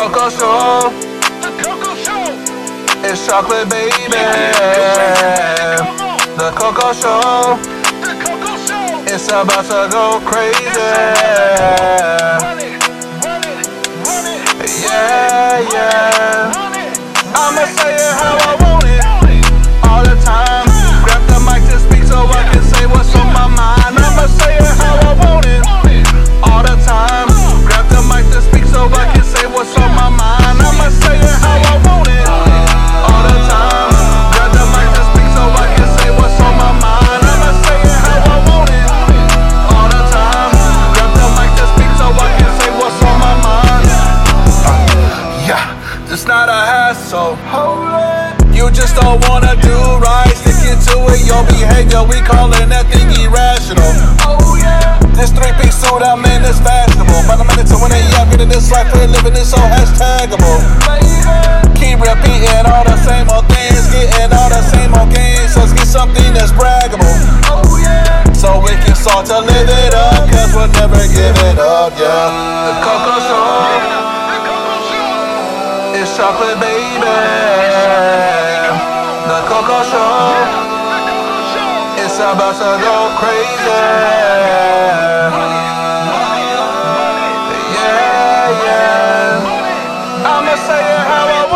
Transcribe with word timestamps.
Coco 0.00 0.30
Show. 0.30 0.90
The 1.42 1.50
Coco 1.62 1.94
Show. 1.94 2.24
It's 3.04 3.26
chocolate, 3.26 3.68
baby. 3.68 3.90
The 6.38 6.50
Coco 6.56 6.94
Show. 6.94 7.58
The 8.00 8.14
Coco 8.24 8.56
Show. 8.66 9.04
It's 9.06 9.28
about 9.28 9.66
to 9.66 9.92
go 9.92 10.18
crazy. 10.24 10.80
Behavior, 51.80 52.04
we 52.04 52.20
calling 52.20 52.68
that 52.68 52.84
thing 52.92 53.08
irrational. 53.16 53.88
Oh 54.28 54.60
yeah. 54.60 55.00
This 55.16 55.32
three 55.32 55.52
piece 55.60 55.76
suit 55.80 56.04
I'm 56.04 56.20
in 56.28 56.44
is 56.44 56.60
fashionable. 56.60 57.24
But 57.24 57.40
I'm 57.40 57.48
in 57.56 57.64
it 57.64 57.68
to 57.72 57.76
win 57.80 57.92
it, 57.92 58.04
yeah, 58.12 58.20
I'm 58.20 58.28
getting 58.28 58.52
this 58.52 58.68
life 58.68 58.92
for 58.92 59.00
living 59.00 59.32
it 59.32 59.48
so 59.48 59.56
hashtagable. 59.56 60.60
Keep 61.80 62.04
repeating 62.04 62.64
all 62.68 62.84
the 62.84 62.96
same 63.00 63.28
old 63.32 63.48
things, 63.48 63.88
getting 63.88 64.32
all 64.36 64.52
the 64.52 64.60
same 64.60 64.92
old 64.92 65.08
games. 65.08 65.56
Let's 65.56 65.72
get 65.72 65.88
something 65.88 66.28
that's 66.36 66.52
braggable. 66.52 67.16
So 68.36 68.60
we 68.60 68.76
can 68.84 68.96
start 68.96 69.24
to 69.32 69.40
live 69.40 69.68
it 69.68 69.94
up, 69.96 70.28
cause 70.32 70.52
we'll 70.52 70.68
never 70.76 71.00
give 71.08 71.36
it 71.48 71.58
up, 71.60 71.92
yeah. 71.96 72.28
The. 72.68 72.72
The 72.72 72.76
Coco 72.84 73.16
Show. 73.24 73.48
It's 76.00 76.12
chocolate, 76.16 76.60
baby. 76.60 77.00
The 79.28 79.40
Coco 79.48 79.78
Show. 79.88 80.49
Coco 82.30 82.38
about 82.38 82.54
to 82.54 82.70
go 82.84 83.16
crazy. 83.18 83.50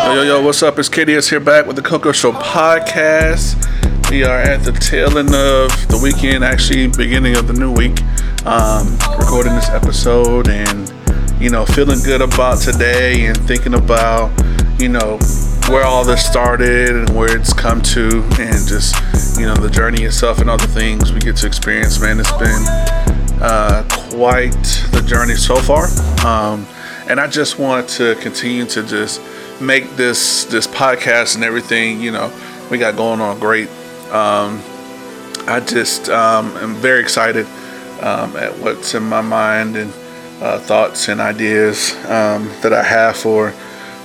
Yo, 0.04 0.14
yo, 0.14 0.22
yo, 0.22 0.42
what's 0.42 0.62
up? 0.64 0.78
It's 0.78 0.88
KDS 0.88 1.30
here 1.30 1.38
back 1.38 1.66
with 1.66 1.76
the 1.76 1.82
Coco 1.82 2.10
Show 2.10 2.32
podcast. 2.32 3.54
We 4.10 4.24
are 4.24 4.40
at 4.40 4.64
the 4.64 4.72
tail 4.72 5.16
end 5.16 5.32
of 5.34 5.70
the 5.88 6.00
weekend, 6.02 6.42
actually, 6.42 6.88
beginning 6.88 7.36
of 7.36 7.46
the 7.46 7.54
new 7.54 7.70
week. 7.72 8.00
Um, 8.44 8.98
recording 9.18 9.54
this 9.54 9.68
episode 9.68 10.48
and, 10.48 10.92
you 11.40 11.50
know, 11.50 11.64
feeling 11.66 12.00
good 12.02 12.20
about 12.20 12.58
today 12.58 13.26
and 13.26 13.36
thinking 13.46 13.74
about, 13.74 14.32
you 14.80 14.88
know, 14.88 15.18
where 15.68 15.84
all 15.84 16.04
this 16.04 16.24
started 16.24 16.90
and 16.90 17.10
where 17.10 17.36
it's 17.36 17.52
come 17.52 17.80
to 17.80 18.22
and 18.38 18.68
just, 18.68 18.94
you 19.38 19.46
know, 19.46 19.54
the 19.54 19.70
journey 19.70 20.02
itself 20.02 20.38
and 20.38 20.50
all 20.50 20.58
the 20.58 20.66
things 20.66 21.12
we 21.12 21.20
get 21.20 21.36
to 21.36 21.46
experience, 21.46 22.00
man. 22.00 22.20
It's 22.20 22.32
been 22.32 22.64
uh, 23.40 23.84
quite 24.10 24.52
the 24.92 25.02
journey 25.06 25.34
so 25.34 25.56
far. 25.56 25.86
Um, 26.26 26.66
and 27.08 27.20
I 27.20 27.26
just 27.26 27.58
want 27.58 27.88
to 27.90 28.14
continue 28.16 28.66
to 28.66 28.82
just 28.82 29.20
make 29.60 29.88
this 29.96 30.44
this 30.46 30.66
podcast 30.66 31.36
and 31.36 31.44
everything 31.44 32.00
you 32.00 32.10
know 32.10 32.32
we 32.70 32.78
got 32.78 32.96
going 32.96 33.20
on 33.20 33.38
great. 33.38 33.68
Um, 34.10 34.60
I 35.46 35.62
just 35.64 36.08
um, 36.08 36.56
am 36.56 36.74
very 36.74 37.00
excited 37.00 37.46
um, 38.00 38.36
at 38.36 38.58
what's 38.58 38.94
in 38.94 39.02
my 39.02 39.20
mind 39.20 39.76
and 39.76 39.92
uh, 40.40 40.58
thoughts 40.58 41.08
and 41.08 41.20
ideas 41.20 41.94
um, 42.06 42.48
that 42.62 42.72
I 42.72 42.82
have 42.82 43.16
for 43.16 43.52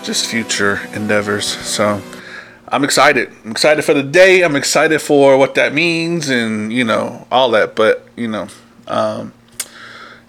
just 0.04 0.28
future 0.28 0.82
endeavors. 0.94 1.46
So 1.46 2.02
I'm 2.68 2.84
excited. 2.84 3.32
I'm 3.44 3.52
excited 3.52 3.84
for 3.84 3.94
the 3.94 4.04
day. 4.04 4.44
I'm 4.44 4.56
excited 4.56 5.02
for 5.02 5.38
what 5.38 5.56
that 5.56 5.74
means 5.74 6.30
and 6.30 6.72
you 6.72 6.84
know 6.84 7.28
all 7.32 7.52
that. 7.52 7.76
But 7.76 8.08
you 8.16 8.28
know. 8.28 8.48
Um, 8.88 9.34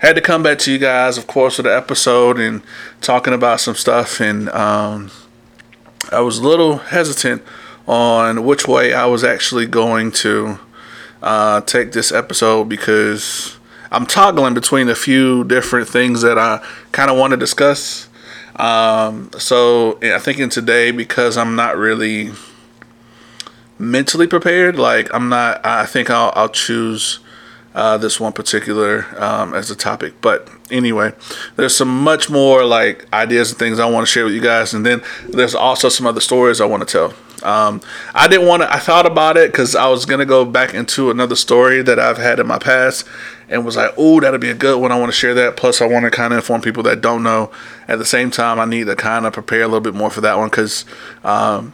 had 0.01 0.15
to 0.15 0.23
come 0.23 0.43
back 0.43 0.59
to 0.59 0.73
you 0.73 0.79
guys, 0.79 1.19
of 1.19 1.27
course, 1.27 1.59
with 1.59 1.65
the 1.65 1.77
episode 1.77 2.39
and 2.41 2.63
talking 3.03 3.35
about 3.35 3.61
some 3.61 3.75
stuff. 3.75 4.19
And 4.19 4.49
um, 4.49 5.11
I 6.11 6.21
was 6.21 6.39
a 6.39 6.43
little 6.43 6.79
hesitant 6.79 7.43
on 7.87 8.45
which 8.45 8.67
way 8.67 8.95
I 8.95 9.05
was 9.07 9.23
actually 9.23 9.67
going 9.67 10.11
to 10.13 10.59
uh, 11.23 11.61
take 11.63 11.93
this 11.93 12.13
episode 12.13 12.65
because 12.67 13.59
I'm 13.93 14.07
toggling 14.07 14.55
between 14.55 14.89
a 14.89 14.95
few 14.95 15.45
different 15.45 15.87
things 15.87 16.23
that 16.23 16.39
I 16.39 16.65
kind 16.93 17.11
of 17.11 17.19
want 17.19 17.33
to 17.33 17.37
discuss. 17.37 18.09
Um, 18.57 19.31
so 19.39 19.99
I 20.03 20.19
think 20.19 20.39
in 20.39 20.51
today, 20.51 20.91
because 20.91 21.37
I'm 21.37 21.57
not 21.57 21.77
really 21.77 22.33
mentally 23.79 24.27
prepared, 24.27 24.79
like 24.79 25.13
I'm 25.15 25.29
not, 25.29 25.65
I 25.65 25.87
think 25.87 26.11
I'll, 26.11 26.33
I'll 26.35 26.49
choose 26.49 27.21
uh, 27.75 27.97
this 27.97 28.19
one 28.19 28.33
particular 28.33 29.07
um, 29.17 29.55
as 29.55 29.71
a 29.71 29.77
topic. 29.77 30.15
But 30.21 30.49
anyway, 30.71 31.13
there's 31.57 31.75
some 31.75 32.03
much 32.03 32.29
more 32.29 32.65
like 32.65 33.11
ideas 33.13 33.51
and 33.51 33.59
things 33.59 33.79
I 33.79 33.89
want 33.89 34.07
to 34.07 34.13
share 34.13 34.25
with 34.25 34.35
you 34.35 34.41
guys, 34.41 34.75
and 34.75 34.85
then 34.85 35.03
there's 35.29 35.55
also 35.55 35.89
some 35.89 36.07
other 36.07 36.21
stories 36.21 36.61
I 36.61 36.67
want 36.67 36.87
to 36.87 36.93
tell. 36.93 37.15
Um, 37.43 37.81
I 38.15 38.29
didn't 38.29 38.47
want 38.47 38.63
to. 38.63 38.73
I 38.73 38.79
thought 38.79 39.07
about 39.07 39.37
it 39.37 39.51
because 39.51 39.75
I 39.75 39.89
was 39.89 40.05
gonna 40.05 40.27
go 40.27 40.45
back 40.45 40.75
into 40.75 41.11
another 41.11 41.37
story 41.37 41.83
that 41.83 41.99
I've 41.99 42.19
had 42.19 42.39
in 42.39 42.47
my 42.47 42.59
past, 42.59 43.07
and 43.49 43.65
was 43.65 43.77
like, 43.77 43.93
"Oh, 43.97 44.21
that'll 44.21 44.39
be 44.39 44.51
a 44.51 44.55
good 44.55 44.81
one. 44.81 44.93
I 44.93 44.99
want 44.99 45.13
to 45.13 45.17
share 45.17 45.35
that." 45.35 45.57
Plus, 45.57 45.81
I 45.81 45.87
want 45.87 46.05
to 46.05 46.11
kind 46.11 46.33
of 46.33 46.39
inform 46.39 46.61
people 46.61 46.83
that 46.85 47.01
don't 47.01 47.23
know. 47.23 47.51
At 47.89 47.99
the 47.99 48.05
same 48.05 48.31
time, 48.31 48.61
I 48.61 48.65
need 48.65 48.87
to 48.87 48.97
kind 48.97 49.27
of 49.27 49.33
prepare 49.33 49.63
a 49.63 49.67
little 49.67 49.81
bit 49.81 49.95
more 49.95 50.11
for 50.11 50.21
that 50.21 50.39
one 50.39 50.49
because 50.49 50.85
um, 51.25 51.73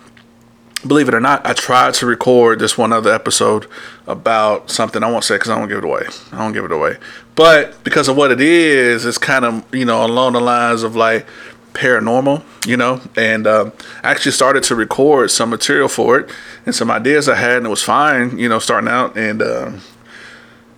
believe 0.86 1.08
it 1.08 1.14
or 1.14 1.20
not, 1.20 1.44
I 1.46 1.52
tried 1.52 1.94
to 1.94 2.06
record 2.06 2.58
this 2.58 2.76
one 2.76 2.92
other 2.92 3.12
episode 3.12 3.66
about 4.06 4.70
something 4.70 5.02
I 5.02 5.10
won't 5.10 5.24
say 5.24 5.36
because 5.36 5.50
I 5.50 5.58
don't 5.58 5.68
give 5.68 5.78
it 5.78 5.84
away. 5.84 6.06
I 6.32 6.38
don't 6.38 6.52
give 6.52 6.64
it 6.64 6.72
away. 6.72 6.96
But 7.34 7.82
because 7.84 8.08
of 8.08 8.16
what 8.16 8.30
it 8.30 8.40
is, 8.40 9.04
it's 9.04 9.18
kind 9.18 9.44
of 9.44 9.74
you 9.74 9.84
know 9.84 10.04
along 10.04 10.34
the 10.34 10.40
lines 10.40 10.82
of 10.82 10.96
like 10.96 11.26
paranormal, 11.76 12.42
you 12.66 12.76
know. 12.76 13.00
And 13.16 13.46
um, 13.46 13.72
I 14.02 14.10
actually 14.10 14.32
started 14.32 14.62
to 14.64 14.74
record 14.74 15.30
some 15.30 15.50
material 15.50 15.88
for 15.88 16.18
it 16.18 16.30
and 16.64 16.74
some 16.74 16.90
ideas 16.90 17.28
I 17.28 17.36
had, 17.36 17.58
and 17.58 17.66
it 17.66 17.70
was 17.70 17.82
fine, 17.82 18.38
you 18.38 18.48
know, 18.48 18.58
starting 18.58 18.88
out. 18.88 19.16
And 19.16 19.42
um, 19.42 19.80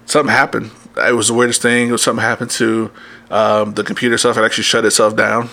something 0.07 0.33
happened. 0.33 0.71
It 0.97 1.15
was 1.15 1.29
the 1.29 1.35
weirdest 1.35 1.63
thing. 1.63 1.89
It 1.89 1.93
was 1.93 2.03
something 2.03 2.23
happened 2.23 2.51
to 2.53 2.91
um, 3.31 3.75
the 3.75 3.85
computer 3.85 4.19
stuff. 4.19 4.37
It 4.37 4.43
actually 4.43 4.65
shut 4.65 4.85
itself 4.85 5.17
down. 5.17 5.49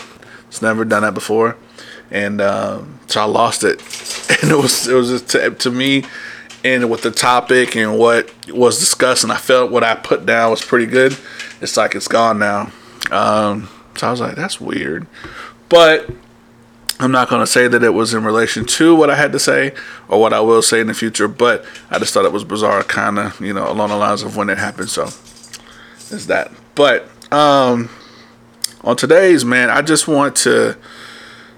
It's 0.48 0.62
never 0.62 0.84
done 0.84 1.04
that 1.04 1.14
before 1.14 1.58
and 2.12 2.42
um, 2.42 3.00
so 3.08 3.22
I 3.22 3.26
lost 3.26 3.64
it. 3.64 3.82
And 4.42 4.52
it 4.52 4.58
was 4.58 4.88
it 4.88 4.94
was 4.94 5.10
just 5.10 5.30
to, 5.30 5.52
to 5.52 5.72
me, 5.72 6.04
and 6.64 6.90
with 6.90 7.04
the 7.04 7.12
topic 7.12 7.76
and 7.76 7.98
what 7.98 8.34
was 8.50 8.80
discussed, 8.80 9.24
and 9.24 9.32
I 9.32 9.38
felt 9.38 9.72
what 9.72 9.84
I 9.84 9.96
put 9.96 10.26
down 10.26 10.52
was 10.52 10.64
pretty 10.64 10.88
good. 10.88 11.16
It's 11.62 11.78
like 11.78 11.96
it's 11.96 12.08
gone 12.08 12.38
now. 12.40 12.72
Um, 13.12 13.70
so 13.96 14.08
I 14.08 14.12
was 14.12 14.22
like, 14.22 14.36
that's 14.36 14.60
weird, 14.60 15.08
but 15.70 16.10
I'm 17.00 17.12
not 17.12 17.30
going 17.30 17.42
to 17.42 17.48
say 17.48 17.68
that 17.68 17.84
it 17.84 17.90
was 17.90 18.14
in 18.14 18.24
relation 18.24 18.66
to 18.66 18.96
what 18.96 19.10
I 19.10 19.16
had 19.16 19.32
to 19.34 19.40
say 19.40 19.74
or 20.08 20.20
what 20.20 20.34
I 20.34 20.40
will 20.40 20.62
say 20.62 20.80
in 20.80 20.88
the 20.88 20.94
future. 20.94 21.28
But 21.28 21.66
I 21.90 22.00
just 22.00 22.14
thought 22.14 22.26
it 22.26 22.32
was 22.32 22.44
bizarre, 22.44 22.84
kind 22.84 23.20
of 23.20 23.40
you 23.42 23.54
know 23.54 23.70
along 23.70 23.90
the 23.90 23.98
lines 23.98 24.24
of 24.24 24.38
when 24.38 24.50
it 24.50 24.58
happened. 24.58 24.90
So 24.90 25.06
is 26.12 26.28
that. 26.28 26.52
But 26.76 27.10
um, 27.34 27.90
on 28.84 28.96
today's 28.96 29.44
man, 29.44 29.70
I 29.70 29.82
just 29.82 30.08
want 30.08 30.36
to 30.38 30.78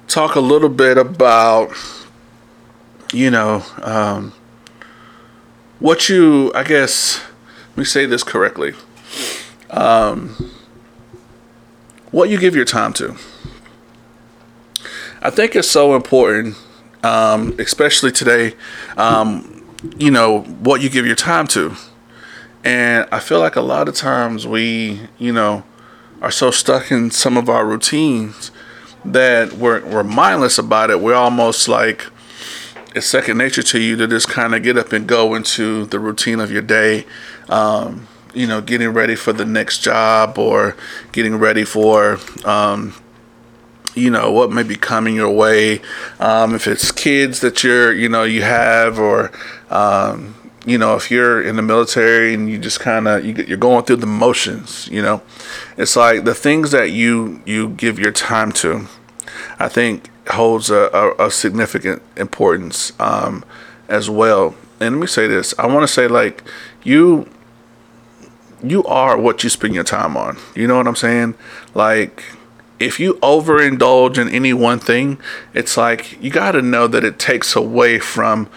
talk 0.08 0.36
a 0.36 0.40
little 0.40 0.70
bit 0.70 0.98
about 0.98 1.72
you 3.14 3.30
know 3.30 3.64
um, 3.82 4.34
what 5.80 6.10
you 6.10 6.52
i 6.56 6.64
guess 6.64 7.22
let 7.70 7.78
me 7.78 7.84
say 7.84 8.06
this 8.06 8.24
correctly 8.24 8.74
um, 9.70 10.52
what 12.12 12.30
you 12.30 12.40
give 12.40 12.56
your 12.56 12.66
time 12.66 12.94
to 12.94 13.16
i 15.22 15.30
think 15.30 15.56
it's 15.56 15.70
so 15.70 15.96
important 15.96 16.56
um, 17.04 17.56
especially 17.60 18.12
today 18.12 18.54
um, 18.98 19.64
you 19.98 20.12
know 20.12 20.42
what 20.42 20.82
you 20.82 20.90
give 20.90 21.06
your 21.06 21.16
time 21.16 21.48
to 21.48 21.76
and 22.64 23.08
i 23.12 23.20
feel 23.20 23.40
like 23.40 23.56
a 23.56 23.62
lot 23.62 23.88
of 23.88 23.96
times 23.96 24.48
we 24.48 25.02
you 25.18 25.32
know 25.32 25.64
are 26.22 26.32
so 26.32 26.52
stuck 26.52 26.92
in 26.92 27.12
some 27.12 27.38
of 27.38 27.50
our 27.50 27.66
routines 27.66 28.52
that 29.06 29.54
we're, 29.54 29.86
we're 29.86 30.04
mindless 30.04 30.58
about 30.58 30.90
it. 30.90 31.00
We're 31.00 31.16
almost 31.16 31.68
like 31.68 32.08
it's 32.96 33.06
second 33.06 33.38
nature 33.38 33.64
to 33.64 33.80
you 33.80 33.96
to 33.98 34.08
just 34.08 34.28
kind 34.28 34.56
of 34.56 34.64
get 34.64 34.78
up 34.78 34.92
and 34.92 35.08
go 35.08 35.36
into 35.36 35.86
the 35.86 36.00
routine 36.00 36.40
of 36.40 36.52
your 36.52 36.62
day. 36.62 37.06
Um, 37.50 38.08
you 38.38 38.48
know, 38.48 38.62
getting 38.62 38.90
ready 38.90 39.16
for 39.16 39.34
the 39.34 39.46
next 39.46 39.80
job 39.80 40.38
or 40.38 40.76
getting 41.12 41.38
ready 41.38 41.64
for, 41.64 42.20
um, 42.46 42.94
you 43.98 44.12
know 44.12 44.32
what 44.32 44.52
may 44.52 44.64
be 44.64 44.76
coming 44.76 45.16
your 45.16 45.32
way 45.32 45.82
um, 46.20 46.54
if 46.54 46.68
it's 46.68 46.92
kids 46.92 47.42
that 47.42 47.64
you're 47.64 47.92
you 47.92 48.08
know 48.08 48.24
you 48.24 48.44
have 48.44 49.00
or 49.00 49.32
um, 49.72 50.36
you 50.66 50.78
know 50.78 50.96
if 50.96 51.10
you're 51.10 51.42
in 51.42 51.56
the 51.56 51.62
military 51.62 52.34
and 52.34 52.50
you 52.50 52.60
just 52.60 52.80
kind 52.80 53.08
of 53.08 53.26
you, 53.26 53.34
you're 53.48 53.58
going 53.58 53.84
through 53.84 53.96
the 53.96 54.06
motions 54.06 54.88
you 54.90 55.02
know? 55.02 55.22
It's 55.78 55.96
like 55.96 56.26
the 56.26 56.36
things 56.36 56.72
that 56.72 56.92
you 56.92 57.42
you 57.46 57.70
give 57.70 57.98
your 57.98 58.12
time 58.12 58.52
to 58.54 58.86
i 59.60 59.68
think 59.68 60.10
holds 60.28 60.70
a, 60.70 60.90
a, 60.94 61.28
a 61.28 61.32
significant 61.32 62.02
importance 62.18 62.92
um, 63.00 63.46
as 63.88 64.10
well. 64.10 64.56
And 64.80 64.96
let 64.96 65.02
me 65.02 65.08
say 65.08 65.26
this 65.26 65.56
i 65.58 65.66
want 65.66 65.82
to 65.82 65.92
say 65.92 66.08
like 66.08 66.44
you 66.84 67.28
you 68.64 68.84
are 68.86 69.18
what 69.18 69.44
you 69.44 69.50
spend 69.50 69.74
your 69.74 69.84
time 69.84 70.18
on 70.18 70.38
you 70.56 70.68
know 70.68 70.78
what 70.78 70.88
i'm 70.88 70.96
saying 70.96 71.36
like 71.74 72.24
if 72.80 73.00
you 73.00 73.16
overindulge 73.16 74.18
in 74.18 74.30
any 74.30 74.54
one 74.54 74.80
thing, 74.80 75.20
it's 75.54 75.78
like 75.78 76.22
you 76.22 76.30
got 76.30 76.52
to 76.52 76.62
know 76.62 76.88
that 76.88 77.04
it 77.04 77.20
takes 77.20 77.56
away 77.56 78.00
from 78.00 78.50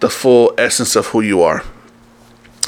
the 0.00 0.08
full 0.08 0.54
essence 0.56 0.96
of 0.96 1.06
who 1.08 1.20
you 1.20 1.42
are. 1.42 1.62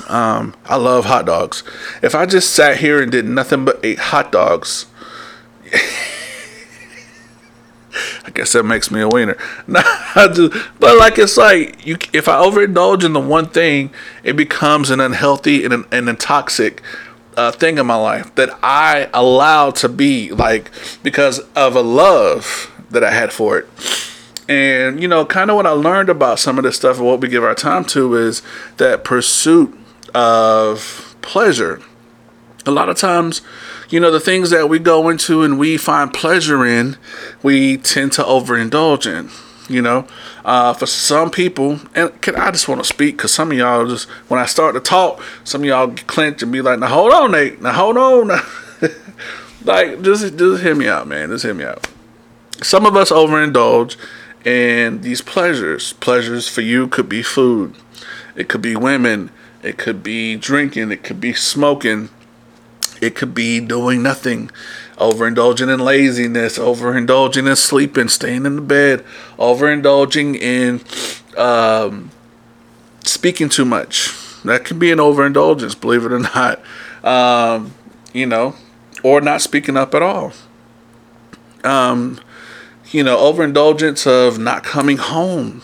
Um, 0.09 0.55
I 0.65 0.77
love 0.77 1.07
hot 1.07 1.27
dogs. 1.27 1.63
If 2.03 2.15
I 2.15 2.27
just 2.27 2.55
sat 2.55 2.79
here 2.79 3.03
and 3.03 3.11
did 3.11 3.25
nothing 3.25 3.65
but 3.65 3.81
ate 3.83 3.99
hot 3.99 4.33
dogs, 4.33 4.87
I 8.29 8.31
guess 8.31 8.53
that 8.53 8.65
makes 8.65 8.91
me 8.91 9.01
a 9.01 9.09
wiener. 9.09 9.39
Just, 10.15 10.53
but 10.79 10.99
like 10.99 11.19
it's 11.19 11.39
like 11.39 11.87
you. 11.87 11.97
If 12.13 12.29
I 12.29 12.35
overindulge 12.35 13.03
in 13.03 13.15
the 13.15 13.21
one 13.21 13.49
thing, 13.49 13.91
it 14.23 14.35
becomes 14.35 14.91
an 14.91 15.01
unhealthy 15.01 15.65
and 15.65 15.73
an, 15.73 15.85
and 15.91 16.11
a 16.11 16.15
toxic 16.15 16.83
uh, 17.39 17.53
thing 17.53 17.79
in 17.79 17.87
my 17.87 17.95
life 17.95 18.35
that 18.35 18.51
I 18.63 19.09
allowed 19.15 19.77
to 19.77 19.89
be 19.89 20.31
like 20.31 20.71
because 21.03 21.39
of 21.57 21.75
a 21.75 21.81
love 21.81 22.71
that 22.91 23.03
I 23.03 23.13
had 23.13 23.33
for 23.33 23.59
it. 23.59 23.69
And 24.47 25.01
you 25.01 25.09
know, 25.09 25.25
kind 25.25 25.49
of 25.49 25.57
what 25.57 25.67
I 25.67 25.71
learned 25.71 26.11
about 26.11 26.39
some 26.39 26.59
of 26.59 26.65
this 26.65 26.77
stuff 26.77 26.99
and 26.99 27.07
what 27.07 27.23
we 27.23 27.29
give 27.29 27.43
our 27.43 27.55
time 27.55 27.87
to 27.87 28.15
is 28.15 28.43
that 28.77 29.05
pursuit 29.05 29.75
of 30.15 31.17
pleasure. 31.23 31.81
A 32.67 32.71
lot 32.71 32.91
of 32.91 32.99
times, 32.99 33.41
you 33.89 34.01
know, 34.01 34.11
the 34.11 34.21
things 34.21 34.51
that 34.51 34.69
we 34.69 34.79
go 34.79 35.09
into 35.09 35.43
and 35.43 35.59
we 35.59 35.77
find 35.77 36.13
pleasure 36.13 36.65
in, 36.65 36.97
we 37.43 37.77
tend 37.79 38.13
to 38.13 38.23
overindulge 38.23 39.07
in. 39.07 39.31
You 39.69 39.83
know, 39.83 40.07
uh, 40.47 40.73
for 40.73 40.87
some 40.87 41.31
people, 41.31 41.81
and 41.95 42.19
can, 42.23 42.37
I 42.37 42.51
just 42.51 42.69
want 42.69 42.83
to 42.83 42.89
speak 42.89 43.19
because 43.19 43.35
some 43.35 43.53
of 43.53 43.59
y'all 43.59 43.87
just 43.87 44.09
when 44.29 44.41
I 44.41 44.47
start 44.47 44.75
to 44.75 44.81
talk, 44.81 45.21
some 45.45 45.61
of 45.61 45.67
y'all 45.67 45.95
clench 46.07 46.43
and 46.43 46.51
be 46.51 46.63
like, 46.63 46.79
"Now 46.79 46.87
hold 46.87 47.13
on, 47.13 47.33
Nate. 47.33 47.61
Now 47.61 47.73
hold 47.73 47.99
on." 47.99 48.29
like 49.65 50.01
just 50.01 50.39
just 50.39 50.63
hear 50.63 50.75
me 50.75 50.89
out, 50.89 51.07
man. 51.07 51.29
Just 51.29 51.45
hear 51.45 51.53
me 51.53 51.65
out. 51.65 51.87
Some 52.63 52.87
of 52.87 52.97
us 52.97 53.11
overindulge 53.11 53.97
in 54.45 55.03
these 55.03 55.21
pleasures. 55.21 55.93
Pleasures 55.95 56.49
for 56.49 56.63
you 56.63 56.89
could 56.89 57.09
be 57.09 57.23
food, 57.23 57.75
it 58.35 58.49
could 58.49 58.63
be 58.63 58.75
women, 58.75 59.31
it 59.63 59.77
could 59.77 60.03
be 60.03 60.37
drinking, 60.37 60.91
it 60.91 61.03
could 61.03 61.21
be 61.21 61.35
smoking, 61.35 62.09
it 63.01 63.15
could 63.15 63.35
be 63.35 63.61
doing 63.61 64.03
nothing 64.03 64.51
overindulging 64.99 65.73
in 65.73 65.81
laziness, 65.81 66.59
overindulging 66.59 67.49
in 67.49 67.57
sleeping, 67.57 68.09
staying 68.09 68.45
in 68.45 68.57
the 68.57 68.63
bed, 68.63 69.05
overindulging 69.39 70.37
in 70.37 70.81
um, 71.37 72.11
speaking 73.05 73.49
too 73.49 73.65
much. 73.65 74.13
That 74.45 74.65
can 74.65 74.79
be 74.79 74.91
an 74.91 75.01
overindulgence, 75.01 75.75
believe 75.75 76.05
it 76.05 76.13
or 76.13 76.19
not. 76.19 76.61
Um, 77.03 77.75
you 78.13 78.27
know, 78.27 78.55
or 79.03 79.21
not 79.21 79.41
speaking 79.41 79.77
up 79.77 79.95
at 79.95 80.03
all. 80.03 80.33
Um, 81.65 82.21
you 82.91 83.03
know, 83.03 83.19
overindulgence 83.19 84.07
of 84.07 84.39
not 84.39 84.65
coming 84.65 84.97
home, 84.97 85.63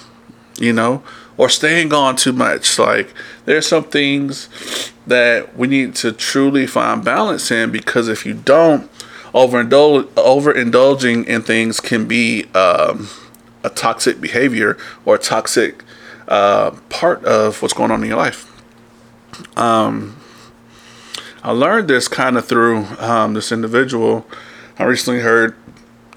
you 0.58 0.72
know, 0.72 1.02
or 1.36 1.48
staying 1.48 1.88
gone 1.88 2.16
too 2.16 2.32
much. 2.32 2.78
Like, 2.78 3.12
there's 3.44 3.66
some 3.66 3.84
things 3.84 4.48
that 5.06 5.56
we 5.56 5.66
need 5.66 5.94
to 5.96 6.12
truly 6.12 6.66
find 6.66 7.04
balance 7.04 7.50
in 7.50 7.70
because 7.70 8.08
if 8.08 8.24
you 8.24 8.34
don't, 8.34 8.90
overindul- 9.32 10.04
overindulging 10.14 11.26
in 11.26 11.42
things 11.42 11.80
can 11.80 12.06
be 12.06 12.44
um, 12.54 13.08
a 13.62 13.70
toxic 13.70 14.20
behavior 14.20 14.78
or 15.04 15.16
a 15.16 15.18
toxic 15.18 15.82
uh, 16.28 16.70
part 16.88 17.24
of 17.24 17.60
what's 17.60 17.74
going 17.74 17.90
on 17.90 18.02
in 18.02 18.08
your 18.08 18.16
life. 18.16 18.50
Um, 19.56 20.16
I 21.42 21.50
learned 21.50 21.88
this 21.88 22.08
kind 22.08 22.38
of 22.38 22.46
through 22.46 22.86
um, 22.98 23.34
this 23.34 23.52
individual 23.52 24.26
I 24.78 24.84
recently 24.84 25.20
heard, 25.20 25.54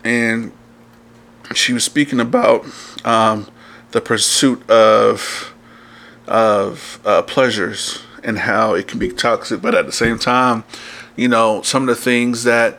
and 0.04 0.52
she 1.54 1.74
was 1.74 1.84
speaking 1.84 2.20
about 2.20 2.66
um, 3.06 3.48
the 3.98 4.02
pursuit 4.02 4.70
of 4.70 5.52
of 6.28 7.00
uh, 7.04 7.24
pleasures 7.24 8.04
and 8.24 8.38
how 8.38 8.76
it 8.76 8.88
can 8.88 9.00
be 9.00 9.10
toxic, 9.10 9.60
but 9.60 9.74
at 9.74 9.88
the 9.88 9.92
same 9.92 10.20
time, 10.20 10.64
you 11.16 11.28
know, 11.28 11.64
some 11.64 11.90
of 11.90 11.96
the 11.96 12.02
things 12.02 12.44
that, 12.44 12.78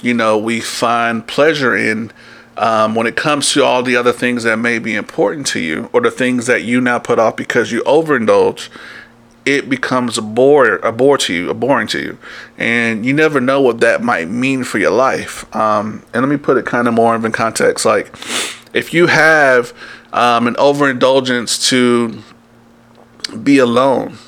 you 0.00 0.14
know, 0.14 0.38
we 0.38 0.60
find 0.60 1.26
pleasure 1.26 1.74
in 1.74 2.12
um, 2.56 2.94
when 2.94 3.06
it 3.08 3.16
comes 3.16 3.52
to 3.52 3.64
all 3.64 3.82
the 3.82 3.96
other 3.96 4.12
things 4.12 4.44
that 4.44 4.58
may 4.58 4.78
be 4.78 4.94
important 4.94 5.46
to 5.48 5.58
you 5.58 5.88
or 5.92 6.02
the 6.02 6.10
things 6.10 6.46
that 6.46 6.62
you 6.62 6.80
now 6.80 6.98
put 6.98 7.18
off 7.18 7.34
because 7.36 7.72
you 7.72 7.82
overindulge, 7.82 8.68
it 9.46 9.68
becomes 9.68 10.18
a 10.18 10.22
bore, 10.22 10.76
a 10.76 10.92
bore 10.92 11.18
to 11.18 11.32
you, 11.32 11.50
a 11.50 11.54
boring 11.54 11.88
to 11.88 11.98
you, 11.98 12.18
and 12.58 13.04
you 13.04 13.12
never 13.12 13.40
know 13.40 13.60
what 13.60 13.80
that 13.80 14.02
might 14.02 14.28
mean 14.28 14.62
for 14.62 14.78
your 14.78 14.92
life. 14.92 15.34
Um, 15.56 16.04
and 16.12 16.22
let 16.22 16.28
me 16.28 16.36
put 16.36 16.58
it 16.58 16.66
kind 16.66 16.86
of 16.86 16.94
more 16.94 17.16
in 17.16 17.32
context. 17.32 17.84
Like, 17.86 18.14
if 18.72 18.94
you 18.94 19.06
have 19.08 19.72
um, 20.12 20.46
an 20.46 20.56
overindulgence 20.56 21.68
to 21.70 22.22
be 23.42 23.58
alone, 23.58 24.18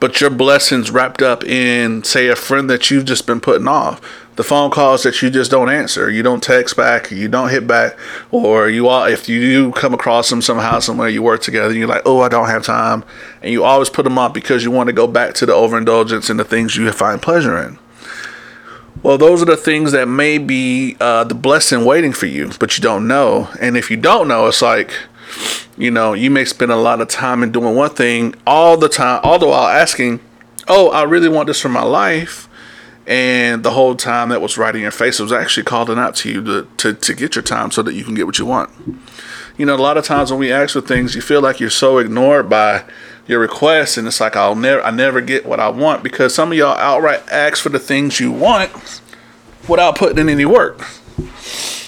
but 0.00 0.20
your 0.20 0.30
blessings 0.30 0.90
wrapped 0.90 1.22
up 1.22 1.44
in, 1.44 2.02
say, 2.02 2.28
a 2.28 2.36
friend 2.36 2.68
that 2.70 2.90
you've 2.90 3.04
just 3.04 3.26
been 3.26 3.40
putting 3.40 3.68
off. 3.68 4.00
The 4.34 4.42
phone 4.42 4.70
calls 4.70 5.02
that 5.02 5.20
you 5.20 5.28
just 5.28 5.50
don't 5.50 5.68
answer, 5.68 6.08
you 6.08 6.22
don't 6.22 6.42
text 6.42 6.74
back, 6.74 7.10
you 7.10 7.28
don't 7.28 7.50
hit 7.50 7.66
back, 7.66 7.98
or 8.30 8.70
you 8.70 8.88
all 8.88 9.04
if 9.04 9.28
you 9.28 9.40
do 9.40 9.72
come 9.72 9.92
across 9.92 10.30
them 10.30 10.40
somehow 10.40 10.78
somewhere 10.78 11.10
you 11.10 11.22
work 11.22 11.42
together, 11.42 11.74
you're 11.74 11.86
like, 11.86 12.02
oh, 12.06 12.20
I 12.20 12.30
don't 12.30 12.48
have 12.48 12.64
time, 12.64 13.04
and 13.42 13.52
you 13.52 13.62
always 13.62 13.90
put 13.90 14.04
them 14.04 14.18
off 14.18 14.32
because 14.32 14.64
you 14.64 14.70
want 14.70 14.86
to 14.86 14.94
go 14.94 15.06
back 15.06 15.34
to 15.34 15.46
the 15.46 15.52
overindulgence 15.52 16.30
and 16.30 16.40
the 16.40 16.44
things 16.44 16.76
you 16.76 16.90
find 16.92 17.20
pleasure 17.20 17.58
in. 17.58 17.78
Well, 19.02 19.18
those 19.18 19.42
are 19.42 19.46
the 19.46 19.56
things 19.56 19.92
that 19.92 20.06
may 20.06 20.38
be 20.38 20.96
uh, 21.00 21.24
the 21.24 21.34
blessing 21.34 21.84
waiting 21.84 22.12
for 22.12 22.26
you, 22.26 22.52
but 22.60 22.76
you 22.76 22.82
don't 22.82 23.08
know. 23.08 23.48
And 23.60 23.76
if 23.76 23.90
you 23.90 23.96
don't 23.96 24.28
know, 24.28 24.46
it's 24.46 24.62
like 24.62 24.92
you 25.76 25.90
know, 25.90 26.12
you 26.12 26.30
may 26.30 26.44
spend 26.44 26.70
a 26.70 26.76
lot 26.76 27.00
of 27.00 27.08
time 27.08 27.42
in 27.42 27.50
doing 27.50 27.74
one 27.74 27.90
thing 27.90 28.34
all 28.46 28.76
the 28.76 28.88
time, 28.88 29.20
all 29.24 29.38
the 29.38 29.46
while 29.46 29.68
asking, 29.68 30.20
"Oh, 30.68 30.90
I 30.90 31.02
really 31.02 31.28
want 31.28 31.46
this 31.46 31.60
for 31.60 31.68
my 31.68 31.82
life." 31.82 32.48
And 33.04 33.64
the 33.64 33.72
whole 33.72 33.96
time 33.96 34.28
that 34.28 34.40
was 34.40 34.56
right 34.56 34.74
in 34.74 34.80
your 34.80 34.92
face 34.92 35.18
it 35.18 35.24
was 35.24 35.32
actually 35.32 35.64
calling 35.64 35.98
out 35.98 36.14
to 36.16 36.30
you 36.30 36.44
to, 36.44 36.68
to, 36.76 36.94
to 36.94 37.14
get 37.14 37.34
your 37.34 37.42
time 37.42 37.72
so 37.72 37.82
that 37.82 37.94
you 37.94 38.04
can 38.04 38.14
get 38.14 38.26
what 38.26 38.38
you 38.38 38.46
want. 38.46 38.70
You 39.58 39.66
know, 39.66 39.74
a 39.74 39.76
lot 39.76 39.96
of 39.96 40.04
times 40.04 40.30
when 40.30 40.38
we 40.38 40.52
ask 40.52 40.74
for 40.74 40.80
things, 40.80 41.16
you 41.16 41.20
feel 41.20 41.40
like 41.40 41.58
you're 41.58 41.68
so 41.68 41.98
ignored 41.98 42.48
by 42.48 42.84
your 43.26 43.40
requests, 43.40 43.96
and 43.96 44.06
it's 44.06 44.20
like 44.20 44.36
I'll 44.36 44.56
never, 44.56 44.82
I 44.82 44.90
never 44.90 45.20
get 45.20 45.46
what 45.46 45.60
I 45.60 45.68
want 45.68 46.02
because 46.02 46.34
some 46.34 46.52
of 46.52 46.58
y'all 46.58 46.76
outright 46.76 47.22
ask 47.30 47.62
for 47.62 47.68
the 47.68 47.78
things 47.78 48.20
you 48.20 48.32
want 48.32 49.00
without 49.68 49.96
putting 49.96 50.18
in 50.18 50.28
any 50.28 50.44
work. 50.44 50.84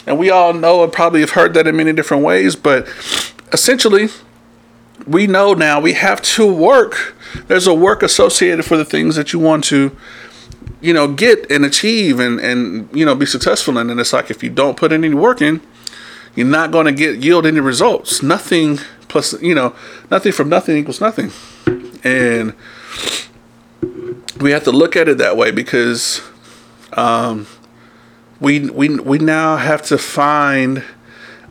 And 0.07 0.19
we 0.19 0.31
all 0.31 0.53
know 0.53 0.85
and 0.85 0.93
probably 0.93 1.21
have 1.21 1.31
heard 1.31 1.55
that 1.55 1.67
in 1.67 1.76
many 1.76 1.93
different 1.93 2.23
ways, 2.23 2.57
but 2.57 2.87
essentially, 3.53 4.09
we 5.07 5.26
know 5.26 5.55
now 5.55 5.81
we 5.81 5.95
have 5.95 6.23
to 6.23 6.53
work. 6.53 7.14
There's 7.49 7.67
a 7.67 7.75
work 7.75 8.03
associated 8.03 8.64
for 8.64 8.76
the 8.76 8.85
things 8.85 9.17
that 9.17 9.33
you 9.33 9.38
want 9.38 9.64
to, 9.64 9.97
you 10.81 10.93
know, 10.93 11.09
get 11.09 11.50
and 11.50 11.64
achieve 11.64 12.21
and, 12.21 12.38
and 12.41 12.88
you 12.97 13.05
know, 13.05 13.14
be 13.14 13.26
successful 13.26 13.76
in. 13.79 13.91
And 13.91 13.99
it's 13.99 14.12
like 14.12 14.31
if 14.31 14.43
you 14.43 14.50
don't 14.50 14.76
put 14.76 14.93
any 14.93 15.12
work 15.12 15.43
in, 15.43 15.61
you're 16.35 16.47
not 16.47 16.71
going 16.71 16.87
to 16.87 16.93
get 16.93 17.23
yield 17.23 17.47
any 17.47 17.61
results. 17.61 18.23
Nothing 18.23 18.79
plus, 19.14 19.40
you 19.40 19.54
know, 19.54 19.73
nothing 20.11 20.33
from 20.33 20.49
nothing 20.49 20.76
equals 20.76 21.00
nothing. 21.00 21.30
And 22.02 22.52
we 24.40 24.50
have 24.50 24.64
to 24.64 24.73
look 24.73 24.97
at 24.97 25.09
it 25.09 25.18
that 25.18 25.37
way 25.37 25.52
because 25.52 26.21
um, 26.94 27.47
we 28.40 28.68
we 28.71 28.88
we 28.97 29.18
now 29.18 29.56
have 29.56 29.83
to 29.83 29.99
find 29.99 30.83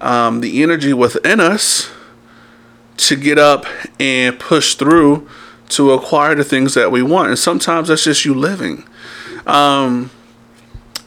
um, 0.01 0.41
the 0.41 0.61
energy 0.61 0.91
within 0.91 1.39
us 1.39 1.89
to 2.97 3.15
get 3.15 3.39
up 3.39 3.65
and 3.97 4.37
push 4.37 4.75
through 4.75 5.25
to 5.69 5.91
acquire 5.93 6.35
the 6.35 6.43
things 6.43 6.73
that 6.73 6.91
we 6.91 7.01
want. 7.01 7.29
And 7.29 7.39
sometimes 7.39 7.87
that's 7.87 8.03
just 8.03 8.25
you 8.25 8.33
living. 8.33 8.83
Um, 9.47 10.11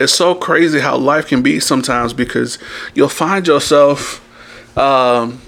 it's 0.00 0.14
so 0.14 0.34
crazy 0.34 0.80
how 0.80 0.96
life 0.96 1.28
can 1.28 1.42
be 1.42 1.60
sometimes 1.60 2.14
because 2.14 2.58
you'll 2.94 3.10
find 3.10 3.46
yourself 3.46 4.22
um, 4.78 5.42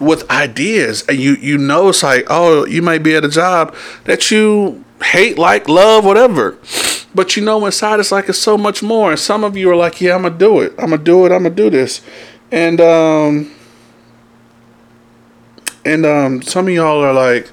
with 0.00 0.28
ideas 0.30 1.04
and 1.08 1.18
you 1.18 1.34
you 1.36 1.58
know 1.58 1.88
it's 1.88 2.02
like 2.02 2.26
oh 2.28 2.66
you 2.66 2.82
may 2.82 2.98
be 2.98 3.14
at 3.14 3.24
a 3.24 3.28
job 3.28 3.74
that 4.04 4.30
you 4.30 4.84
hate 5.02 5.38
like 5.38 5.68
love 5.68 6.04
whatever. 6.04 6.58
But 7.14 7.36
you 7.36 7.44
know 7.44 7.64
inside 7.66 8.00
it's 8.00 8.10
like 8.10 8.28
it's 8.28 8.38
so 8.38 8.56
much 8.56 8.82
more 8.82 9.10
and 9.10 9.20
some 9.20 9.44
of 9.44 9.56
you 9.56 9.70
are 9.70 9.76
like 9.76 10.00
yeah 10.00 10.14
i'm 10.14 10.22
gonna 10.22 10.36
do 10.36 10.60
it. 10.60 10.72
I'm 10.78 10.90
gonna 10.90 10.98
do 11.02 11.26
it. 11.26 11.32
I'm 11.32 11.42
gonna 11.42 11.54
do 11.54 11.70
this. 11.70 12.00
And 12.50 12.80
um 12.80 13.54
and 15.84 16.06
um 16.06 16.42
some 16.42 16.68
of 16.68 16.74
y'all 16.74 17.02
are 17.04 17.12
like 17.12 17.50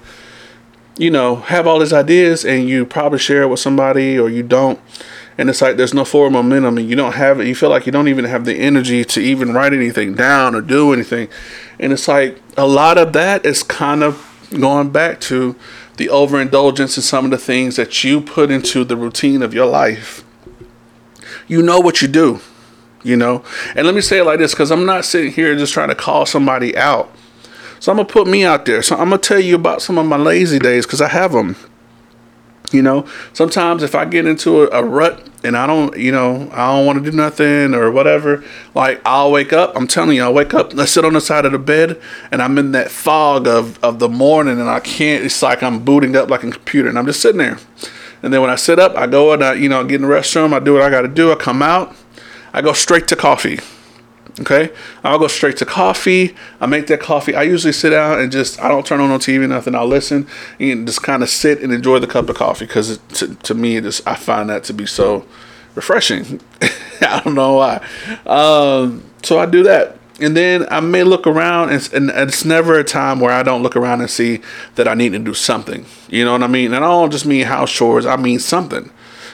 you 0.97 1.09
know 1.09 1.37
have 1.37 1.65
all 1.67 1.79
these 1.79 1.93
ideas 1.93 2.45
and 2.45 2.69
you 2.69 2.85
probably 2.85 3.19
share 3.19 3.43
it 3.43 3.47
with 3.47 3.59
somebody 3.59 4.19
or 4.19 4.29
you 4.29 4.43
don't 4.43 4.79
and 5.39 5.49
it's 5.49 5.61
like 5.61 5.77
there's 5.77 5.93
no 5.93 6.03
forward 6.03 6.31
momentum 6.31 6.77
and 6.77 6.89
you 6.89 6.97
don't 6.97 7.13
have 7.13 7.39
it 7.39 7.47
you 7.47 7.55
feel 7.55 7.69
like 7.69 7.85
you 7.85 7.93
don't 7.93 8.09
even 8.09 8.25
have 8.25 8.43
the 8.43 8.55
energy 8.55 9.05
to 9.05 9.21
even 9.21 9.53
write 9.53 9.71
anything 9.71 10.13
down 10.13 10.53
or 10.53 10.59
do 10.59 10.91
anything. 10.91 11.29
And 11.79 11.93
it's 11.93 12.09
like 12.09 12.41
a 12.57 12.67
lot 12.67 12.97
of 12.97 13.13
that 13.13 13.45
is 13.45 13.63
kind 13.63 14.03
of 14.03 14.45
going 14.59 14.89
back 14.89 15.21
to 15.21 15.55
the 15.95 16.09
overindulgence 16.09 16.97
in 16.97 17.03
some 17.03 17.23
of 17.23 17.31
the 17.31 17.37
things 17.37 17.77
that 17.77 18.03
you 18.03 18.19
put 18.19 18.51
into 18.51 18.83
the 18.83 18.97
routine 18.97 19.41
of 19.41 19.53
your 19.53 19.65
life. 19.65 20.25
You 21.47 21.61
know 21.61 21.79
what 21.79 22.01
you 22.01 22.09
do 22.09 22.41
you 23.01 23.15
know? 23.15 23.41
And 23.77 23.85
let 23.85 23.95
me 23.95 24.01
say 24.01 24.19
it 24.19 24.25
like 24.25 24.39
this 24.39 24.51
because 24.51 24.71
i'm 24.71 24.85
not 24.85 25.05
sitting 25.05 25.31
here 25.31 25.55
just 25.55 25.73
trying 25.73 25.87
to 25.87 25.95
call 25.95 26.25
somebody 26.25 26.75
out. 26.75 27.09
So 27.79 27.93
i'm 27.93 27.97
gonna 27.97 28.09
put 28.09 28.27
me 28.27 28.43
out 28.43 28.65
there. 28.65 28.81
So 28.81 28.97
i'm 28.97 29.09
gonna 29.09 29.19
tell 29.19 29.39
you 29.39 29.55
about 29.55 29.81
some 29.81 29.97
of 29.97 30.05
my 30.05 30.17
lazy 30.17 30.59
days 30.59 30.85
because 30.85 30.99
i 30.99 31.07
have 31.07 31.31
them 31.31 31.55
you 32.71 32.81
know, 32.81 33.07
sometimes 33.33 33.83
if 33.83 33.95
I 33.95 34.05
get 34.05 34.25
into 34.25 34.63
a, 34.63 34.79
a 34.79 34.83
rut 34.83 35.27
and 35.43 35.55
I 35.55 35.65
don't, 35.65 35.97
you 35.97 36.11
know, 36.11 36.49
I 36.51 36.75
don't 36.75 36.85
want 36.85 37.03
to 37.03 37.11
do 37.11 37.15
nothing 37.15 37.73
or 37.73 37.91
whatever, 37.91 38.43
like 38.75 39.01
I'll 39.05 39.31
wake 39.31 39.53
up. 39.53 39.75
I'm 39.75 39.87
telling 39.87 40.17
you, 40.17 40.23
I'll 40.23 40.33
wake 40.33 40.53
up, 40.53 40.77
I 40.77 40.85
sit 40.85 41.05
on 41.05 41.13
the 41.13 41.21
side 41.21 41.45
of 41.45 41.51
the 41.51 41.59
bed 41.59 41.99
and 42.31 42.41
I'm 42.41 42.57
in 42.57 42.71
that 42.73 42.91
fog 42.91 43.47
of, 43.47 43.81
of 43.83 43.99
the 43.99 44.09
morning 44.09 44.59
and 44.59 44.69
I 44.69 44.79
can't, 44.79 45.23
it's 45.23 45.41
like 45.41 45.63
I'm 45.63 45.83
booting 45.83 46.15
up 46.15 46.29
like 46.29 46.43
a 46.43 46.51
computer 46.51 46.89
and 46.89 46.97
I'm 46.97 47.05
just 47.05 47.21
sitting 47.21 47.39
there. 47.39 47.57
And 48.21 48.33
then 48.33 48.41
when 48.41 48.49
I 48.49 48.55
sit 48.55 48.79
up, 48.79 48.97
I 48.97 49.07
go 49.07 49.31
and 49.31 49.43
I, 49.43 49.53
you 49.53 49.69
know, 49.69 49.83
get 49.85 50.01
in 50.01 50.01
the 50.01 50.13
restroom, 50.13 50.53
I 50.53 50.59
do 50.59 50.73
what 50.73 50.81
I 50.81 50.89
got 50.89 51.01
to 51.01 51.07
do, 51.07 51.31
I 51.31 51.35
come 51.35 51.61
out, 51.61 51.95
I 52.53 52.61
go 52.61 52.73
straight 52.73 53.07
to 53.07 53.15
coffee. 53.15 53.59
Okay, 54.39 54.69
I'll 55.03 55.19
go 55.19 55.27
straight 55.27 55.57
to 55.57 55.65
coffee. 55.65 56.35
I 56.61 56.65
make 56.65 56.87
that 56.87 56.99
coffee. 56.99 57.35
I 57.35 57.43
usually 57.43 57.73
sit 57.73 57.89
down 57.91 58.19
and 58.19 58.31
just 58.31 58.61
I 58.61 58.67
don't 58.67 58.85
turn 58.85 58.99
on 58.99 59.09
no 59.09 59.17
TV, 59.17 59.47
nothing. 59.47 59.75
I'll 59.75 59.87
listen 59.87 60.27
and 60.59 60.87
just 60.87 61.03
kind 61.03 61.23
of 61.23 61.29
sit 61.29 61.61
and 61.61 61.73
enjoy 61.73 61.99
the 61.99 62.07
cup 62.07 62.29
of 62.29 62.35
coffee 62.35 62.65
because 62.65 62.97
to, 63.15 63.35
to 63.35 63.53
me, 63.53 63.77
it 63.77 63.85
is 63.85 64.01
I 64.05 64.15
find 64.15 64.49
that 64.49 64.63
to 64.65 64.73
be 64.73 64.85
so 64.85 65.25
refreshing. 65.75 66.41
I 67.01 67.21
don't 67.23 67.35
know 67.35 67.55
why. 67.55 67.85
Um, 68.25 69.03
so 69.23 69.39
I 69.39 69.45
do 69.45 69.63
that, 69.63 69.97
and 70.21 70.35
then 70.35 70.67
I 70.69 70.79
may 70.79 71.03
look 71.03 71.25
around, 71.27 71.71
and, 71.71 71.89
and 71.93 72.29
it's 72.29 72.45
never 72.45 72.77
a 72.77 72.83
time 72.83 73.19
where 73.19 73.31
I 73.31 73.43
don't 73.43 73.63
look 73.63 73.75
around 73.75 74.01
and 74.01 74.09
see 74.09 74.41
that 74.75 74.87
I 74.87 74.93
need 74.93 75.13
to 75.13 75.19
do 75.19 75.33
something. 75.33 75.85
You 76.09 76.25
know 76.25 76.33
what 76.33 76.43
I 76.43 76.47
mean? 76.47 76.73
And 76.73 76.83
I 76.83 76.87
don't 76.87 77.11
just 77.11 77.25
mean 77.25 77.45
house 77.45 77.71
chores. 77.71 78.05
I 78.05 78.15
mean 78.15 78.39
something 78.39 78.91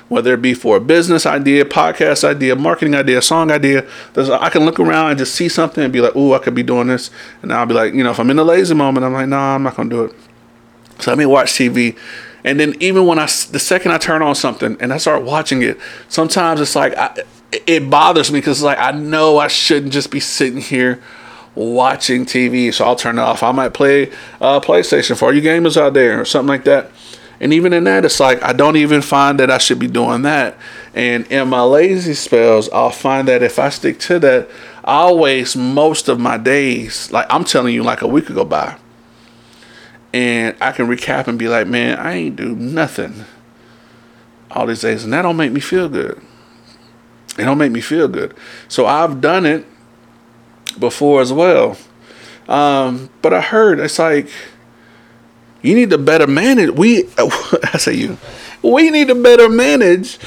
whether 0.07 0.33
it 0.33 0.41
be 0.41 0.53
for 0.53 0.77
a 0.77 0.79
business 0.79 1.25
idea, 1.25 1.65
podcast 1.65 2.23
idea, 2.23 2.55
marketing 2.55 2.95
idea, 2.95 3.21
song 3.21 3.51
idea. 3.51 3.85
I 4.15 4.49
can 4.49 4.63
look 4.65 4.79
around 4.79 5.11
and 5.11 5.17
just 5.17 5.33
see 5.33 5.49
something 5.49 5.83
and 5.83 5.91
be 5.91 6.01
like, 6.01 6.15
"Ooh, 6.15 6.33
I 6.33 6.39
could 6.39 6.55
be 6.55 6.63
doing 6.63 6.87
this," 6.87 7.09
and 7.41 7.51
I'll 7.51 7.65
be 7.65 7.73
like, 7.73 7.93
you 7.93 8.03
know, 8.03 8.11
if 8.11 8.19
I'm 8.19 8.29
in 8.29 8.39
a 8.39 8.43
lazy 8.43 8.75
moment, 8.75 9.05
I'm 9.05 9.13
like, 9.13 9.27
"No, 9.27 9.37
nah, 9.37 9.55
I'm 9.55 9.63
not 9.63 9.75
gonna 9.75 9.89
do 9.89 10.03
it." 10.05 10.15
So 10.99 11.11
let 11.11 11.17
me 11.17 11.25
watch 11.25 11.53
TV, 11.53 11.95
and 12.43 12.59
then 12.59 12.75
even 12.79 13.05
when 13.07 13.17
I, 13.17 13.25
the 13.25 13.59
second 13.59 13.91
I 13.91 13.97
turn 13.97 14.21
on 14.21 14.35
something 14.35 14.77
and 14.79 14.93
I 14.93 14.97
start 14.97 15.23
watching 15.23 15.63
it, 15.63 15.79
sometimes 16.07 16.61
it's 16.61 16.75
like 16.75 16.95
I, 16.95 17.23
it 17.65 17.89
bothers 17.89 18.31
me 18.31 18.39
because 18.39 18.59
it's 18.59 18.63
like 18.63 18.77
I 18.77 18.91
know 18.91 19.39
I 19.39 19.47
shouldn't 19.47 19.91
just 19.91 20.11
be 20.11 20.19
sitting 20.19 20.61
here 20.61 21.01
watching 21.55 22.25
TV, 22.25 22.73
so 22.73 22.85
I'll 22.85 22.95
turn 22.95 23.17
it 23.17 23.21
off. 23.21 23.41
I 23.41 23.51
might 23.51 23.73
play 23.73 24.11
uh, 24.41 24.59
PlayStation 24.59 25.17
for 25.17 25.33
you 25.33 25.41
gamers 25.41 25.77
out 25.77 25.93
there 25.93 26.21
or 26.21 26.25
something 26.25 26.49
like 26.49 26.65
that. 26.65 26.91
And 27.39 27.53
even 27.53 27.73
in 27.73 27.83
that, 27.85 28.05
it's 28.05 28.19
like 28.19 28.41
I 28.43 28.53
don't 28.53 28.77
even 28.77 29.01
find 29.01 29.39
that 29.39 29.51
I 29.51 29.57
should 29.57 29.79
be 29.79 29.87
doing 29.87 30.21
that. 30.23 30.57
And 30.93 31.27
in 31.27 31.49
my 31.49 31.61
lazy 31.61 32.13
spells, 32.13 32.69
I'll 32.69 32.89
find 32.89 33.27
that 33.27 33.43
if 33.43 33.59
I 33.59 33.69
stick 33.69 33.99
to 34.01 34.19
that, 34.19 34.49
I'll 34.83 35.17
waste 35.17 35.57
most 35.57 36.07
of 36.07 36.19
my 36.19 36.37
days. 36.37 37.11
Like 37.11 37.27
I'm 37.29 37.43
telling 37.43 37.73
you, 37.73 37.83
like 37.83 38.01
a 38.01 38.07
week 38.07 38.29
ago 38.29 38.45
by. 38.45 38.77
And 40.13 40.55
I 40.61 40.71
can 40.71 40.87
recap 40.87 41.27
and 41.27 41.37
be 41.37 41.49
like, 41.49 41.67
man, 41.67 41.99
I 41.99 42.13
ain't 42.13 42.37
do 42.37 42.55
nothing 42.55 43.25
all 44.49 44.65
these 44.65 44.81
days. 44.81 45.03
And 45.03 45.11
that 45.11 45.23
don't 45.23 45.35
make 45.35 45.51
me 45.51 45.59
feel 45.59 45.89
good. 45.89 46.21
It 47.37 47.43
don't 47.43 47.57
make 47.57 47.73
me 47.73 47.81
feel 47.81 48.07
good. 48.07 48.33
So 48.69 48.85
I've 48.85 49.19
done 49.19 49.45
it 49.45 49.65
before 50.79 51.21
as 51.21 51.33
well. 51.33 51.77
Um, 52.47 53.09
but 53.21 53.33
I 53.33 53.41
heard 53.41 53.79
it's 53.79 53.99
like 53.99 54.29
you 55.65 55.75
need 55.75 55.89
to 55.89 55.97
better 55.97 56.27
manage. 56.27 56.71
We, 56.71 57.09
I 57.17 57.77
say 57.77 57.93
you, 57.93 58.17
we 58.61 58.89
need 58.89 59.07
to 59.07 59.15
better 59.15 59.49
manage 59.49 60.17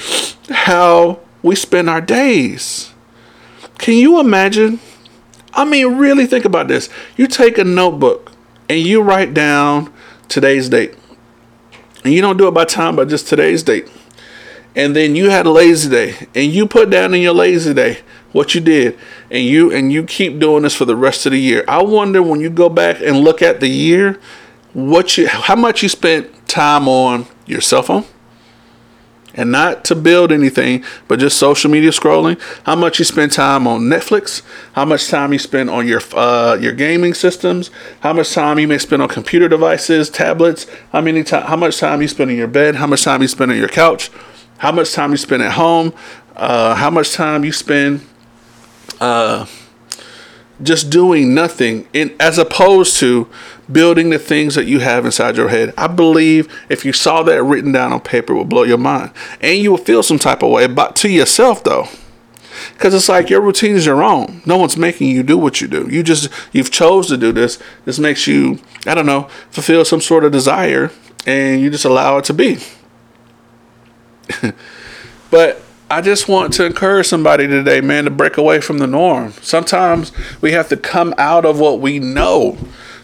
how 0.50 1.21
we 1.42 1.54
spend 1.54 1.88
our 1.88 2.00
days. 2.00 2.92
Can 3.78 3.95
you 3.95 4.21
imagine? 4.21 4.80
I 5.52 5.64
mean, 5.64 5.99
really 5.99 6.26
think 6.26 6.45
about 6.45 6.68
this. 6.68 6.88
You 7.16 7.26
take 7.26 7.59
a 7.59 7.64
notebook 7.64 8.33
and 8.68 8.80
you 8.80 9.02
write 9.02 9.35
down 9.35 9.92
today's 10.28 10.68
date. 10.68 10.95
And 12.04 12.12
you 12.12 12.21
don't 12.21 12.37
do 12.37 12.49
it 12.49 12.52
by 12.52 12.64
time, 12.64 12.97
but 12.97 13.09
just 13.09 13.28
today's 13.28 13.62
date. 13.62 13.88
And 14.76 14.95
then 14.95 15.16
you 15.16 15.30
had 15.30 15.47
a 15.47 15.50
lazy 15.50 15.90
day 15.90 16.28
and 16.35 16.52
you 16.52 16.66
put 16.66 16.90
down 16.90 17.14
in 17.14 17.23
your 17.23 17.35
lazy 17.35 17.75
day 17.75 17.99
what 18.33 18.54
you 18.54 18.61
did 18.61 18.99
and 19.30 19.45
you 19.45 19.73
and 19.73 19.90
you 19.92 20.04
keep 20.04 20.38
doing 20.38 20.62
this 20.62 20.75
for 20.75 20.85
the 20.85 20.95
rest 20.95 21.26
of 21.26 21.33
the 21.33 21.40
year. 21.40 21.64
I 21.66 21.83
wonder 21.83 22.23
when 22.23 22.40
you 22.40 22.50
go 22.50 22.68
back 22.68 23.00
and 23.00 23.21
look 23.21 23.42
at 23.42 23.61
the 23.61 23.68
year 23.68 24.21
what 24.72 25.16
you 25.16 25.28
how 25.28 25.56
much 25.56 25.82
you 25.82 25.88
spent 25.88 26.48
time 26.48 26.88
on 26.88 27.26
your 27.46 27.60
cell 27.60 27.82
phone? 27.82 28.04
And 29.34 29.52
not 29.52 29.84
to 29.84 29.94
build 29.94 30.32
anything 30.32 30.82
but 31.06 31.20
just 31.20 31.38
social 31.38 31.70
media 31.70 31.90
scrolling. 31.90 32.40
How 32.64 32.75
much 32.75 32.98
you 32.98 33.04
spend 33.04 33.30
time 33.32 33.68
on 33.68 33.82
netflix? 33.82 34.42
How 34.72 34.84
much 34.84 35.08
time 35.08 35.32
you 35.32 35.38
spend 35.38 35.70
on 35.70 35.87
your 35.87 36.00
uh, 36.14 36.58
your 36.60 36.72
gaming 36.72 37.14
systems? 37.14 37.70
How 38.00 38.12
much 38.12 38.32
time 38.32 38.58
you 38.58 38.66
may 38.66 38.78
spend 38.78 39.02
on 39.02 39.08
computer 39.08 39.48
devices 39.48 40.10
tablets? 40.10 40.66
How 40.92 41.00
many 41.00 41.22
time 41.22 41.46
how 41.46 41.56
much 41.56 41.78
time 41.78 42.02
you 42.02 42.08
spend 42.08 42.30
in 42.30 42.37
your 42.37 42.48
bed? 42.48 42.76
How 42.76 42.87
much 42.87 43.04
time 43.04 43.22
you 43.22 43.28
spend 43.28 43.52
on 43.52 43.56
your 43.58 43.68
couch? 43.68 44.10
How 44.58 44.72
much 44.72 44.92
time 44.92 45.12
you 45.12 45.16
spend 45.16 45.42
at 45.42 45.52
home? 45.52 45.92
Uh, 46.34 46.75
how 46.75 46.90
much 46.90 47.12
time 47.12 47.44
you 47.44 47.52
spend 47.52 48.00
uh, 49.00 49.46
just 50.62 50.90
doing 50.90 51.34
nothing 51.34 51.86
in 51.92 52.14
as 52.18 52.38
opposed 52.38 52.96
to 52.98 53.28
building 53.70 54.10
the 54.10 54.18
things 54.18 54.54
that 54.54 54.66
you 54.66 54.80
have 54.80 55.04
inside 55.04 55.36
your 55.36 55.48
head. 55.48 55.72
I 55.76 55.86
believe 55.86 56.52
if 56.68 56.84
you 56.84 56.92
saw 56.92 57.22
that 57.22 57.42
written 57.42 57.72
down 57.72 57.92
on 57.92 58.00
paper, 58.00 58.32
it 58.32 58.38
would 58.38 58.48
blow 58.48 58.64
your 58.64 58.78
mind. 58.78 59.12
And 59.40 59.58
you 59.62 59.70
will 59.70 59.78
feel 59.78 60.02
some 60.02 60.18
type 60.18 60.42
of 60.42 60.50
way, 60.50 60.66
but 60.66 60.96
to 60.96 61.08
yourself 61.08 61.62
though. 61.64 61.86
Because 62.72 62.92
it's 62.92 63.08
like 63.08 63.30
your 63.30 63.40
routine 63.40 63.76
is 63.76 63.86
your 63.86 64.02
own. 64.02 64.42
No 64.44 64.56
one's 64.56 64.76
making 64.76 65.10
you 65.10 65.22
do 65.22 65.38
what 65.38 65.60
you 65.60 65.68
do. 65.68 65.88
You 65.88 66.02
just 66.02 66.28
you've 66.52 66.70
chose 66.70 67.06
to 67.08 67.16
do 67.16 67.30
this. 67.30 67.58
This 67.84 67.98
makes 67.98 68.26
you, 68.26 68.58
I 68.86 68.94
don't 68.94 69.06
know, 69.06 69.28
fulfill 69.50 69.84
some 69.84 70.00
sort 70.00 70.24
of 70.24 70.32
desire 70.32 70.90
and 71.26 71.60
you 71.60 71.70
just 71.70 71.84
allow 71.84 72.18
it 72.18 72.24
to 72.26 72.34
be. 72.34 72.58
but 75.30 75.62
I 75.90 76.02
just 76.02 76.28
want 76.28 76.52
to 76.54 76.66
encourage 76.66 77.07
somebody 77.07 77.47
today, 77.47 77.80
man, 77.80 78.04
to 78.04 78.11
break 78.11 78.37
away 78.37 78.61
from 78.61 78.78
the 78.78 78.87
norm. 78.87 79.33
Sometimes 79.40 80.12
we 80.42 80.52
have 80.52 80.68
to 80.68 80.76
come 80.76 81.14
out 81.16 81.47
of 81.47 81.59
what 81.59 81.80
we 81.80 81.99
know 81.99 82.59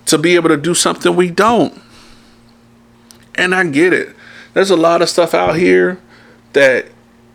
to 0.06 0.18
be 0.18 0.34
able 0.34 0.50
to 0.50 0.58
do 0.58 0.74
something 0.74 1.16
we 1.16 1.30
don't. 1.30 1.80
And 3.36 3.54
I 3.54 3.64
get 3.64 3.92
it. 3.92 4.14
There's 4.52 4.70
a 4.70 4.76
lot 4.76 5.00
of 5.00 5.08
stuff 5.08 5.32
out 5.32 5.56
here 5.56 5.98
that 6.52 6.86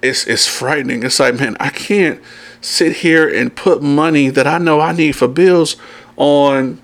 is 0.01 0.25
is 0.25 0.47
frightening. 0.47 1.03
It's 1.03 1.19
like, 1.19 1.39
man, 1.39 1.57
I 1.59 1.69
can't 1.69 2.21
sit 2.61 2.97
here 2.97 3.27
and 3.27 3.55
put 3.55 3.81
money 3.81 4.29
that 4.29 4.45
I 4.45 4.59
know 4.59 4.79
I 4.79 4.91
need 4.91 5.13
for 5.13 5.27
bills 5.27 5.75
on 6.15 6.79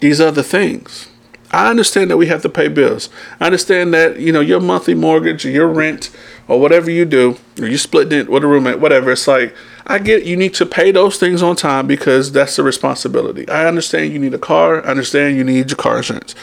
these 0.00 0.20
other 0.20 0.42
things. 0.42 1.09
I 1.52 1.68
understand 1.68 2.10
that 2.10 2.16
we 2.16 2.26
have 2.26 2.42
to 2.42 2.48
pay 2.48 2.68
bills. 2.68 3.08
I 3.40 3.46
understand 3.46 3.92
that, 3.92 4.20
you 4.20 4.32
know, 4.32 4.40
your 4.40 4.60
monthly 4.60 4.94
mortgage 4.94 5.44
or 5.44 5.50
your 5.50 5.66
rent 5.66 6.10
or 6.46 6.60
whatever 6.60 6.90
you 6.90 7.04
do, 7.04 7.38
or 7.60 7.66
you 7.66 7.76
split 7.76 8.12
it 8.12 8.28
with 8.28 8.44
a 8.44 8.46
roommate, 8.46 8.78
whatever. 8.78 9.12
It's 9.12 9.26
like 9.26 9.54
I 9.86 9.98
get 9.98 10.24
you 10.24 10.36
need 10.36 10.54
to 10.54 10.66
pay 10.66 10.92
those 10.92 11.18
things 11.18 11.42
on 11.42 11.56
time 11.56 11.86
because 11.86 12.30
that's 12.30 12.56
the 12.56 12.62
responsibility. 12.62 13.48
I 13.48 13.66
understand 13.66 14.12
you 14.12 14.18
need 14.18 14.34
a 14.34 14.38
car. 14.38 14.84
I 14.84 14.90
understand 14.90 15.36
you 15.36 15.44
need 15.44 15.70
your 15.70 15.76
car 15.76 15.96
insurance, 15.96 16.34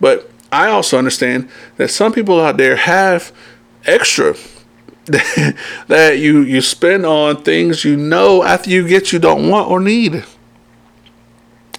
but 0.00 0.30
I 0.52 0.68
also 0.68 0.98
understand 0.98 1.48
that 1.76 1.88
some 1.88 2.12
people 2.12 2.40
out 2.40 2.56
there 2.56 2.76
have 2.76 3.32
extra 3.84 4.36
that 5.06 6.18
you 6.18 6.42
you 6.42 6.60
spend 6.60 7.04
on 7.04 7.42
things 7.42 7.84
you 7.84 7.96
know 7.96 8.44
after 8.44 8.70
you 8.70 8.86
get 8.86 9.12
you 9.12 9.18
don't 9.18 9.48
want 9.48 9.68
or 9.68 9.80
need. 9.80 10.24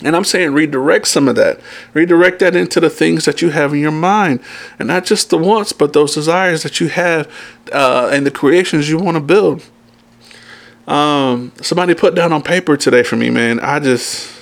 And 0.04 0.16
I'm 0.16 0.26
saying 0.26 0.54
redirect 0.54 1.08
some 1.08 1.28
of 1.28 1.36
that. 1.36 1.60
Redirect 1.94 2.40
that 2.40 2.56
into 2.56 2.80
the 2.80 2.90
things 2.90 3.26
that 3.26 3.42
you 3.42 3.50
have 3.50 3.74
in 3.74 3.80
your 3.80 3.92
mind. 3.92 4.42
And 4.78 4.88
not 4.88 5.06
just 5.06 5.30
the 5.30 5.38
wants, 5.38 5.72
but 5.72 5.94
those 5.94 6.14
desires 6.14 6.64
that 6.64 6.80
you 6.80 6.90
have 6.90 7.32
uh, 7.72 8.10
and 8.12 8.26
the 8.26 8.32
creations 8.32 8.90
you 8.90 9.00
want 9.00 9.16
to 9.16 9.22
build. 9.22 9.64
Um, 10.88 11.54
somebody 11.62 11.94
put 11.94 12.16
down 12.16 12.34
on 12.34 12.42
paper 12.42 12.76
today 12.76 13.04
for 13.04 13.16
me, 13.16 13.30
man. 13.30 13.60
I 13.62 13.80
just, 13.80 14.34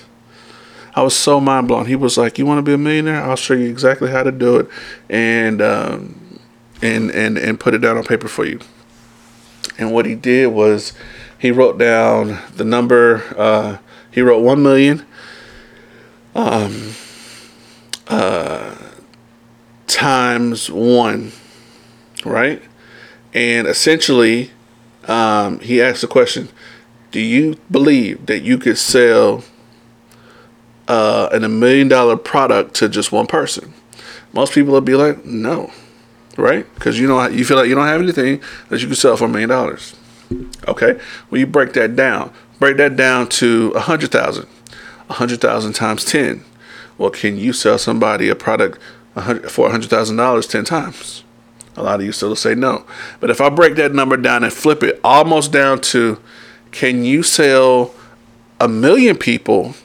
I 0.96 1.03
was 1.03 1.15
so 1.15 1.39
mind 1.39 1.68
blown. 1.68 1.86
He 1.86 1.96
was 1.96 2.18
like, 2.18 2.39
"You 2.39 2.48
want 2.48 2.58
to 2.58 2.63
be 2.63 2.74
a 2.74 2.77
millionaire? 2.77 3.22
I'll 3.22 3.36
show 3.36 3.53
you 3.53 3.70
exactly 3.70 4.10
how 4.10 4.24
to 4.24 4.32
do 4.32 4.58
it, 4.58 4.68
and 5.08 5.62
um, 5.62 6.39
and 6.82 7.12
and 7.12 7.38
and 7.38 7.60
put 7.60 7.75
it 7.75 7.77
down 7.80 7.98
on 7.98 8.03
paper 8.03 8.27
for 8.27 8.44
you." 8.46 8.60
And 9.77 9.94
what 9.94 10.08
he 10.08 10.15
did 10.15 10.48
was, 10.48 10.94
he 11.38 11.51
wrote 11.51 11.77
down 11.77 12.39
the 12.56 12.65
number. 12.65 13.24
Uh, 13.38 13.77
he 14.10 14.22
wrote 14.22 14.41
one 14.41 14.63
million. 14.63 15.06
Um. 16.36 16.94
Uh. 18.08 18.76
Times 19.88 20.72
one, 20.72 21.34
right? 22.26 22.62
And 23.34 23.68
essentially, 23.68 24.52
um, 25.08 25.60
he 25.60 25.82
asked 25.82 26.02
the 26.02 26.08
question: 26.08 26.50
Do 27.12 27.20
you 27.20 27.58
believe 27.70 28.26
that 28.28 28.40
you 28.40 28.58
could 28.58 28.78
sell 28.78 29.44
uh, 30.88 31.30
an 31.32 31.44
a 31.44 31.50
million 31.50 31.88
dollar 31.88 32.18
product 32.18 32.74
to 32.76 32.90
just 32.90 33.12
one 33.12 33.28
person? 33.28 33.74
Most 34.34 34.54
people 34.54 34.74
would 34.74 34.86
be 34.86 34.96
like, 34.96 35.26
no, 35.26 35.72
right? 36.38 36.66
Because 36.76 37.00
you 37.00 37.08
know 37.08 37.26
you 37.28 37.44
feel 37.46 37.58
like 37.58 37.68
you 37.68 37.76
don't 37.76 37.88
have 37.88 38.02
anything 38.02 38.42
that 38.70 38.82
you 38.82 38.88
can 38.88 38.96
sell 38.96 39.18
for 39.18 39.26
a 39.26 39.30
million 39.30 39.50
dollars. 39.50 39.96
Okay, 40.68 41.00
well 41.30 41.40
you 41.40 41.48
break 41.48 41.74
that 41.74 41.96
down. 41.96 42.32
Break 42.60 42.78
that 42.78 42.96
down 42.96 43.28
to 43.30 43.74
a 43.76 43.82
hundred 43.82 44.12
thousand. 44.12 44.48
A 45.12 45.15
hundred 45.15 45.41
thousand 45.41 45.74
times 45.74 46.06
ten. 46.06 46.46
Well, 46.98 47.10
can 47.10 47.36
you 47.36 47.51
sell 47.51 47.77
somebody 47.77 48.30
a 48.30 48.36
product 48.36 48.80
for 49.50 49.68
a 49.68 49.70
hundred 49.70 49.89
thousand 49.89 50.15
dollars 50.15 50.48
ten 50.48 50.63
times? 50.63 51.25
A 51.75 51.84
lot 51.84 52.00
of 52.00 52.06
you 52.06 52.13
still 52.13 52.34
say 52.34 52.56
no. 52.56 52.86
But 53.20 53.30
if 53.30 53.41
I 53.41 53.50
break 53.50 53.75
that 53.75 53.94
number 53.94 54.15
down 54.15 54.46
and 54.46 54.53
flip 54.53 54.82
it 54.84 55.01
almost 55.03 55.51
down 55.51 55.82
to 55.82 56.18
can 56.72 57.03
you 57.03 57.24
sell 57.24 57.94
a 58.62 58.70
million 58.70 59.18
people 59.18 59.75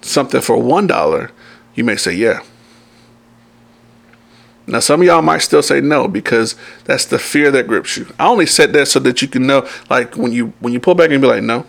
something 0.00 0.40
for 0.40 0.56
one 0.56 0.86
dollar, 0.86 1.30
you 1.74 1.84
may 1.84 1.96
say 1.96 2.14
yeah. 2.14 2.40
Now 4.66 4.80
some 4.80 5.02
of 5.02 5.06
y'all 5.06 5.20
might 5.20 5.42
still 5.42 5.62
say 5.62 5.82
no 5.82 6.08
because 6.08 6.56
that's 6.84 7.04
the 7.04 7.18
fear 7.18 7.50
that 7.50 7.66
grips 7.66 7.98
you. 7.98 8.06
I 8.18 8.28
only 8.28 8.46
said 8.46 8.72
that 8.72 8.88
so 8.88 8.98
that 9.00 9.20
you 9.20 9.28
can 9.28 9.46
know, 9.46 9.68
like 9.90 10.16
when 10.16 10.32
you 10.32 10.54
when 10.60 10.72
you 10.72 10.80
pull 10.80 10.94
back 10.94 11.10
and 11.10 11.20
be 11.20 11.28
like, 11.28 11.42
no, 11.42 11.66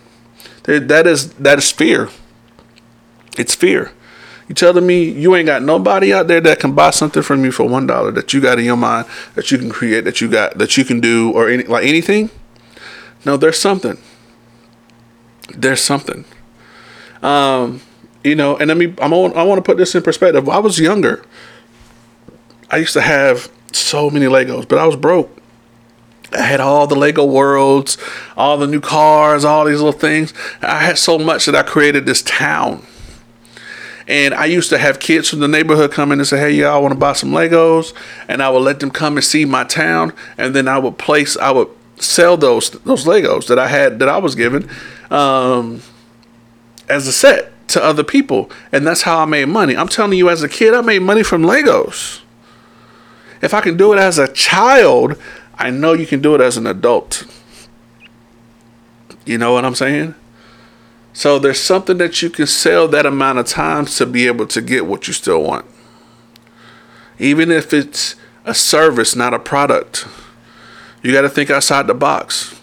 that 0.64 1.06
is 1.06 1.34
that 1.34 1.58
is 1.58 1.70
fear. 1.74 2.08
It's 3.40 3.56
fear. 3.56 3.92
You 4.48 4.56
telling 4.56 4.86
me 4.86 5.04
you 5.04 5.36
ain't 5.36 5.46
got 5.46 5.62
nobody 5.62 6.14
out 6.14 6.28
there 6.28 6.42
that 6.42 6.60
can 6.60 6.74
buy 6.74 6.90
something 6.90 7.24
from 7.24 7.46
you 7.46 7.52
for 7.52 7.64
one 7.68 7.88
dollar 7.88 8.12
that 8.12 8.34
you 8.34 8.42
got 8.42 8.60
in 8.60 8.66
your 8.66 8.78
mind 8.78 9.08
that 9.36 9.52
you 9.52 9.58
can 9.58 9.70
create 9.70 10.04
that 10.06 10.22
you 10.22 10.30
got 10.30 10.58
that 10.58 10.76
you 10.76 10.84
can 10.84 11.00
do 11.00 11.32
or 11.32 11.50
any 11.50 11.64
like 11.64 11.86
anything? 11.86 12.30
No, 13.26 13.38
there's 13.38 13.60
something. 13.60 13.98
There's 15.56 15.82
something. 15.82 16.26
Um, 17.22 17.82
you 18.24 18.36
know, 18.36 18.58
and 18.58 18.68
let 18.68 18.78
me 18.78 18.94
I'm 19.00 19.14
on, 19.14 19.36
I 19.38 19.44
want 19.44 19.60
to 19.60 19.64
put 19.64 19.78
this 19.78 19.96
in 19.96 20.04
perspective. 20.04 20.46
When 20.46 20.56
I 20.56 20.60
was 20.60 20.80
younger. 20.80 21.24
I 22.72 22.78
used 22.78 22.94
to 22.94 23.02
have 23.02 23.52
so 23.72 24.10
many 24.10 24.28
Legos, 24.28 24.68
but 24.68 24.78
I 24.78 24.86
was 24.86 24.96
broke. 24.96 25.36
I 26.32 26.42
had 26.42 26.60
all 26.60 26.86
the 26.86 26.96
Lego 26.96 27.26
worlds, 27.26 27.98
all 28.38 28.58
the 28.58 28.68
new 28.68 28.80
cars, 28.80 29.44
all 29.44 29.66
these 29.66 29.78
little 29.78 29.92
things. 29.92 30.34
I 30.62 30.80
had 30.80 31.00
so 31.00 31.18
much 31.18 31.48
that 31.48 31.56
I 31.56 31.64
created 31.64 32.06
this 32.06 32.22
town. 32.22 32.86
And 34.10 34.34
I 34.34 34.46
used 34.46 34.72
to 34.72 34.80
have 34.80 35.00
kids 35.00 35.30
from 35.30 35.40
the 35.40 35.48
neighborhood 35.48 35.92
come 35.92 36.12
in 36.12 36.20
and 36.20 36.28
say, 36.28 36.40
Hey, 36.40 36.52
y'all, 36.52 36.82
want 36.82 36.94
to 36.94 37.00
buy 37.00 37.14
some 37.14 37.30
Legos. 37.30 37.94
And 38.28 38.42
I 38.42 38.50
would 38.50 38.64
let 38.64 38.80
them 38.80 38.90
come 38.90 39.16
and 39.18 39.24
see 39.24 39.46
my 39.46 39.64
town. 39.64 40.14
And 40.36 40.56
then 40.56 40.68
I 40.68 40.80
would 40.80 40.98
place, 40.98 41.38
I 41.38 41.52
would 41.52 41.70
sell 41.98 42.36
those 42.36 42.72
those 42.72 43.06
Legos 43.06 43.48
that 43.48 43.60
I 43.60 43.68
had, 43.68 44.00
that 44.00 44.10
I 44.10 44.18
was 44.18 44.34
given 44.34 44.68
um, 45.12 45.84
as 46.90 47.08
a 47.08 47.14
set 47.14 47.54
to 47.70 47.84
other 47.84 48.04
people. 48.04 48.50
And 48.72 48.86
that's 48.86 49.04
how 49.04 49.20
I 49.20 49.26
made 49.26 49.46
money. 49.46 49.78
I'm 49.78 49.88
telling 49.88 50.18
you, 50.18 50.30
as 50.30 50.42
a 50.42 50.50
kid, 50.50 50.74
I 50.74 50.82
made 50.82 51.04
money 51.04 51.22
from 51.22 51.44
Legos. 51.44 52.22
If 53.44 53.54
I 53.54 53.62
can 53.62 53.78
do 53.78 53.94
it 53.94 54.00
as 54.00 54.18
a 54.18 54.28
child, 54.28 55.22
I 55.54 55.70
know 55.70 55.94
you 55.94 56.08
can 56.08 56.20
do 56.20 56.34
it 56.34 56.42
as 56.42 56.58
an 56.58 56.66
adult. 56.66 57.26
You 59.26 59.38
know 59.38 59.54
what 59.54 59.66
I'm 59.66 59.76
saying? 59.76 60.16
So 61.20 61.38
there's 61.38 61.60
something 61.60 61.98
that 61.98 62.22
you 62.22 62.30
can 62.30 62.48
sell 62.48 62.88
that 62.88 63.06
amount 63.06 63.40
of 63.40 63.46
times 63.46 63.98
to 63.98 64.06
be 64.06 64.26
able 64.26 64.48
to 64.48 64.62
get 64.62 64.86
what 64.86 65.06
you 65.06 65.14
still 65.14 65.44
want. 65.44 65.66
Even 67.20 67.52
if 67.52 67.74
it's 67.74 68.16
a 68.46 68.54
service, 68.54 69.18
not 69.18 69.34
a 69.34 69.40
product. 69.40 70.08
You 71.04 71.12
got 71.12 71.24
to 71.24 71.30
think 71.30 71.50
outside 71.50 71.88
the 71.88 71.94
box. 71.94 72.58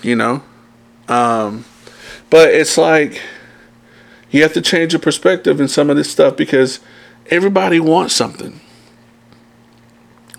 You 0.00 0.16
know? 0.16 0.42
Um, 1.08 1.66
but 2.30 2.54
it's 2.54 2.78
like 2.78 3.20
you 4.30 4.40
have 4.40 4.54
to 4.54 4.62
change 4.62 4.94
your 4.94 5.00
perspective 5.00 5.60
in 5.60 5.68
some 5.68 5.90
of 5.90 5.98
this 5.98 6.10
stuff 6.10 6.38
because 6.38 6.80
everybody 7.26 7.78
wants 7.78 8.14
something 8.14 8.62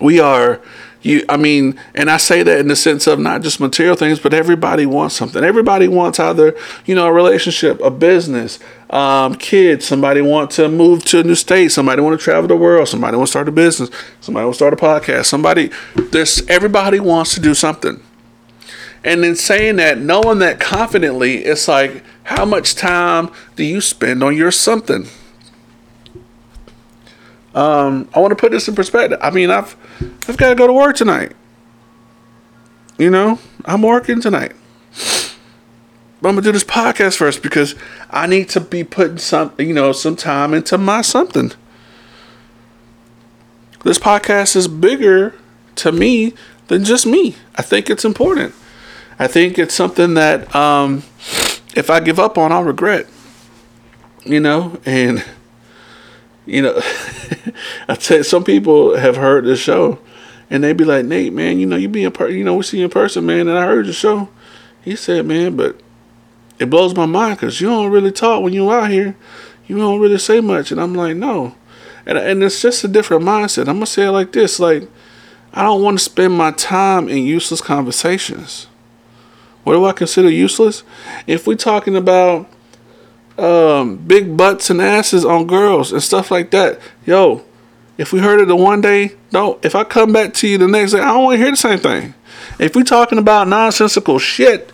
we 0.00 0.20
are 0.20 0.60
you 1.02 1.24
i 1.28 1.36
mean 1.36 1.78
and 1.94 2.10
i 2.10 2.16
say 2.16 2.42
that 2.42 2.58
in 2.58 2.68
the 2.68 2.76
sense 2.76 3.06
of 3.06 3.18
not 3.18 3.40
just 3.42 3.60
material 3.60 3.94
things 3.94 4.18
but 4.18 4.34
everybody 4.34 4.84
wants 4.84 5.14
something. 5.14 5.44
Everybody 5.44 5.88
wants 5.88 6.18
either 6.18 6.56
you 6.86 6.94
know 6.94 7.06
a 7.06 7.12
relationship 7.12 7.80
a 7.80 7.90
business 7.90 8.58
um, 8.90 9.34
kids 9.36 9.86
somebody 9.86 10.20
want 10.20 10.50
to 10.52 10.68
move 10.68 11.04
to 11.06 11.20
a 11.20 11.22
new 11.22 11.34
state 11.34 11.68
somebody 11.68 12.02
want 12.02 12.18
to 12.18 12.22
travel 12.22 12.48
the 12.48 12.56
world 12.56 12.88
somebody 12.88 13.16
want 13.16 13.28
to 13.28 13.30
start 13.30 13.48
a 13.48 13.52
business 13.52 13.90
somebody 14.20 14.44
want 14.44 14.54
to 14.54 14.58
start 14.58 14.72
a 14.72 14.76
podcast 14.76 15.26
somebody 15.26 15.70
this 16.10 16.42
everybody 16.48 17.00
wants 17.00 17.34
to 17.34 17.40
do 17.40 17.54
something. 17.54 18.02
And 19.04 19.24
in 19.24 19.36
saying 19.36 19.76
that 19.76 19.98
knowing 19.98 20.40
that 20.40 20.58
confidently 20.58 21.44
it's 21.44 21.68
like 21.68 22.02
how 22.24 22.44
much 22.44 22.74
time 22.74 23.30
do 23.56 23.64
you 23.64 23.80
spend 23.80 24.22
on 24.22 24.36
your 24.36 24.50
something 24.50 25.06
um, 27.58 28.08
I 28.14 28.20
want 28.20 28.30
to 28.30 28.36
put 28.36 28.52
this 28.52 28.68
in 28.68 28.76
perspective. 28.76 29.18
I 29.20 29.30
mean, 29.30 29.50
I've 29.50 29.76
I've 30.28 30.36
got 30.36 30.50
to 30.50 30.54
go 30.54 30.68
to 30.68 30.72
work 30.72 30.94
tonight. 30.94 31.32
You 32.98 33.10
know, 33.10 33.40
I'm 33.64 33.82
working 33.82 34.20
tonight. 34.20 34.52
But 36.20 36.28
I'm 36.28 36.34
gonna 36.34 36.42
do 36.42 36.52
this 36.52 36.62
podcast 36.62 37.16
first 37.16 37.42
because 37.42 37.74
I 38.10 38.28
need 38.28 38.48
to 38.50 38.60
be 38.60 38.84
putting 38.84 39.18
some, 39.18 39.52
you 39.58 39.72
know, 39.72 39.90
some 39.90 40.14
time 40.14 40.54
into 40.54 40.78
my 40.78 41.00
something. 41.00 41.50
This 43.82 43.98
podcast 43.98 44.54
is 44.54 44.68
bigger 44.68 45.34
to 45.76 45.90
me 45.90 46.34
than 46.68 46.84
just 46.84 47.06
me. 47.06 47.34
I 47.56 47.62
think 47.62 47.90
it's 47.90 48.04
important. 48.04 48.54
I 49.18 49.26
think 49.26 49.58
it's 49.58 49.74
something 49.74 50.14
that 50.14 50.54
um, 50.54 51.02
if 51.74 51.90
I 51.90 51.98
give 51.98 52.20
up 52.20 52.38
on, 52.38 52.52
I'll 52.52 52.62
regret. 52.62 53.06
You 54.24 54.38
know, 54.38 54.80
and 54.84 55.24
you 56.48 56.62
know, 56.62 56.74
I 57.88 57.94
tell 57.94 58.18
you, 58.18 58.22
some 58.22 58.42
people 58.42 58.96
have 58.96 59.16
heard 59.16 59.44
this 59.44 59.60
show, 59.60 59.98
and 60.50 60.64
they 60.64 60.72
be 60.72 60.84
like, 60.84 61.04
Nate, 61.04 61.32
man, 61.32 61.58
you 61.58 61.66
know, 61.66 61.76
you 61.76 61.88
be 61.88 62.04
in 62.04 62.12
per, 62.12 62.28
you 62.28 62.42
know, 62.42 62.56
we 62.56 62.62
see 62.62 62.78
you 62.78 62.84
in 62.84 62.90
person, 62.90 63.26
man, 63.26 63.48
and 63.48 63.58
I 63.58 63.66
heard 63.66 63.86
the 63.86 63.92
show. 63.92 64.28
He 64.82 64.96
said, 64.96 65.26
man, 65.26 65.56
but 65.56 65.78
it 66.58 66.70
blows 66.70 66.94
my 66.94 67.06
mind 67.06 67.36
because 67.36 67.60
you 67.60 67.68
don't 67.68 67.90
really 67.90 68.12
talk 68.12 68.42
when 68.42 68.54
you 68.54 68.70
out 68.72 68.90
here. 68.90 69.14
You 69.66 69.76
don't 69.76 70.00
really 70.00 70.18
say 70.18 70.40
much, 70.40 70.72
and 70.72 70.80
I'm 70.80 70.94
like, 70.94 71.16
no, 71.16 71.54
and 72.06 72.16
and 72.16 72.42
it's 72.42 72.62
just 72.62 72.82
a 72.84 72.88
different 72.88 73.22
mindset. 73.22 73.68
I'm 73.68 73.76
gonna 73.76 73.86
say 73.86 74.06
it 74.06 74.10
like 74.10 74.32
this, 74.32 74.58
like, 74.58 74.88
I 75.52 75.62
don't 75.62 75.82
want 75.82 75.98
to 75.98 76.04
spend 76.04 76.32
my 76.32 76.52
time 76.52 77.08
in 77.10 77.18
useless 77.18 77.60
conversations. 77.60 78.66
What 79.64 79.74
do 79.74 79.84
I 79.84 79.92
consider 79.92 80.30
useless? 80.30 80.82
If 81.26 81.46
we're 81.46 81.56
talking 81.56 81.94
about 81.94 82.48
um, 83.38 83.96
big 83.96 84.36
butts 84.36 84.70
and 84.70 84.80
asses 84.82 85.24
on 85.24 85.46
girls 85.46 85.92
and 85.92 86.02
stuff 86.02 86.30
like 86.30 86.50
that. 86.50 86.80
Yo, 87.06 87.44
if 87.96 88.12
we 88.12 88.20
heard 88.20 88.40
it 88.40 88.48
the 88.48 88.56
one 88.56 88.80
day, 88.80 89.12
don't. 89.30 89.62
If 89.64 89.74
I 89.74 89.84
come 89.84 90.12
back 90.12 90.34
to 90.34 90.48
you 90.48 90.58
the 90.58 90.68
next 90.68 90.92
day, 90.92 91.00
I 91.00 91.06
don't 91.06 91.24
want 91.24 91.38
to 91.38 91.42
hear 91.42 91.50
the 91.50 91.56
same 91.56 91.78
thing. 91.78 92.14
If 92.58 92.74
we 92.74 92.82
talking 92.82 93.18
about 93.18 93.48
nonsensical 93.48 94.18
shit, 94.18 94.72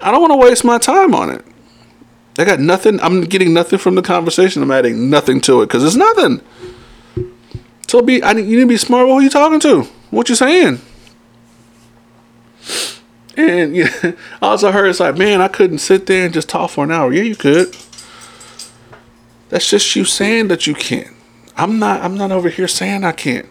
I 0.00 0.10
don't 0.10 0.20
want 0.20 0.32
to 0.32 0.36
waste 0.36 0.64
my 0.64 0.78
time 0.78 1.14
on 1.14 1.30
it. 1.30 1.44
I 2.38 2.44
got 2.44 2.60
nothing. 2.60 3.00
I'm 3.00 3.22
getting 3.22 3.52
nothing 3.52 3.78
from 3.78 3.96
the 3.96 4.02
conversation. 4.02 4.62
I'm 4.62 4.70
adding 4.70 5.10
nothing 5.10 5.40
to 5.42 5.62
it 5.62 5.66
because 5.66 5.84
it's 5.84 5.96
nothing. 5.96 6.40
So 7.86 8.02
be. 8.02 8.22
I, 8.22 8.32
you 8.32 8.56
need 8.56 8.60
to 8.60 8.66
be 8.66 8.76
smart. 8.76 9.08
What 9.08 9.16
are 9.16 9.22
you 9.22 9.30
talking 9.30 9.60
to? 9.60 9.82
What 10.10 10.28
you 10.28 10.34
saying? 10.34 10.80
And 13.36 13.74
yeah, 13.74 13.90
I 14.42 14.72
heard 14.72 14.88
it's 14.88 15.00
like, 15.00 15.16
man, 15.16 15.40
I 15.40 15.48
couldn't 15.48 15.78
sit 15.78 16.06
there 16.06 16.24
and 16.24 16.34
just 16.34 16.48
talk 16.48 16.70
for 16.70 16.84
an 16.84 16.90
hour. 16.90 17.12
Yeah, 17.12 17.22
you 17.22 17.36
could. 17.36 17.76
That's 19.50 19.68
just 19.68 19.94
you 19.94 20.04
saying 20.04 20.48
that 20.48 20.66
you 20.66 20.74
can't. 20.74 21.08
I'm 21.56 21.78
not 21.78 22.00
I'm 22.00 22.16
not 22.16 22.32
over 22.32 22.48
here 22.48 22.68
saying 22.68 23.04
I 23.04 23.12
can't. 23.12 23.46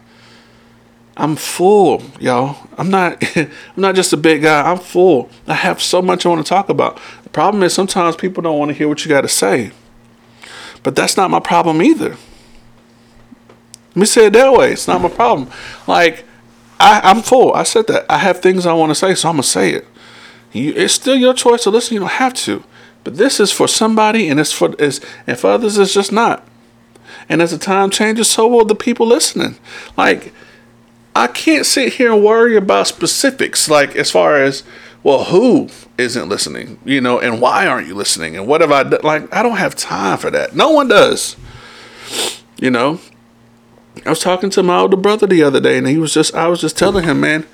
I'm 1.16 1.36
full, 1.36 2.02
y'all. 2.20 2.68
I'm 2.78 2.90
not 2.90 3.22
I'm 3.38 3.52
not 3.76 3.96
just 3.96 4.14
a 4.14 4.18
big 4.18 4.42
guy. 4.42 4.72
I'm 4.72 4.80
full. 4.80 5.30
I 5.46 5.54
have 5.54 5.82
so 5.82 6.02
much 6.02 6.26
I 6.26 6.30
want 6.30 6.44
to 6.44 6.50
talk 6.50 6.70
about. 6.70 7.00
The 7.24 7.30
problem 7.30 7.62
is 7.62 7.74
sometimes 7.74 8.16
people 8.16 8.42
don't 8.42 8.58
want 8.58 8.70
to 8.70 8.76
hear 8.76 8.88
what 8.88 9.04
you 9.06 9.10
got 9.10 9.22
to 9.22 9.28
say. 9.28 9.72
But 10.82 10.96
that's 10.96 11.18
not 11.18 11.30
my 11.30 11.42
problem 11.42 11.82
either. 11.82 12.12
Let 13.90 13.96
me 13.96 14.06
say 14.06 14.28
it 14.28 14.34
that 14.34 14.54
way. 14.54 14.72
It's 14.72 14.88
not 14.88 15.02
my 15.02 15.10
problem. 15.10 15.50
Like 15.86 16.24
I, 16.80 17.02
I'm 17.04 17.22
full. 17.22 17.54
I 17.54 17.64
said 17.64 17.88
that. 17.88 18.06
I 18.10 18.20
have 18.20 18.40
things 18.40 18.66
I 18.66 18.72
want 18.72 18.92
to 18.92 18.96
say, 18.96 19.14
so 19.16 19.28
I'm 19.28 19.36
gonna 19.36 19.44
say 19.44 19.74
it. 19.74 19.88
You, 20.54 20.74
it's 20.74 20.94
still 20.94 21.18
your 21.18 21.34
choice 21.34 21.64
to 21.64 21.70
listen. 21.70 21.96
You 21.96 22.00
don't 22.00 22.10
have 22.10 22.34
to. 22.36 22.64
But 23.10 23.18
this 23.18 23.40
is 23.40 23.52
for 23.52 23.68
somebody, 23.68 24.30
and 24.30 24.40
it's 24.40 24.52
for 24.52 24.76
is 24.76 25.02
and 25.26 25.36
for 25.36 25.50
others, 25.50 25.80
it's 25.80 25.96
just 25.96 26.12
not. 26.12 26.48
And 27.28 27.42
as 27.42 27.50
the 27.50 27.58
time 27.58 27.90
changes, 27.90 28.30
so 28.30 28.48
will 28.48 28.66
the 28.66 28.76
people 28.76 29.08
listening. 29.08 29.58
Like, 29.98 30.32
I 31.16 31.26
can't 31.26 31.66
sit 31.66 31.94
here 31.94 32.14
and 32.14 32.24
worry 32.24 32.56
about 32.56 32.86
specifics, 32.86 33.68
like 33.68 33.96
as 33.96 34.12
far 34.12 34.36
as 34.36 34.62
well, 35.02 35.24
who 35.24 35.70
isn't 35.98 36.30
listening, 36.30 36.78
you 36.86 37.02
know, 37.02 37.20
and 37.20 37.42
why 37.42 37.66
aren't 37.66 37.88
you 37.88 37.96
listening, 37.96 38.36
and 38.36 38.46
what 38.46 38.62
have 38.62 38.72
I 38.72 38.84
done? 38.84 39.02
Like, 39.02 39.34
I 39.34 39.42
don't 39.42 39.58
have 39.58 39.76
time 39.76 40.20
for 40.20 40.30
that. 40.30 40.56
No 40.56 40.70
one 40.70 40.88
does, 40.88 41.36
you 42.60 42.70
know. 42.70 43.00
I 44.06 44.12
was 44.12 44.20
talking 44.20 44.52
to 44.52 44.62
my 44.62 44.78
older 44.78 44.96
brother 44.96 45.26
the 45.26 45.42
other 45.42 45.60
day, 45.60 45.80
and 45.80 45.88
he 45.88 45.98
was 45.98 46.14
just, 46.14 46.36
I 46.36 46.48
was 46.48 46.62
just 46.62 46.78
telling 46.78 47.06
him, 47.06 47.22
man, 47.22 47.48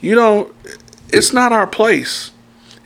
you 0.00 0.16
know, 0.16 0.50
it's 1.12 1.32
not 1.32 1.52
our 1.52 1.68
place. 1.68 2.32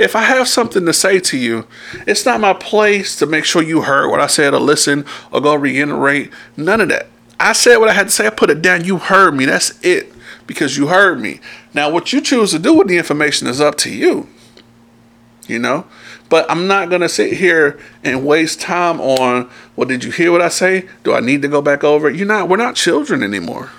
If 0.03 0.17
I 0.17 0.23
have 0.23 0.49
something 0.49 0.85
to 0.87 0.93
say 0.93 1.21
to 1.21 1.39
you, 1.39 1.65
it's 2.09 2.27
not 2.27 2.41
my 2.41 2.55
place 2.55 3.15
to 3.21 3.27
make 3.27 3.45
sure 3.45 3.63
you 3.63 3.83
heard 3.83 4.11
what 4.11 4.19
I 4.19 4.27
said 4.27 4.53
or 4.53 4.59
listen 4.59 5.05
or 5.31 5.41
go 5.41 5.55
reiterate. 5.55 6.33
None 6.57 6.81
of 6.81 6.89
that. 6.89 7.07
I 7.39 7.53
said 7.53 7.77
what 7.77 7.89
I 7.89 7.93
had 7.93 8.09
to 8.09 8.13
say. 8.13 8.27
I 8.27 8.31
put 8.31 8.51
it 8.51 8.61
down. 8.61 8.85
You 8.85 8.99
heard 8.99 9.37
me. 9.37 9.45
That's 9.45 9.81
it 9.85 10.13
because 10.49 10.77
you 10.77 10.89
heard 10.89 11.21
me. 11.21 11.39
Now, 11.73 11.89
what 11.89 12.13
you 12.13 12.21
choose 12.21 12.51
to 12.51 12.59
do 12.59 12.75
with 12.75 12.89
the 12.89 12.99
information 12.99 13.47
is 13.47 13.61
up 13.61 13.77
to 13.79 13.95
you. 13.95 14.27
You 15.47 15.61
know? 15.61 15.87
But 16.29 16.51
I'm 16.51 16.67
not 16.67 16.89
going 16.89 17.03
to 17.03 17.09
sit 17.09 17.35
here 17.35 17.79
and 18.03 18.27
waste 18.27 18.61
time 18.61 19.01
on, 19.01 19.49
well, 19.77 19.87
did 19.87 20.03
you 20.03 20.11
hear 20.11 20.33
what 20.33 20.43
I 20.43 20.49
say? 20.49 20.89
Do 21.05 21.15
I 21.15 21.21
need 21.21 21.43
to 21.43 21.49
go 21.49 21.63
back 21.63 21.85
over 21.85 22.09
it? 22.09 22.17
You're 22.17 22.27
not, 22.27 22.49
we're 22.49 22.57
not 22.57 22.75
children 22.75 23.23
anymore. 23.23 23.71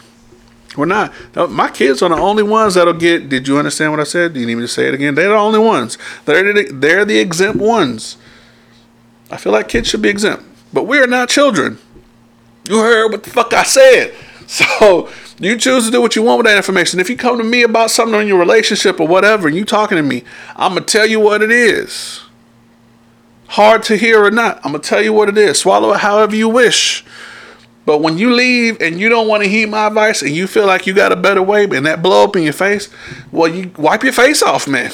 We're 0.75 0.85
not. 0.85 1.13
My 1.49 1.69
kids 1.69 2.01
are 2.01 2.09
the 2.09 2.15
only 2.15 2.43
ones 2.43 2.75
that'll 2.75 2.93
get. 2.93 3.29
Did 3.29 3.47
you 3.47 3.57
understand 3.57 3.91
what 3.91 3.99
I 3.99 4.05
said? 4.05 4.33
Do 4.33 4.39
you 4.39 4.45
need 4.45 4.55
me 4.55 4.61
to 4.61 4.67
say 4.67 4.87
it 4.87 4.93
again? 4.93 5.15
They're 5.15 5.29
the 5.29 5.35
only 5.35 5.59
ones. 5.59 5.97
They're 6.25 6.51
the, 6.51 6.71
they're 6.71 7.05
the 7.05 7.19
exempt 7.19 7.59
ones. 7.59 8.17
I 9.29 9.37
feel 9.37 9.51
like 9.51 9.69
kids 9.69 9.87
should 9.89 10.01
be 10.01 10.09
exempt, 10.09 10.43
but 10.71 10.83
we 10.83 10.99
are 10.99 11.07
not 11.07 11.29
children. 11.29 11.77
You 12.67 12.79
heard 12.79 13.11
what 13.11 13.23
the 13.23 13.29
fuck 13.29 13.53
I 13.53 13.63
said. 13.63 14.13
So 14.45 15.09
you 15.39 15.57
choose 15.57 15.85
to 15.85 15.91
do 15.91 16.01
what 16.01 16.17
you 16.17 16.21
want 16.21 16.39
with 16.39 16.47
that 16.47 16.57
information. 16.57 16.99
If 16.99 17.09
you 17.09 17.15
come 17.15 17.37
to 17.37 17.43
me 17.43 17.63
about 17.63 17.89
something 17.89 18.19
in 18.19 18.27
your 18.27 18.37
relationship 18.37 18.99
or 18.99 19.07
whatever, 19.07 19.47
and 19.47 19.55
you 19.55 19.63
talking 19.63 19.95
to 19.95 20.03
me, 20.03 20.23
I'm 20.55 20.73
gonna 20.73 20.85
tell 20.85 21.07
you 21.07 21.19
what 21.19 21.41
it 21.41 21.49
is. 21.49 22.21
Hard 23.47 23.83
to 23.83 23.95
hear 23.95 24.23
or 24.23 24.29
not, 24.29 24.57
I'm 24.57 24.73
gonna 24.73 24.79
tell 24.79 25.01
you 25.01 25.13
what 25.13 25.29
it 25.29 25.37
is. 25.37 25.59
Swallow 25.59 25.93
it 25.93 26.01
however 26.01 26.35
you 26.35 26.49
wish. 26.49 27.05
But 27.85 27.99
when 27.99 28.17
you 28.17 28.33
leave 28.33 28.81
and 28.81 28.99
you 28.99 29.09
don't 29.09 29.27
want 29.27 29.43
to 29.43 29.49
heed 29.49 29.65
my 29.67 29.87
advice 29.87 30.21
and 30.21 30.31
you 30.31 30.47
feel 30.47 30.65
like 30.65 30.87
you 30.87 30.93
got 30.93 31.11
a 31.11 31.17
better 31.17 31.41
way 31.41 31.65
and 31.65 31.85
that 31.85 32.01
blow 32.01 32.23
up 32.23 32.35
in 32.35 32.43
your 32.43 32.53
face, 32.53 32.89
well, 33.31 33.53
you 33.53 33.71
wipe 33.77 34.03
your 34.03 34.13
face 34.13 34.41
off, 34.41 34.67
man. 34.67 34.91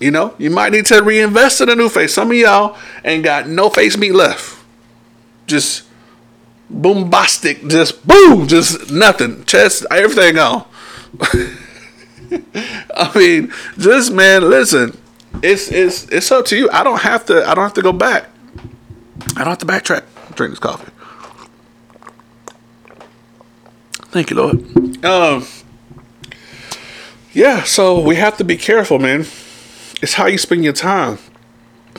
You 0.00 0.10
know, 0.10 0.34
you 0.38 0.50
might 0.50 0.72
need 0.72 0.86
to 0.86 1.02
reinvest 1.02 1.60
in 1.60 1.68
a 1.68 1.76
new 1.76 1.88
face. 1.88 2.14
Some 2.14 2.30
of 2.30 2.36
y'all 2.36 2.76
ain't 3.04 3.22
got 3.22 3.46
no 3.48 3.68
face 3.68 3.96
meat 3.96 4.12
left. 4.12 4.58
Just 5.46 5.84
bombastic, 6.70 7.66
just 7.68 8.06
boom, 8.06 8.48
just 8.48 8.90
nothing. 8.90 9.44
Chest, 9.44 9.84
everything 9.90 10.36
gone. 10.36 10.66
I 12.96 13.12
mean, 13.14 13.52
just 13.78 14.12
man, 14.12 14.48
listen. 14.48 14.96
It's 15.42 15.70
it's 15.70 16.08
it's 16.08 16.30
up 16.32 16.46
to 16.46 16.56
you. 16.56 16.70
I 16.70 16.82
don't 16.82 17.00
have 17.00 17.26
to 17.26 17.46
I 17.46 17.54
don't 17.54 17.64
have 17.64 17.74
to 17.74 17.82
go 17.82 17.92
back. 17.92 18.30
I 19.36 19.44
don't 19.44 19.48
have 19.48 19.58
to 19.58 19.66
backtrack. 19.66 20.04
Drink 20.34 20.52
this 20.52 20.58
coffee. 20.58 20.89
Thank 24.10 24.30
you, 24.30 24.36
Lord. 24.36 25.04
Um, 25.04 25.46
yeah, 27.32 27.62
so 27.62 28.00
we 28.00 28.16
have 28.16 28.36
to 28.38 28.44
be 28.44 28.56
careful, 28.56 28.98
man. 28.98 29.20
It's 30.02 30.14
how 30.14 30.26
you 30.26 30.36
spend 30.36 30.64
your 30.64 30.72
time. 30.72 31.18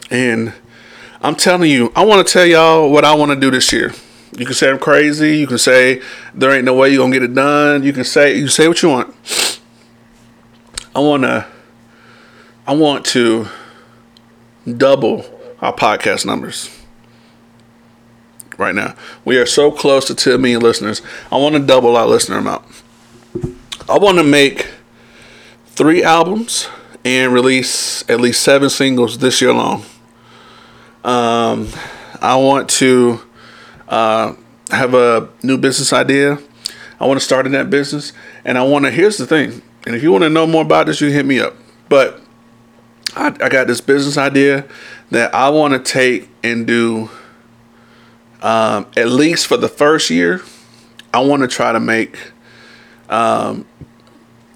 And 0.09 0.53
I'm 1.21 1.35
telling 1.35 1.71
you, 1.71 1.89
I 1.95 2.03
want 2.03 2.27
to 2.27 2.33
tell 2.33 2.45
y'all 2.45 2.91
what 2.91 3.05
I 3.05 3.15
want 3.15 3.31
to 3.31 3.39
do 3.39 3.49
this 3.49 3.71
year. 3.71 3.93
You 4.35 4.45
can 4.45 4.53
say 4.53 4.69
I'm 4.69 4.77
crazy. 4.77 5.37
You 5.37 5.47
can 5.47 5.57
say 5.57 6.01
there 6.33 6.51
ain't 6.51 6.65
no 6.65 6.73
way 6.73 6.89
you're 6.89 7.01
gonna 7.01 7.13
get 7.13 7.23
it 7.23 7.33
done. 7.33 7.83
You 7.83 7.93
can 7.93 8.03
say 8.03 8.35
you 8.35 8.43
can 8.43 8.51
say 8.51 8.67
what 8.67 8.81
you 8.81 8.89
want. 8.89 9.59
I 10.93 10.99
wanna 10.99 11.47
I 12.67 12.75
want 12.75 13.05
to 13.07 13.47
double 14.77 15.25
our 15.61 15.73
podcast 15.73 16.25
numbers 16.25 16.80
right 18.57 18.75
now. 18.75 18.95
We 19.25 19.37
are 19.37 19.45
so 19.45 19.71
close 19.71 20.05
to 20.05 20.15
10 20.15 20.41
million 20.41 20.61
listeners. 20.61 21.01
I 21.31 21.37
want 21.37 21.55
to 21.55 21.59
double 21.59 21.95
our 21.95 22.07
listener 22.07 22.37
amount. 22.37 22.63
I 23.89 23.97
want 23.97 24.17
to 24.17 24.23
make 24.23 24.67
three 25.67 26.03
albums 26.03 26.67
and 27.03 27.33
release 27.33 28.07
at 28.09 28.21
least 28.21 28.41
seven 28.41 28.69
singles 28.69 29.17
this 29.17 29.41
year 29.41 29.53
long. 29.53 29.83
Um, 31.03 31.69
I 32.21 32.35
want 32.35 32.69
to 32.69 33.21
uh, 33.87 34.33
have 34.69 34.93
a 34.93 35.29
new 35.41 35.57
business 35.57 35.91
idea. 35.93 36.37
I 36.99 37.07
want 37.07 37.19
to 37.19 37.25
start 37.25 37.47
in 37.47 37.51
that 37.53 37.71
business, 37.71 38.13
and 38.45 38.57
I 38.57 38.63
want 38.63 38.85
to. 38.85 38.91
Here's 38.91 39.17
the 39.17 39.25
thing, 39.25 39.63
and 39.87 39.95
if 39.95 40.03
you 40.03 40.11
want 40.11 40.23
to 40.23 40.29
know 40.29 40.45
more 40.45 40.61
about 40.61 40.85
this, 40.85 41.01
you 41.01 41.09
hit 41.09 41.25
me 41.25 41.39
up. 41.39 41.55
But 41.89 42.21
I, 43.15 43.27
I 43.27 43.49
got 43.49 43.65
this 43.65 43.81
business 43.81 44.17
idea 44.17 44.65
that 45.09 45.33
I 45.33 45.49
want 45.49 45.73
to 45.73 45.79
take 45.79 46.29
and 46.43 46.67
do 46.67 47.09
um, 48.41 48.87
at 48.97 49.07
least 49.07 49.47
for 49.47 49.57
the 49.57 49.69
first 49.69 50.09
year, 50.09 50.41
I 51.13 51.19
want 51.19 51.41
to 51.41 51.47
try 51.47 51.71
to 51.71 51.79
make, 51.79 52.17
um, 53.09 53.65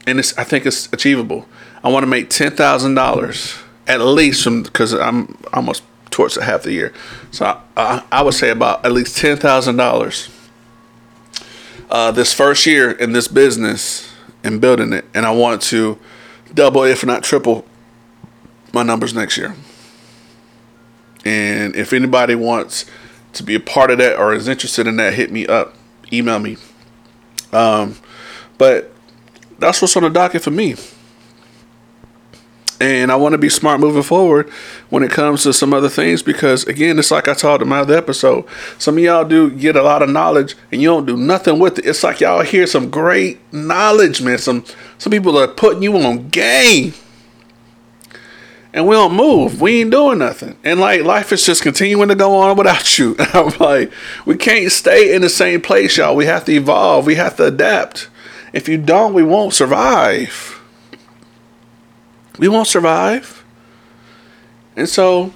and 0.08 0.20
I 0.38 0.44
think 0.44 0.66
it's 0.66 0.92
achievable. 0.92 1.48
I 1.84 1.90
want 1.90 2.04
to 2.04 2.08
make 2.08 2.30
ten 2.30 2.52
thousand 2.52 2.96
dollars 2.96 3.56
at 3.88 4.02
least 4.02 4.44
from 4.44 4.64
because 4.64 4.94
I'm 4.94 5.38
almost 5.54 5.84
towards 6.10 6.36
the 6.36 6.44
half 6.44 6.64
the 6.64 6.72
year, 6.72 6.94
so 7.32 7.46
I, 7.46 7.62
I, 7.78 8.04
I 8.12 8.22
would 8.22 8.34
say 8.34 8.50
about 8.50 8.86
at 8.86 8.92
least 8.92 9.18
ten 9.18 9.38
thousand 9.38 9.80
uh, 9.80 9.84
dollars 9.84 10.30
this 12.14 12.34
first 12.34 12.66
year 12.66 12.92
in 12.92 13.12
this 13.12 13.28
business 13.28 14.12
and 14.44 14.62
building 14.62 14.94
it, 14.94 15.06
and 15.14 15.26
I 15.26 15.32
want 15.32 15.62
to 15.64 16.00
double, 16.54 16.84
if 16.84 17.06
not 17.06 17.24
triple, 17.24 17.66
my 18.74 18.84
numbers 18.84 19.14
next 19.14 19.38
year. 19.38 19.56
And 21.26 21.76
if 21.76 21.94
anybody 21.94 22.36
wants 22.36 22.86
to 23.36 23.44
be 23.44 23.56
a 23.56 23.60
part 23.60 23.92
of 23.92 23.98
that 24.00 24.18
or 24.18 24.34
is 24.34 24.48
interested 24.48 24.88
in 24.88 24.98
that, 24.98 25.14
hit 25.14 25.32
me 25.32 25.46
up, 25.48 25.76
email 26.12 26.40
me. 26.40 26.58
Um, 27.52 27.96
but 28.58 28.92
that's 29.60 29.82
what's 29.82 29.96
on 29.96 30.04
the 30.04 30.10
docket 30.10 30.42
for 30.42 30.52
me. 30.52 30.76
And 32.82 33.10
I 33.10 33.16
want 33.16 33.32
to 33.32 33.38
be 33.38 33.48
smart 33.48 33.80
moving 33.80 34.04
forward 34.04 34.50
when 34.90 35.02
it 35.02 35.10
comes 35.10 35.44
to 35.44 35.54
some 35.54 35.74
other 35.74 35.88
things 35.88 36.22
because, 36.22 36.66
again, 36.66 37.00
it's 37.00 37.10
like 37.10 37.30
I 37.30 37.34
talked 37.34 37.62
in 37.62 37.70
my 37.70 37.80
other 37.80 37.96
episode. 37.96 38.46
Some 38.78 38.98
of 38.98 39.04
y'all 39.04 39.24
do 39.24 39.50
get 39.50 39.78
a 39.78 39.82
lot 39.82 40.02
of 40.02 40.10
knowledge 40.10 40.56
and 40.74 40.82
you 40.82 40.90
don't 40.90 41.06
do 41.06 41.16
nothing 41.16 41.58
with 41.58 41.80
it. 41.80 41.86
It's 41.86 42.04
like 42.04 42.20
y'all 42.20 42.44
hear 42.44 42.68
some 42.68 42.90
great 42.90 43.40
knowledge, 43.54 44.22
man. 44.22 44.40
Some 44.40 44.66
some 44.98 45.12
people 45.12 45.38
are 45.38 45.48
putting 45.48 45.84
you 45.84 45.96
on 45.98 46.28
game 46.28 46.94
and 48.76 48.86
we 48.86 48.94
don't 48.94 49.16
move. 49.16 49.62
We 49.62 49.82
ain't 49.82 49.92
doing 49.92 50.20
nothing. 50.20 50.58
And 50.66 50.82
like 50.82 51.04
life 51.04 51.32
is 51.32 51.46
just 51.46 51.64
continuing 51.64 52.10
to 52.10 52.16
go 52.16 52.36
on 52.36 52.58
without 52.58 53.00
you. 53.00 53.16
I'm 53.20 53.58
like, 53.58 53.90
we 54.26 54.36
can't 54.36 54.70
stay 54.70 55.16
in 55.16 55.22
the 55.22 55.30
same 55.30 55.62
place, 55.62 55.96
y'all. 55.96 56.14
We 56.14 56.26
have 56.26 56.44
to 56.46 56.52
evolve. 56.52 57.06
We 57.06 57.16
have 57.16 57.38
to 57.38 57.46
adapt. 57.46 58.10
If 58.52 58.68
you 58.68 58.78
don't, 58.78 59.14
we 59.14 59.24
won't 59.24 59.54
survive. 59.54 60.62
We 62.38 62.50
won't 62.50 62.68
survive. 62.68 63.46
And 64.76 64.90
so 64.90 65.34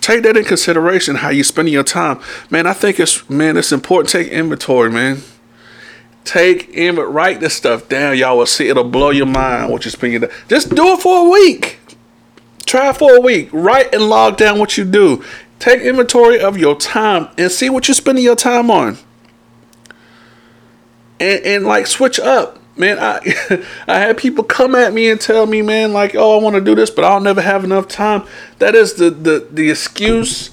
take 0.00 0.22
that 0.22 0.36
in 0.36 0.44
consideration 0.44 1.16
how 1.16 1.30
you 1.30 1.42
spending 1.42 1.74
your 1.74 1.82
time. 1.82 2.20
Man, 2.50 2.68
I 2.68 2.72
think 2.72 3.00
it's 3.00 3.28
man, 3.28 3.56
it's 3.56 3.72
important. 3.72 4.10
Take 4.10 4.28
inventory, 4.28 4.92
man. 4.92 5.22
Take 6.22 6.68
in 6.68 6.94
write 6.94 7.40
this 7.40 7.54
stuff 7.54 7.88
down. 7.88 8.16
Y'all 8.16 8.38
will 8.38 8.46
see 8.46 8.68
it'll 8.68 8.84
blow 8.84 9.10
your 9.10 9.26
mind 9.26 9.72
what 9.72 9.84
you're 9.84 9.90
spending. 9.90 10.30
Just 10.46 10.72
do 10.72 10.92
it 10.92 11.00
for 11.00 11.26
a 11.26 11.30
week. 11.30 11.79
Try 12.70 12.92
for 12.92 13.16
a 13.16 13.20
week. 13.20 13.48
Write 13.50 13.92
and 13.92 14.08
log 14.08 14.36
down 14.36 14.60
what 14.60 14.78
you 14.78 14.84
do. 14.84 15.24
Take 15.58 15.80
inventory 15.80 16.38
of 16.38 16.56
your 16.56 16.76
time 16.76 17.26
and 17.36 17.50
see 17.50 17.68
what 17.68 17.88
you're 17.88 17.96
spending 17.96 18.22
your 18.22 18.36
time 18.36 18.70
on. 18.70 18.96
And, 21.18 21.44
and 21.44 21.66
like 21.66 21.88
switch 21.88 22.20
up. 22.20 22.60
Man, 22.76 23.00
I 23.00 23.18
I 23.88 23.98
had 23.98 24.18
people 24.18 24.44
come 24.44 24.76
at 24.76 24.92
me 24.92 25.10
and 25.10 25.20
tell 25.20 25.46
me, 25.46 25.62
man, 25.62 25.92
like, 25.92 26.14
oh, 26.14 26.38
I 26.38 26.40
want 26.40 26.54
to 26.54 26.60
do 26.60 26.76
this, 26.76 26.90
but 26.90 27.04
I'll 27.04 27.18
never 27.18 27.40
have 27.40 27.64
enough 27.64 27.88
time. 27.88 28.22
That 28.60 28.76
is 28.76 28.94
the 28.94 29.10
the, 29.10 29.48
the 29.50 29.68
excuse 29.68 30.50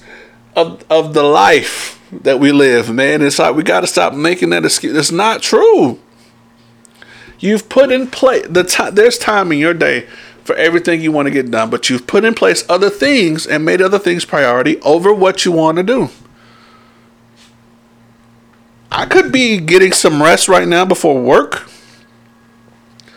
of 0.56 0.84
of 0.90 1.14
the 1.14 1.22
life 1.22 2.02
that 2.10 2.40
we 2.40 2.50
live, 2.50 2.92
man. 2.92 3.22
It's 3.22 3.38
like 3.38 3.54
we 3.54 3.62
gotta 3.62 3.86
stop 3.86 4.12
making 4.12 4.50
that 4.50 4.64
excuse. 4.64 4.96
It's 4.96 5.12
not 5.12 5.40
true. 5.40 6.00
You've 7.38 7.68
put 7.68 7.92
in 7.92 8.08
place 8.08 8.44
the 8.50 8.64
time 8.64 8.96
there's 8.96 9.18
time 9.18 9.52
in 9.52 9.58
your 9.58 9.72
day 9.72 10.08
for 10.48 10.56
everything 10.56 11.02
you 11.02 11.12
want 11.12 11.26
to 11.26 11.30
get 11.30 11.50
done, 11.50 11.68
but 11.68 11.90
you've 11.90 12.06
put 12.06 12.24
in 12.24 12.32
place 12.32 12.64
other 12.70 12.88
things 12.88 13.46
and 13.46 13.66
made 13.66 13.82
other 13.82 13.98
things 13.98 14.24
priority 14.24 14.80
over 14.80 15.12
what 15.12 15.44
you 15.44 15.52
want 15.52 15.76
to 15.76 15.82
do. 15.82 16.08
I 18.90 19.04
could 19.04 19.30
be 19.30 19.58
getting 19.58 19.92
some 19.92 20.22
rest 20.22 20.48
right 20.48 20.66
now 20.66 20.86
before 20.86 21.20
work. 21.20 21.68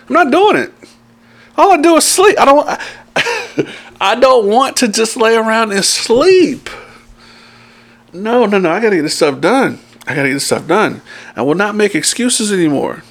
I'm 0.10 0.14
not 0.14 0.30
doing 0.30 0.58
it. 0.58 0.74
All 1.56 1.72
I 1.72 1.78
do 1.82 1.96
is 1.96 2.04
sleep. 2.04 2.36
I 2.38 2.44
don't. 2.44 2.68
I, 2.68 3.76
I 4.02 4.16
don't 4.16 4.48
want 4.48 4.76
to 4.78 4.90
just 4.90 5.16
lay 5.16 5.34
around 5.34 5.72
and 5.72 5.86
sleep. 5.86 6.70
No, 8.12 8.46
no, 8.46 8.60
no. 8.60 8.72
I 8.72 8.82
gotta 8.82 8.98
get 8.98 9.04
this 9.04 9.16
stuff 9.16 9.40
done. 9.40 9.80
I 10.06 10.16
gotta 10.16 10.28
get 10.28 10.34
this 10.34 10.48
stuff 10.48 10.68
done. 10.68 11.02
I 11.38 11.44
will 11.44 11.56
not 11.56 11.76
make 11.76 11.96
excuses 11.96 12.52
anymore. 12.52 13.04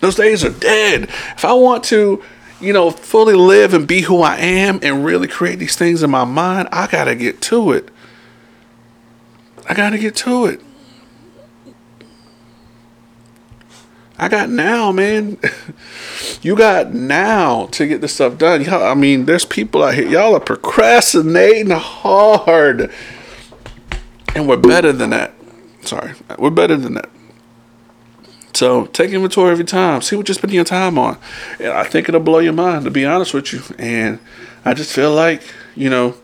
Those 0.00 0.16
days 0.16 0.44
are 0.44 0.50
dead. 0.50 1.04
If 1.04 1.46
I 1.46 1.54
want 1.54 1.84
to, 1.84 2.22
you 2.64 2.72
know, 2.72 2.90
fully 2.90 3.34
live 3.34 3.74
and 3.74 3.86
be 3.86 4.02
who 4.02 4.22
I 4.22 4.36
am 4.36 4.80
and 4.82 5.04
really 5.04 5.28
create 5.28 5.58
these 5.58 5.76
things 5.76 6.02
in 6.02 6.10
my 6.10 6.24
mind, 6.24 6.68
I 6.72 6.86
gotta 6.86 7.14
get 7.14 7.40
to 7.42 7.72
it. 7.72 7.88
I 9.68 9.74
gotta 9.74 9.98
get 9.98 10.16
to 10.16 10.46
it. 10.46 10.60
I 14.18 14.28
got 14.28 14.48
now, 14.48 14.92
man. 14.92 15.38
you 16.42 16.56
got 16.56 16.94
now 16.94 17.66
to 17.66 17.86
get 17.86 18.00
this 18.00 18.14
stuff 18.14 18.38
done. 18.38 18.62
Y'all, 18.62 18.84
I 18.84 18.94
mean, 18.94 19.24
there's 19.24 19.44
people 19.44 19.82
out 19.82 19.94
here. 19.94 20.08
Y'all 20.08 20.34
are 20.34 20.40
procrastinating 20.40 21.70
hard. 21.70 22.92
And 24.34 24.48
we're 24.48 24.56
better 24.56 24.92
than 24.92 25.10
that. 25.10 25.34
Sorry. 25.82 26.12
We're 26.38 26.50
better 26.50 26.76
than 26.76 26.94
that. 26.94 27.10
So 28.54 28.86
take 28.86 29.10
inventory 29.10 29.50
every 29.50 29.64
time. 29.64 30.00
See 30.00 30.16
what 30.16 30.28
you're 30.28 30.34
spending 30.34 30.54
your 30.54 30.64
time 30.64 30.98
on. 30.98 31.18
And 31.58 31.72
I 31.72 31.84
think 31.84 32.08
it'll 32.08 32.20
blow 32.20 32.38
your 32.38 32.52
mind, 32.52 32.84
to 32.84 32.90
be 32.90 33.04
honest 33.04 33.34
with 33.34 33.52
you. 33.52 33.62
And 33.78 34.20
I 34.64 34.74
just 34.74 34.92
feel 34.92 35.12
like, 35.12 35.42
you 35.74 35.90
know, 35.90 36.14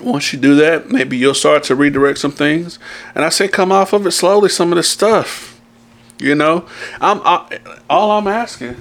once 0.00 0.32
you 0.32 0.38
do 0.38 0.54
that, 0.56 0.90
maybe 0.90 1.16
you'll 1.16 1.34
start 1.34 1.62
to 1.64 1.76
redirect 1.76 2.18
some 2.18 2.32
things. 2.32 2.78
And 3.14 3.24
I 3.24 3.28
say 3.28 3.48
come 3.48 3.70
off 3.70 3.92
of 3.92 4.06
it 4.06 4.10
slowly, 4.10 4.48
some 4.48 4.72
of 4.72 4.76
this 4.76 4.90
stuff. 4.90 5.60
You 6.18 6.34
know, 6.34 6.66
I'm 7.00 7.20
I, 7.24 7.58
all 7.88 8.10
I'm 8.12 8.28
asking. 8.28 8.76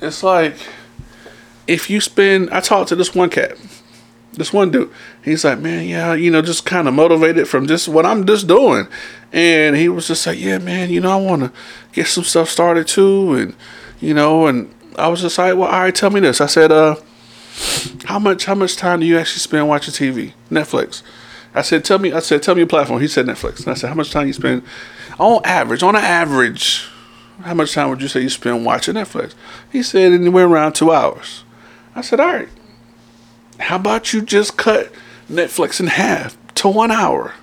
It's 0.00 0.22
like 0.22 0.56
if 1.66 1.90
you 1.90 2.00
spend. 2.00 2.50
I 2.50 2.60
talked 2.60 2.88
to 2.88 2.96
this 2.96 3.14
one 3.14 3.30
cat, 3.30 3.56
this 4.38 4.52
one 4.52 4.70
dude. 4.70 4.90
He's 5.22 5.44
like, 5.44 5.58
man, 5.58 5.86
yeah, 5.86 6.14
you 6.14 6.30
know, 6.30 6.40
just 6.40 6.64
kind 6.64 6.88
of 6.88 6.94
motivated 6.94 7.48
from 7.48 7.66
just 7.66 7.88
what 7.88 8.06
I'm 8.06 8.26
just 8.26 8.46
doing, 8.46 8.88
and 9.32 9.76
he 9.76 9.88
was 9.88 10.08
just 10.08 10.26
like, 10.26 10.38
yeah, 10.38 10.58
man, 10.58 10.90
you 10.90 11.00
know, 11.00 11.10
I 11.10 11.16
want 11.16 11.42
to 11.42 11.52
get 11.92 12.06
some 12.06 12.24
stuff 12.24 12.48
started 12.48 12.88
too, 12.88 13.34
and 13.34 13.54
you 14.00 14.14
know, 14.14 14.46
and 14.46 14.72
I 14.96 15.08
was 15.08 15.20
just 15.20 15.38
like, 15.38 15.56
well, 15.56 15.68
all 15.68 15.80
right, 15.80 15.94
tell 15.94 16.10
me 16.10 16.20
this. 16.20 16.40
I 16.40 16.46
said, 16.46 16.72
uh, 16.72 16.96
how 18.04 18.18
much 18.18 18.44
how 18.46 18.54
much 18.54 18.76
time 18.76 19.00
do 19.00 19.06
you 19.06 19.18
actually 19.18 19.40
spend 19.40 19.68
watching 19.68 19.92
TV, 19.92 20.32
Netflix? 20.50 21.02
I 21.54 21.62
said, 21.62 21.84
tell 21.84 21.98
me. 21.98 22.12
I 22.12 22.20
said, 22.20 22.42
tell 22.42 22.54
me 22.54 22.60
your 22.60 22.68
platform. 22.68 23.00
He 23.00 23.08
said 23.08 23.26
Netflix. 23.26 23.60
And 23.60 23.68
I 23.68 23.74
said, 23.74 23.88
how 23.88 23.94
much 23.94 24.10
time 24.10 24.26
you 24.26 24.32
spend 24.32 24.62
on 25.18 25.40
average, 25.44 25.82
on 25.82 25.96
an 25.96 26.04
average, 26.04 26.88
how 27.42 27.54
much 27.54 27.72
time 27.72 27.90
would 27.90 28.02
you 28.02 28.08
say 28.08 28.20
you 28.20 28.28
spend 28.28 28.64
watching 28.64 28.94
Netflix? 28.94 29.34
He 29.70 29.82
said 29.82 30.12
anywhere 30.12 30.46
around 30.46 30.74
two 30.74 30.92
hours. 30.92 31.44
I 31.94 32.00
said, 32.00 32.20
all 32.20 32.26
right. 32.26 32.48
How 33.58 33.76
about 33.76 34.12
you 34.12 34.22
just 34.22 34.56
cut 34.56 34.92
Netflix 35.30 35.80
in 35.80 35.88
half 35.88 36.36
to 36.54 36.68
one 36.68 36.90
hour? 36.90 37.34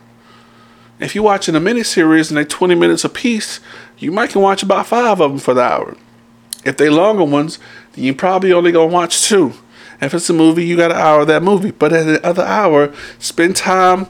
If 1.00 1.14
you're 1.14 1.24
watching 1.24 1.56
a 1.56 1.60
miniseries 1.60 2.30
and 2.30 2.38
they're 2.38 2.46
20 2.46 2.74
minutes 2.76 3.04
a 3.04 3.10
piece, 3.10 3.60
you 3.98 4.12
might 4.12 4.30
can 4.30 4.42
watch 4.42 4.64
about 4.64 4.88
five 4.88 5.20
of 5.20 5.32
them 5.32 5.40
for 5.40 5.54
the 5.54 5.62
hour. 5.62 5.98
If 6.64 6.78
they 6.78 6.90
longer 6.90 7.24
ones, 7.24 7.60
then 7.94 8.06
you 8.06 8.16
probably 8.16 8.54
only 8.54 8.72
gonna 8.72 8.88
watch 8.88 9.28
two. 9.28 9.54
If 10.02 10.14
it's 10.14 10.30
a 10.30 10.34
movie, 10.34 10.66
you 10.66 10.76
got 10.76 10.92
an 10.92 10.98
hour 10.98 11.22
of 11.22 11.28
that 11.28 11.44
movie. 11.44 11.72
But 11.72 11.94
at 11.94 12.06
the 12.06 12.26
other 12.26 12.44
hour, 12.44 12.94
spend 13.20 13.56
time 13.56 14.08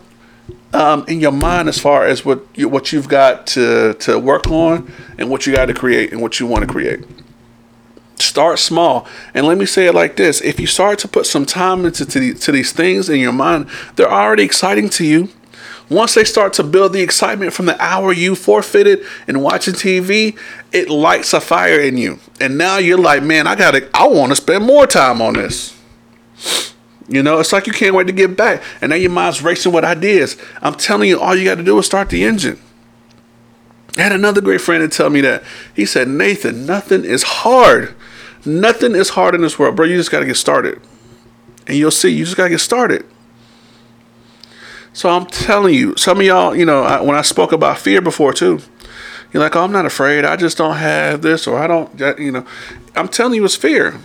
um, 0.73 1.05
in 1.07 1.19
your 1.19 1.31
mind 1.31 1.69
as 1.69 1.79
far 1.79 2.05
as 2.05 2.25
what 2.25 2.45
you, 2.55 2.69
what 2.69 2.91
you've 2.91 3.07
got 3.07 3.47
to 3.47 3.93
to 3.95 4.19
work 4.19 4.47
on 4.47 4.91
and 5.17 5.29
what 5.29 5.45
you 5.45 5.53
got 5.53 5.67
to 5.67 5.73
create 5.73 6.11
and 6.11 6.21
what 6.21 6.39
you 6.39 6.47
want 6.47 6.65
to 6.65 6.71
create. 6.71 7.03
Start 8.19 8.59
small, 8.59 9.07
and 9.33 9.45
let 9.45 9.57
me 9.57 9.65
say 9.65 9.87
it 9.87 9.95
like 9.95 10.15
this: 10.15 10.41
If 10.41 10.59
you 10.59 10.67
start 10.67 10.99
to 10.99 11.07
put 11.07 11.25
some 11.25 11.45
time 11.45 11.85
into 11.85 12.05
to, 12.05 12.33
to 12.33 12.51
these 12.51 12.71
things 12.71 13.09
in 13.09 13.19
your 13.19 13.33
mind, 13.33 13.67
they're 13.95 14.11
already 14.11 14.43
exciting 14.43 14.89
to 14.89 15.05
you. 15.05 15.29
Once 15.89 16.15
they 16.15 16.23
start 16.23 16.53
to 16.53 16.63
build 16.63 16.93
the 16.93 17.01
excitement 17.01 17.53
from 17.53 17.67
the 17.67 17.79
hour 17.79 18.11
you 18.11 18.33
forfeited 18.33 19.05
in 19.27 19.39
watching 19.41 19.73
TV, 19.73 20.35
it 20.71 20.89
lights 20.89 21.33
a 21.33 21.41
fire 21.41 21.79
in 21.79 21.97
you, 21.97 22.19
and 22.39 22.57
now 22.57 22.77
you're 22.77 22.97
like, 22.97 23.21
man, 23.21 23.47
I 23.47 23.55
gotta, 23.55 23.89
I 23.93 24.07
want 24.07 24.31
to 24.31 24.35
spend 24.35 24.63
more 24.63 24.87
time 24.87 25.21
on 25.21 25.33
this. 25.33 25.75
You 27.07 27.21
know, 27.21 27.39
it's 27.39 27.53
like 27.53 27.67
you 27.67 27.73
can't 27.73 27.93
wait 27.93 28.07
to 28.07 28.13
get 28.13 28.35
back. 28.35 28.63
And 28.81 28.89
now 28.89 28.95
your 28.95 29.11
mind's 29.11 29.41
racing 29.41 29.71
with 29.71 29.83
ideas. 29.83 30.37
I'm 30.61 30.73
telling 30.73 31.07
you, 31.07 31.19
all 31.19 31.35
you 31.35 31.45
got 31.45 31.55
to 31.55 31.63
do 31.63 31.77
is 31.77 31.85
start 31.85 32.09
the 32.09 32.23
engine. 32.23 32.59
I 33.97 34.01
had 34.01 34.11
another 34.11 34.41
great 34.41 34.61
friend 34.61 34.89
to 34.89 34.95
tell 34.95 35.09
me 35.09 35.21
that. 35.21 35.43
He 35.73 35.85
said, 35.85 36.07
Nathan, 36.07 36.65
nothing 36.65 37.05
is 37.05 37.23
hard. 37.23 37.95
Nothing 38.45 38.95
is 38.95 39.09
hard 39.09 39.35
in 39.35 39.41
this 39.41 39.57
world, 39.57 39.75
bro. 39.75 39.85
You 39.85 39.97
just 39.97 40.11
got 40.11 40.19
to 40.19 40.25
get 40.25 40.37
started. 40.37 40.81
And 41.67 41.77
you'll 41.77 41.91
see, 41.91 42.09
you 42.09 42.25
just 42.25 42.37
got 42.37 42.43
to 42.45 42.49
get 42.51 42.59
started. 42.59 43.05
So 44.93 45.09
I'm 45.09 45.25
telling 45.25 45.73
you, 45.73 45.95
some 45.97 46.19
of 46.19 46.25
y'all, 46.25 46.55
you 46.55 46.65
know, 46.65 46.83
I, 46.83 47.01
when 47.01 47.17
I 47.17 47.21
spoke 47.21 47.51
about 47.51 47.79
fear 47.79 48.01
before 48.01 48.33
too, 48.33 48.59
you're 49.33 49.43
like, 49.43 49.55
oh, 49.55 49.63
I'm 49.63 49.71
not 49.71 49.85
afraid. 49.85 50.23
I 50.23 50.37
just 50.37 50.57
don't 50.57 50.77
have 50.77 51.21
this, 51.21 51.47
or 51.47 51.57
I 51.57 51.67
don't, 51.67 51.99
you 52.19 52.31
know. 52.31 52.45
I'm 52.95 53.09
telling 53.09 53.33
you, 53.33 53.43
it's 53.43 53.55
fear. 53.55 53.99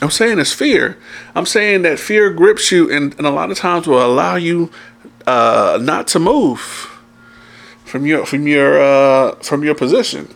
I'm 0.00 0.10
saying 0.10 0.38
it's 0.38 0.52
fear. 0.52 0.96
I'm 1.34 1.46
saying 1.46 1.82
that 1.82 1.98
fear 1.98 2.30
grips 2.32 2.70
you 2.70 2.90
and, 2.90 3.14
and 3.18 3.26
a 3.26 3.30
lot 3.30 3.50
of 3.50 3.58
times 3.58 3.88
will 3.88 4.04
allow 4.04 4.36
you 4.36 4.70
uh, 5.26 5.78
not 5.82 6.06
to 6.08 6.18
move 6.20 6.60
from 7.84 8.06
your 8.06 8.24
from 8.24 8.46
your 8.46 8.80
uh, 8.80 9.34
from 9.36 9.64
your 9.64 9.74
position. 9.74 10.32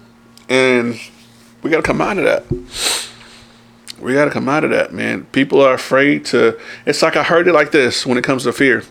And 0.49 0.99
we 1.63 1.71
gotta 1.71 1.83
come 1.83 2.01
out 2.01 2.19
of 2.19 2.25
that. 2.25 2.45
We 4.01 4.15
gotta 4.15 4.31
come 4.31 4.49
out 4.49 4.65
of 4.65 4.71
that, 4.71 4.93
man. 4.93 5.25
People 5.27 5.61
are 5.61 5.75
afraid 5.75 6.25
to 6.27 6.59
it's 6.87 7.03
like 7.03 7.17
I 7.17 7.23
heard 7.23 7.47
it 7.49 7.53
like 7.53 7.71
this 7.71 8.05
when 8.05 8.19
it 8.19 8.25
comes 8.25 8.45
to 8.45 8.53
fear. 8.53 8.85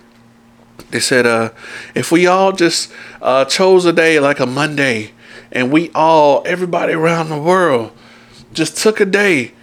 They 0.90 1.00
said, 1.00 1.26
uh, 1.26 1.52
if 1.96 2.12
we 2.12 2.28
all 2.28 2.52
just 2.52 2.92
uh, 3.22 3.46
chose 3.46 3.86
a 3.86 3.94
day 3.94 4.20
like 4.20 4.40
a 4.40 4.46
Monday 4.46 5.12
and 5.52 5.72
we 5.72 5.92
all, 5.94 6.44
everybody 6.46 6.94
around 6.94 7.30
the 7.30 7.40
world, 7.40 7.92
just 8.54 8.78
took 8.78 9.00
a 9.00 9.06
day 9.06 9.54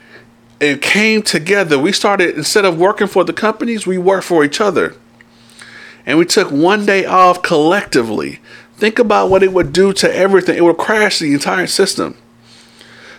and 0.60 0.80
came 0.80 1.22
together. 1.22 1.78
We 1.78 1.92
started 1.92 2.36
instead 2.36 2.64
of 2.64 2.78
working 2.78 3.06
for 3.06 3.24
the 3.24 3.32
companies, 3.32 3.86
we 3.86 3.98
worked 3.98 4.24
for 4.24 4.44
each 4.44 4.60
other. 4.60 4.94
And 6.06 6.18
we 6.18 6.24
took 6.24 6.50
one 6.50 6.86
day 6.86 7.04
off 7.04 7.42
collectively. 7.42 8.40
Think 8.76 8.98
about 8.98 9.28
what 9.28 9.42
it 9.42 9.52
would 9.52 9.72
do 9.72 9.92
to 9.94 10.14
everything. 10.14 10.56
It 10.56 10.64
would 10.64 10.78
crash 10.78 11.18
the 11.18 11.34
entire 11.34 11.66
system. 11.66 12.16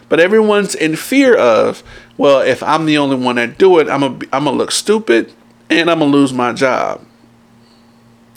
But 0.09 0.19
everyone's 0.19 0.75
in 0.75 0.95
fear 0.95 1.35
of, 1.35 1.83
well, 2.17 2.41
if 2.41 2.61
I'm 2.63 2.85
the 2.85 2.97
only 2.97 3.15
one 3.15 3.35
that 3.35 3.57
do 3.57 3.79
it, 3.79 3.87
I'm 3.87 4.01
gonna 4.01 4.19
I'm 4.33 4.45
gonna 4.45 4.57
look 4.57 4.71
stupid 4.71 5.31
and 5.69 5.89
I'm 5.89 5.99
gonna 5.99 6.11
lose 6.11 6.33
my 6.33 6.51
job. 6.51 7.05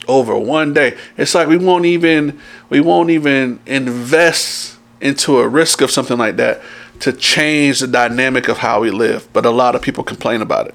Over 0.08 0.36
one 0.36 0.74
day. 0.74 0.96
It's 1.16 1.34
like 1.34 1.48
we 1.48 1.56
won't 1.56 1.84
even 1.86 2.38
we 2.68 2.80
won't 2.80 3.10
even 3.10 3.60
invest 3.66 4.76
into 5.00 5.38
a 5.38 5.48
risk 5.48 5.80
of 5.80 5.90
something 5.90 6.18
like 6.18 6.36
that 6.36 6.60
to 7.00 7.12
change 7.12 7.80
the 7.80 7.86
dynamic 7.86 8.48
of 8.48 8.58
how 8.58 8.80
we 8.80 8.90
live. 8.90 9.28
But 9.32 9.46
a 9.46 9.50
lot 9.50 9.74
of 9.74 9.82
people 9.82 10.04
complain 10.04 10.42
about 10.42 10.68
it. 10.68 10.74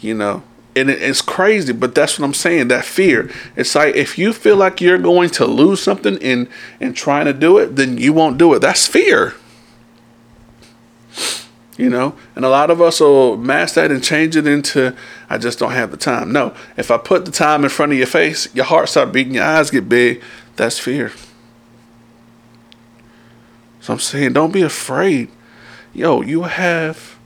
You 0.00 0.14
know, 0.14 0.42
and 0.74 0.88
it's 0.88 1.20
crazy, 1.20 1.72
but 1.72 1.94
that's 1.94 2.18
what 2.18 2.24
I'm 2.24 2.34
saying. 2.34 2.68
That 2.68 2.84
fear. 2.84 3.30
It's 3.56 3.74
like 3.74 3.94
if 3.94 4.16
you 4.16 4.32
feel 4.32 4.56
like 4.56 4.80
you're 4.80 4.98
going 4.98 5.30
to 5.30 5.44
lose 5.44 5.82
something 5.82 6.16
in 6.18 6.48
in 6.80 6.94
trying 6.94 7.26
to 7.26 7.32
do 7.32 7.58
it, 7.58 7.76
then 7.76 7.98
you 7.98 8.12
won't 8.12 8.38
do 8.38 8.54
it. 8.54 8.60
That's 8.60 8.86
fear. 8.86 9.34
You 11.76 11.88
know, 11.88 12.14
and 12.36 12.44
a 12.44 12.48
lot 12.48 12.70
of 12.70 12.80
us 12.80 13.00
will 13.00 13.36
mask 13.36 13.74
that 13.74 13.90
and 13.90 14.04
change 14.04 14.36
it 14.36 14.46
into 14.46 14.94
I 15.28 15.38
just 15.38 15.58
don't 15.58 15.72
have 15.72 15.90
the 15.90 15.96
time. 15.96 16.32
No, 16.32 16.54
if 16.76 16.90
I 16.90 16.98
put 16.98 17.24
the 17.24 17.30
time 17.30 17.64
in 17.64 17.70
front 17.70 17.92
of 17.92 17.98
your 17.98 18.06
face, 18.06 18.54
your 18.54 18.66
heart 18.66 18.88
start 18.88 19.12
beating, 19.12 19.34
your 19.34 19.44
eyes 19.44 19.70
get 19.70 19.88
big. 19.88 20.22
That's 20.56 20.78
fear. 20.78 21.12
So 23.80 23.94
I'm 23.94 23.98
saying, 23.98 24.34
don't 24.34 24.52
be 24.52 24.62
afraid. 24.62 25.28
Yo, 25.92 26.22
you 26.22 26.44
have. 26.44 27.18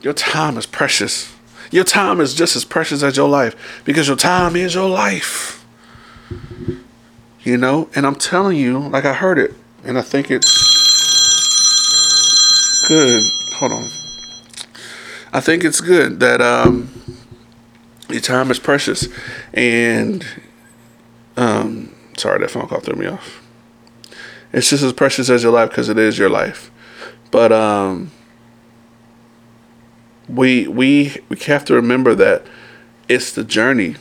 Your 0.00 0.14
time 0.14 0.56
is 0.56 0.64
precious. 0.64 1.34
Your 1.70 1.84
time 1.84 2.20
is 2.20 2.34
just 2.34 2.56
as 2.56 2.64
precious 2.64 3.02
as 3.02 3.16
your 3.16 3.28
life 3.28 3.82
because 3.84 4.08
your 4.08 4.16
time 4.16 4.56
is 4.56 4.74
your 4.74 4.88
life. 4.88 5.64
You 7.42 7.56
know, 7.56 7.88
and 7.94 8.06
I'm 8.06 8.16
telling 8.16 8.56
you, 8.56 8.78
like 8.78 9.04
I 9.04 9.14
heard 9.14 9.38
it, 9.38 9.54
and 9.84 9.96
I 9.98 10.02
think 10.02 10.30
it's 10.30 10.48
good. 12.86 13.22
Hold 13.54 13.72
on. 13.72 13.88
I 15.32 15.40
think 15.40 15.64
it's 15.64 15.80
good 15.80 16.20
that 16.20 16.40
um, 16.40 16.90
your 18.08 18.20
time 18.20 18.50
is 18.50 18.58
precious, 18.58 19.08
and 19.54 20.26
um, 21.36 21.94
sorry 22.16 22.40
that 22.40 22.50
phone 22.50 22.66
call 22.68 22.80
threw 22.80 22.96
me 22.96 23.06
off 23.06 23.40
it's 24.52 24.68
just 24.68 24.82
as 24.82 24.92
precious 24.92 25.30
as 25.30 25.42
your 25.42 25.52
life 25.52 25.70
because 25.70 25.88
it 25.88 25.98
is 25.98 26.18
your 26.18 26.30
life. 26.30 26.70
But 27.30 27.52
um, 27.52 28.10
we 30.34 30.68
we 30.68 31.16
we 31.28 31.38
have 31.40 31.64
to 31.66 31.74
remember 31.74 32.14
that 32.14 32.46
it's 33.08 33.32
the 33.32 33.44
journey 33.44 33.96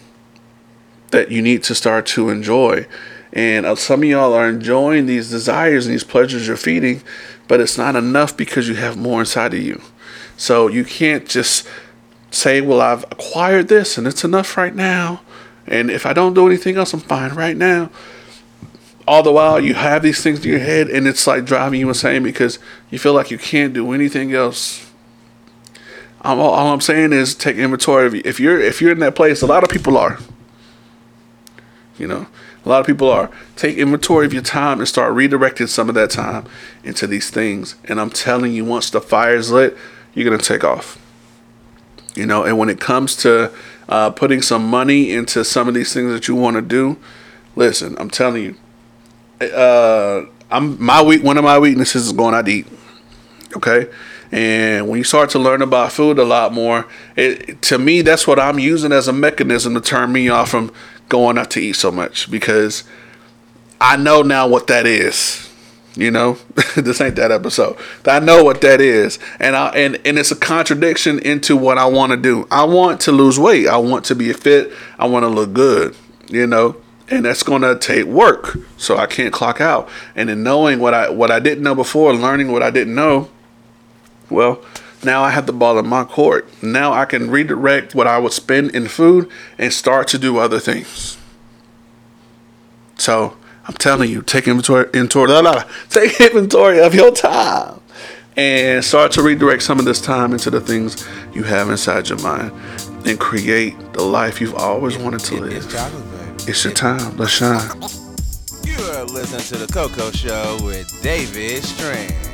that 1.12 1.32
you 1.32 1.42
need 1.42 1.64
to 1.64 1.76
start 1.76 2.06
to 2.06 2.30
enjoy, 2.30 2.86
And 3.34 3.66
uh, 3.66 3.76
some 3.76 4.02
of 4.04 4.10
y'all 4.10 4.34
are 4.34 4.48
enjoying 4.48 5.06
these 5.06 5.30
desires 5.30 5.86
and 5.86 5.94
these 5.94 6.04
pleasures 6.04 6.48
you're 6.48 6.58
feeding, 6.58 7.02
but 7.48 7.60
it's 7.60 7.78
not 7.78 7.96
enough 7.96 8.36
because 8.36 8.68
you 8.68 8.76
have 8.76 8.98
more 8.98 9.20
inside 9.20 9.54
of 9.54 9.62
you. 9.62 9.82
So 10.38 10.68
you 10.68 10.84
can't 10.84 11.28
just 11.28 11.68
say, 12.32 12.62
Well, 12.62 12.82
I've 12.82 13.04
acquired 13.06 13.68
this 13.68 13.98
and 13.98 14.08
it's 14.08 14.24
enough 14.24 14.58
right 14.58 14.76
now. 14.76 15.22
And 15.68 15.92
if 15.92 16.06
I 16.06 16.14
don't 16.14 16.34
do 16.34 16.48
anything 16.48 16.78
else, 16.78 16.94
I'm 16.94 17.00
fine 17.00 17.34
right 17.34 17.58
now. 17.58 17.92
All 19.08 19.24
the 19.24 19.32
while, 19.32 19.60
you 19.60 19.74
have 19.74 20.04
these 20.04 20.22
things 20.22 20.44
in 20.46 20.52
your 20.52 20.60
head, 20.60 20.88
and 20.88 21.08
it's 21.08 21.26
like 21.26 21.46
driving 21.46 21.80
you 21.80 21.88
insane 21.88 22.22
because 22.22 22.60
you 22.92 23.00
feel 23.00 23.14
like 23.14 23.32
you 23.32 23.40
can't 23.40 23.74
do 23.74 23.92
anything 23.92 24.34
else. 24.34 24.89
I'm, 26.22 26.40
all 26.40 26.74
I'm 26.74 26.82
saying 26.82 27.14
is 27.14 27.34
take 27.34 27.58
inventory 27.58 28.08
of. 28.08 28.16
If 28.16 28.40
you're 28.40 28.60
if 28.60 28.82
you're 28.82 28.92
in 28.92 29.00
that 29.00 29.16
place, 29.16 29.42
a 29.42 29.46
lot 29.46 29.64
of 29.64 29.70
people 29.70 29.98
are. 29.98 30.20
You 31.98 32.08
know, 32.08 32.28
a 32.66 32.70
lot 32.70 32.80
of 32.80 32.86
people 32.86 33.10
are. 33.10 33.30
Take 33.56 33.78
inventory 33.78 34.26
of 34.26 34.34
your 34.34 34.42
time 34.42 34.80
and 34.80 34.88
start 34.88 35.14
redirecting 35.14 35.70
some 35.70 35.90
of 35.90 35.96
that 35.96 36.10
time 36.10 36.46
into 36.84 37.08
these 37.08 37.30
things. 37.30 37.76
And 37.86 38.00
I'm 38.00 38.10
telling 38.10 38.54
you, 38.54 38.66
once 38.66 38.90
the 38.90 39.02
fire's 39.02 39.52
lit, 39.52 39.78
you're 40.14 40.30
gonna 40.30 40.42
take 40.42 40.64
off. 40.64 40.98
You 42.16 42.26
know, 42.26 42.44
and 42.44 42.58
when 42.58 42.70
it 42.70 42.82
comes 42.82 43.16
to 43.18 43.52
uh, 43.88 44.12
putting 44.12 44.42
some 44.42 44.66
money 44.66 45.12
into 45.12 45.46
some 45.46 45.68
of 45.68 45.74
these 45.74 45.94
things 45.94 46.12
that 46.12 46.28
you 46.28 46.36
want 46.36 46.56
to 46.56 46.62
do, 46.62 46.98
listen, 47.56 47.96
I'm 47.98 48.10
telling 48.10 48.44
you, 48.44 49.48
uh, 49.48 50.26
I'm 50.52 50.84
my 50.84 51.02
weak. 51.02 51.24
One 51.24 51.38
of 51.38 51.44
my 51.44 51.60
weaknesses 51.60 52.08
is 52.08 52.12
going 52.12 52.34
out 52.34 52.46
to 52.46 52.52
eat. 52.52 52.68
Okay, 53.56 53.88
and 54.32 54.88
when 54.88 55.00
you 55.00 55.04
start 55.04 55.32
to 55.32 55.40
learn 55.40 55.62
about 55.62 55.92
food 55.92 56.20
a 56.20 56.24
lot 56.24 56.54
more, 56.54 56.88
it 57.16 57.62
to 57.64 57.78
me 57.78 58.02
that's 58.02 58.28
what 58.28 58.40
I'm 58.40 58.60
using 58.60 58.92
as 58.92 59.08
a 59.08 59.14
mechanism 59.14 59.74
to 59.74 59.82
turn 59.82 60.12
me 60.12 60.30
off 60.30 60.52
from 60.52 60.72
going 61.10 61.38
out 61.38 61.50
to 61.52 61.60
eat 61.60 61.74
so 61.74 61.92
much 61.92 62.30
because 62.30 62.84
I 63.82 63.98
know 63.98 64.22
now 64.22 64.48
what 64.48 64.68
that 64.68 64.86
is. 64.86 65.46
You 65.96 66.12
know, 66.12 66.38
this 66.76 67.02
ain't 67.02 67.16
that 67.16 67.32
episode. 67.32 67.76
I 68.06 68.20
know 68.20 68.44
what 68.44 68.62
that 68.62 68.80
is, 68.80 69.18
and 69.40 69.56
I 69.56 69.70
and 69.70 70.00
and 70.06 70.20
it's 70.20 70.32
a 70.32 70.36
contradiction 70.36 71.20
into 71.20 71.58
what 71.58 71.78
I 71.78 71.88
want 71.88 72.12
to 72.12 72.18
do. 72.18 72.48
I 72.52 72.64
want 72.64 73.02
to 73.02 73.12
lose 73.12 73.40
weight. 73.40 73.68
I 73.68 73.78
want 73.78 74.06
to 74.06 74.16
be 74.16 74.32
fit. 74.32 74.72
I 75.00 75.08
want 75.08 75.24
to 75.24 75.28
look 75.28 75.52
good. 75.52 75.96
You 76.28 76.46
know, 76.46 76.78
and 77.10 77.26
that's 77.26 77.42
to 77.44 77.78
take 77.82 78.06
work. 78.06 78.60
So 78.78 78.98
I 78.98 79.08
can't 79.08 79.34
clock 79.34 79.60
out. 79.60 79.90
And 80.16 80.30
in 80.30 80.44
knowing 80.44 80.80
what 80.80 80.94
I 80.94 81.10
what 81.10 81.32
I 81.32 81.40
didn't 81.40 81.64
know 81.64 81.76
before, 81.76 82.14
learning 82.14 82.52
what 82.52 82.62
I 82.62 82.70
didn't 82.70 82.96
know, 82.96 83.30
well, 84.30 84.64
now 85.04 85.24
I 85.24 85.32
have 85.32 85.46
the 85.46 85.54
ball 85.54 85.80
in 85.80 85.88
my 85.88 86.04
court. 86.04 86.48
Now 86.62 86.92
I 86.94 87.06
can 87.06 87.32
redirect 87.32 87.96
what 87.96 88.08
I 88.08 88.18
would 88.18 88.34
spend 88.34 88.76
in 88.76 88.88
food 88.88 89.30
and 89.58 89.72
start 89.72 90.08
to 90.10 90.18
do 90.18 90.38
other 90.38 90.60
things. 90.60 91.18
So 92.98 93.38
I'm 93.66 93.76
telling 93.76 94.10
you, 94.10 94.22
take 94.22 94.48
inventory, 94.48 94.86
inventory, 94.94 95.28
blah, 95.28 95.42
blah, 95.42 95.64
take 95.90 96.20
inventory 96.20 96.82
of 96.82 96.94
your 96.94 97.12
time 97.12 97.80
and 98.36 98.84
start 98.84 99.12
to 99.14 99.22
redirect 99.22 99.64
some 99.64 99.80
of 99.80 99.86
this 99.86 100.02
time 100.02 100.34
into 100.34 100.50
the 100.50 100.62
things 100.62 101.08
you 101.34 101.44
have 101.44 101.70
inside 101.70 102.10
your 102.10 102.20
mind 102.20 102.52
and 103.06 103.20
create 103.20 103.78
the 103.94 104.04
life 104.04 104.42
you've 104.42 104.56
always 104.56 104.98
wanted 104.98 105.20
to 105.22 105.36
live. 105.36 105.66
It's, 105.66 106.48
it's 106.48 106.64
your 106.64 106.74
time. 106.74 107.18
Let's 107.18 107.32
shine. 107.32 107.70
You 108.64 108.84
are 108.94 109.06
listening 109.06 109.42
to 109.42 109.66
the 109.66 109.72
Coco 109.72 110.12
Show 110.12 110.58
with 110.64 111.02
David 111.02 111.64
Strand. 111.64 112.29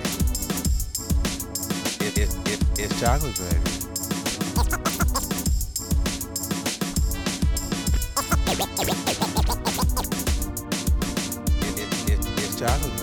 It, 2.96 3.02
it's 3.02 3.02
chocolate, 3.02 3.36
baby. 3.38 3.76
chocolate, 12.58 12.94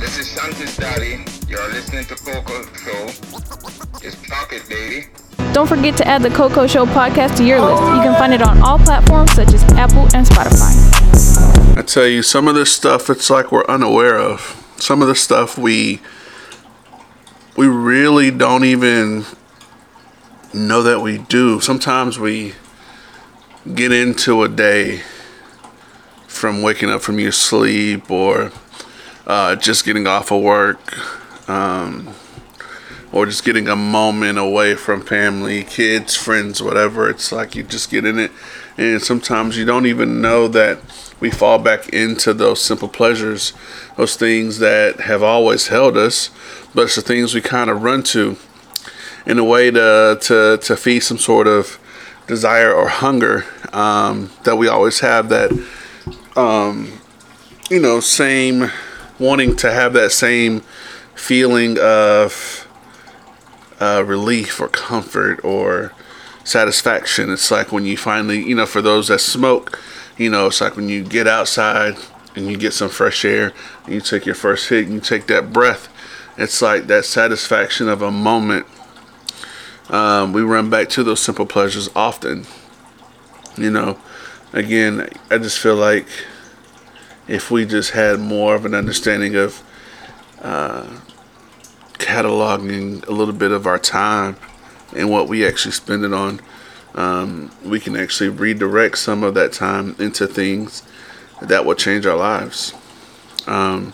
This 0.00 0.18
is 0.18 0.28
Shanta's 0.28 0.76
daddy. 0.76 1.24
You're 1.48 1.68
listening 1.70 2.04
to 2.06 2.14
Coco 2.14 2.62
Show. 2.76 3.06
It's 4.06 4.20
chocolate, 4.22 4.68
baby. 4.68 5.06
Don't 5.52 5.68
forget 5.68 5.96
to 5.98 6.06
add 6.06 6.22
the 6.22 6.30
Coco 6.30 6.66
Show 6.66 6.86
podcast 6.86 7.36
to 7.38 7.44
your 7.44 7.60
list. 7.60 7.82
You 7.82 8.02
can 8.02 8.14
find 8.18 8.32
it 8.32 8.42
on 8.42 8.60
all 8.62 8.78
platforms 8.78 9.32
such 9.32 9.52
as 9.52 9.62
Apple 9.72 10.04
and 10.14 10.26
Spotify. 10.26 11.78
I 11.78 11.82
tell 11.82 12.06
you, 12.06 12.22
some 12.22 12.46
of 12.48 12.54
this 12.54 12.72
stuff 12.72 13.10
it's 13.10 13.28
like 13.28 13.50
we're 13.50 13.64
unaware 13.66 14.18
of. 14.18 14.60
Some 14.76 15.02
of 15.02 15.08
the 15.08 15.14
stuff 15.14 15.58
we 15.58 16.00
we 17.56 17.66
really 17.68 18.30
don't 18.30 18.64
even 18.64 19.24
know 20.52 20.82
that 20.82 21.00
we 21.00 21.18
do. 21.18 21.60
Sometimes 21.60 22.18
we 22.18 22.54
get 23.74 23.92
into 23.92 24.42
a 24.42 24.48
day 24.48 25.02
from 26.26 26.62
waking 26.62 26.90
up 26.90 27.00
from 27.00 27.18
your 27.18 27.32
sleep 27.32 28.10
or 28.10 28.52
uh, 29.26 29.56
just 29.56 29.84
getting 29.84 30.06
off 30.06 30.32
of 30.32 30.42
work 30.42 31.48
um, 31.48 32.12
or 33.12 33.24
just 33.24 33.44
getting 33.44 33.68
a 33.68 33.76
moment 33.76 34.38
away 34.38 34.74
from 34.74 35.00
family, 35.00 35.62
kids, 35.62 36.16
friends, 36.16 36.60
whatever. 36.60 37.08
It's 37.08 37.30
like 37.30 37.54
you 37.54 37.62
just 37.62 37.88
get 37.88 38.04
in 38.04 38.18
it. 38.18 38.32
And 38.76 39.00
sometimes 39.00 39.56
you 39.56 39.64
don't 39.64 39.86
even 39.86 40.20
know 40.20 40.48
that 40.48 40.80
we 41.20 41.30
fall 41.30 41.58
back 41.58 41.88
into 41.88 42.34
those 42.34 42.60
simple 42.60 42.88
pleasures, 42.88 43.52
those 43.96 44.16
things 44.16 44.58
that 44.58 45.00
have 45.00 45.22
always 45.22 45.68
held 45.68 45.96
us, 45.96 46.30
but 46.74 46.82
it's 46.82 46.96
the 46.96 47.02
things 47.02 47.34
we 47.34 47.40
kind 47.40 47.70
of 47.70 47.82
run 47.82 48.02
to 48.02 48.36
in 49.26 49.38
a 49.38 49.44
way 49.44 49.70
to, 49.70 50.18
to, 50.20 50.58
to 50.58 50.76
feed 50.76 51.00
some 51.00 51.18
sort 51.18 51.46
of 51.46 51.78
desire 52.26 52.72
or 52.72 52.88
hunger 52.88 53.44
um, 53.72 54.30
that 54.44 54.56
we 54.56 54.68
always 54.68 55.00
have 55.00 55.28
that 55.28 55.50
um, 56.36 57.00
you 57.70 57.80
know, 57.80 58.00
same 58.00 58.70
wanting 59.18 59.56
to 59.56 59.70
have 59.70 59.92
that 59.94 60.12
same 60.12 60.60
feeling 61.14 61.78
of 61.80 62.68
uh, 63.80 64.02
relief 64.04 64.60
or 64.60 64.68
comfort 64.68 65.42
or 65.44 65.92
satisfaction. 66.44 67.30
It's 67.30 67.50
like 67.50 67.72
when 67.72 67.84
you 67.84 67.96
finally, 67.96 68.42
you 68.42 68.54
know, 68.54 68.66
for 68.66 68.82
those 68.82 69.08
that 69.08 69.20
smoke, 69.20 69.78
you 70.16 70.30
know, 70.30 70.46
it's 70.46 70.60
like 70.60 70.76
when 70.76 70.88
you 70.88 71.02
get 71.02 71.26
outside 71.26 71.96
and 72.34 72.46
you 72.46 72.56
get 72.56 72.72
some 72.72 72.88
fresh 72.88 73.24
air 73.24 73.52
and 73.84 73.94
you 73.94 74.00
take 74.00 74.26
your 74.26 74.34
first 74.34 74.68
hit 74.68 74.84
and 74.84 74.94
you 74.94 75.00
take 75.00 75.26
that 75.26 75.52
breath. 75.52 75.88
It's 76.36 76.60
like 76.60 76.86
that 76.88 77.04
satisfaction 77.04 77.88
of 77.88 78.02
a 78.02 78.10
moment. 78.10 78.66
Um, 79.88 80.32
we 80.32 80.42
run 80.42 80.70
back 80.70 80.88
to 80.90 81.04
those 81.04 81.20
simple 81.20 81.46
pleasures 81.46 81.88
often, 81.94 82.46
you 83.56 83.70
know 83.70 83.98
again, 84.54 85.08
I 85.30 85.38
just 85.38 85.58
feel 85.58 85.74
like 85.74 86.06
if 87.26 87.50
we 87.50 87.66
just 87.66 87.90
had 87.90 88.20
more 88.20 88.54
of 88.54 88.64
an 88.64 88.74
understanding 88.74 89.34
of 89.34 89.62
uh, 90.40 91.00
cataloging 91.94 93.06
a 93.08 93.10
little 93.10 93.34
bit 93.34 93.50
of 93.50 93.66
our 93.66 93.78
time 93.78 94.36
and 94.96 95.10
what 95.10 95.28
we 95.28 95.44
actually 95.44 95.72
spend 95.72 96.04
it 96.04 96.14
on, 96.14 96.40
um, 96.94 97.50
we 97.64 97.80
can 97.80 97.96
actually 97.96 98.30
redirect 98.30 98.98
some 98.98 99.22
of 99.22 99.34
that 99.34 99.52
time 99.52 99.96
into 99.98 100.26
things 100.26 100.82
that 101.42 101.64
will 101.64 101.74
change 101.74 102.06
our 102.06 102.16
lives. 102.16 102.72
Um, 103.46 103.92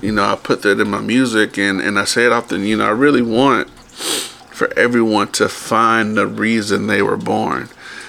you 0.00 0.12
know, 0.12 0.24
I 0.24 0.36
put 0.36 0.62
that 0.62 0.80
in 0.80 0.88
my 0.88 1.00
music 1.00 1.58
and, 1.58 1.80
and 1.80 1.98
I 1.98 2.04
say 2.04 2.24
it 2.24 2.32
often, 2.32 2.64
you 2.64 2.76
know, 2.76 2.86
I 2.86 2.90
really 2.90 3.22
want 3.22 3.68
for 3.70 4.72
everyone 4.78 5.28
to 5.32 5.48
find 5.48 6.16
the 6.16 6.26
reason 6.26 6.86
they 6.86 7.02
were 7.02 7.16
born. 7.16 7.68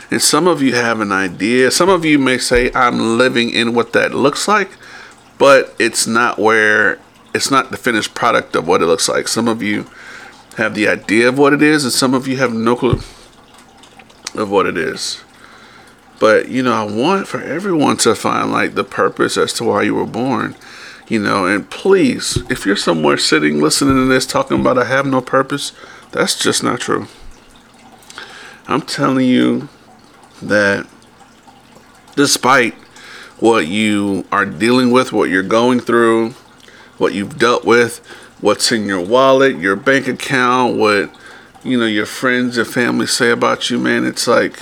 And 0.10 0.22
some 0.22 0.48
of 0.48 0.62
you 0.62 0.74
have 0.74 1.00
an 1.00 1.12
idea. 1.12 1.72
Some 1.72 1.90
of 1.90 2.04
you 2.04 2.18
may 2.20 2.38
say, 2.38 2.72
I'm 2.74 3.18
living 3.18 3.50
in 3.50 3.74
what 3.74 3.94
that 3.94 4.14
looks 4.14 4.48
like, 4.48 4.72
but 5.38 5.74
it's 5.80 6.08
not 6.08 6.40
where, 6.40 7.00
it's 7.34 7.52
not 7.52 7.72
the 7.72 7.78
finished 7.78 8.14
product 8.14 8.56
of 8.56 8.68
what 8.68 8.82
it 8.82 8.88
looks 8.88 9.08
like. 9.08 9.28
Some 9.28 9.48
of 9.48 9.62
you 9.62 9.90
have 10.58 10.76
the 10.76 10.88
idea 10.88 11.30
of 11.30 11.38
what 11.38 11.54
it 11.54 11.62
is, 11.62 11.84
and 11.84 11.94
some 11.94 12.14
of 12.14 12.28
you 12.28 12.38
have 12.38 12.54
no 12.54 12.76
clue 12.76 13.02
of 14.36 14.50
what 14.50 14.66
it 14.66 14.78
is. 14.78 15.24
But, 16.20 16.50
you 16.50 16.62
know, 16.62 16.74
I 16.74 16.84
want 16.84 17.28
for 17.28 17.42
everyone 17.42 17.98
to 17.98 18.14
find 18.16 18.52
like 18.52 18.76
the 18.76 18.84
purpose 18.84 19.38
as 19.38 19.54
to 19.54 19.64
why 19.64 19.84
you 19.84 19.96
were 19.96 20.06
born. 20.06 20.56
You 21.08 21.20
know, 21.20 21.46
and 21.46 21.70
please, 21.70 22.38
if 22.50 22.66
you're 22.66 22.76
somewhere 22.76 23.18
sitting 23.18 23.60
listening 23.60 23.96
to 23.96 24.06
this 24.06 24.26
talking 24.26 24.62
about 24.62 24.78
I 24.78 24.86
have 24.86 25.06
no 25.06 25.20
purpose, 25.20 25.74
that's 26.12 26.40
just 26.40 26.64
not 26.64 26.80
true. 26.80 27.08
I'm 28.68 28.82
telling 28.82 29.28
you, 29.28 29.68
that 30.42 30.88
despite 32.16 32.74
what 33.40 33.68
you 33.68 34.26
are 34.32 34.46
dealing 34.46 34.92
with, 34.92 35.14
what 35.14 35.30
you're 35.30 35.44
going 35.44 35.80
through, 35.80 36.32
what 36.98 37.14
you've 37.14 37.38
dealt 37.38 37.66
with, 37.66 37.98
what's 38.42 38.72
in 38.72 38.86
your 38.86 39.02
wallet, 39.02 39.58
your 39.58 39.76
bank 39.76 40.08
account, 40.08 40.78
what 40.78 41.14
you 41.64 41.78
know 41.78 41.86
your 41.86 42.06
friends 42.06 42.56
your 42.56 42.66
family 42.66 43.08
say 43.08 43.32
about 43.32 43.70
you, 43.70 43.78
man, 43.80 44.06
it's 44.06 44.28
like 44.28 44.60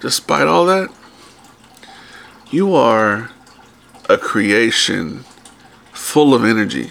despite 0.00 0.46
all 0.46 0.66
that, 0.66 0.90
you 2.50 2.74
are 2.74 3.30
a 4.08 4.18
creation 4.18 5.24
full 5.92 6.34
of 6.34 6.44
energy. 6.44 6.90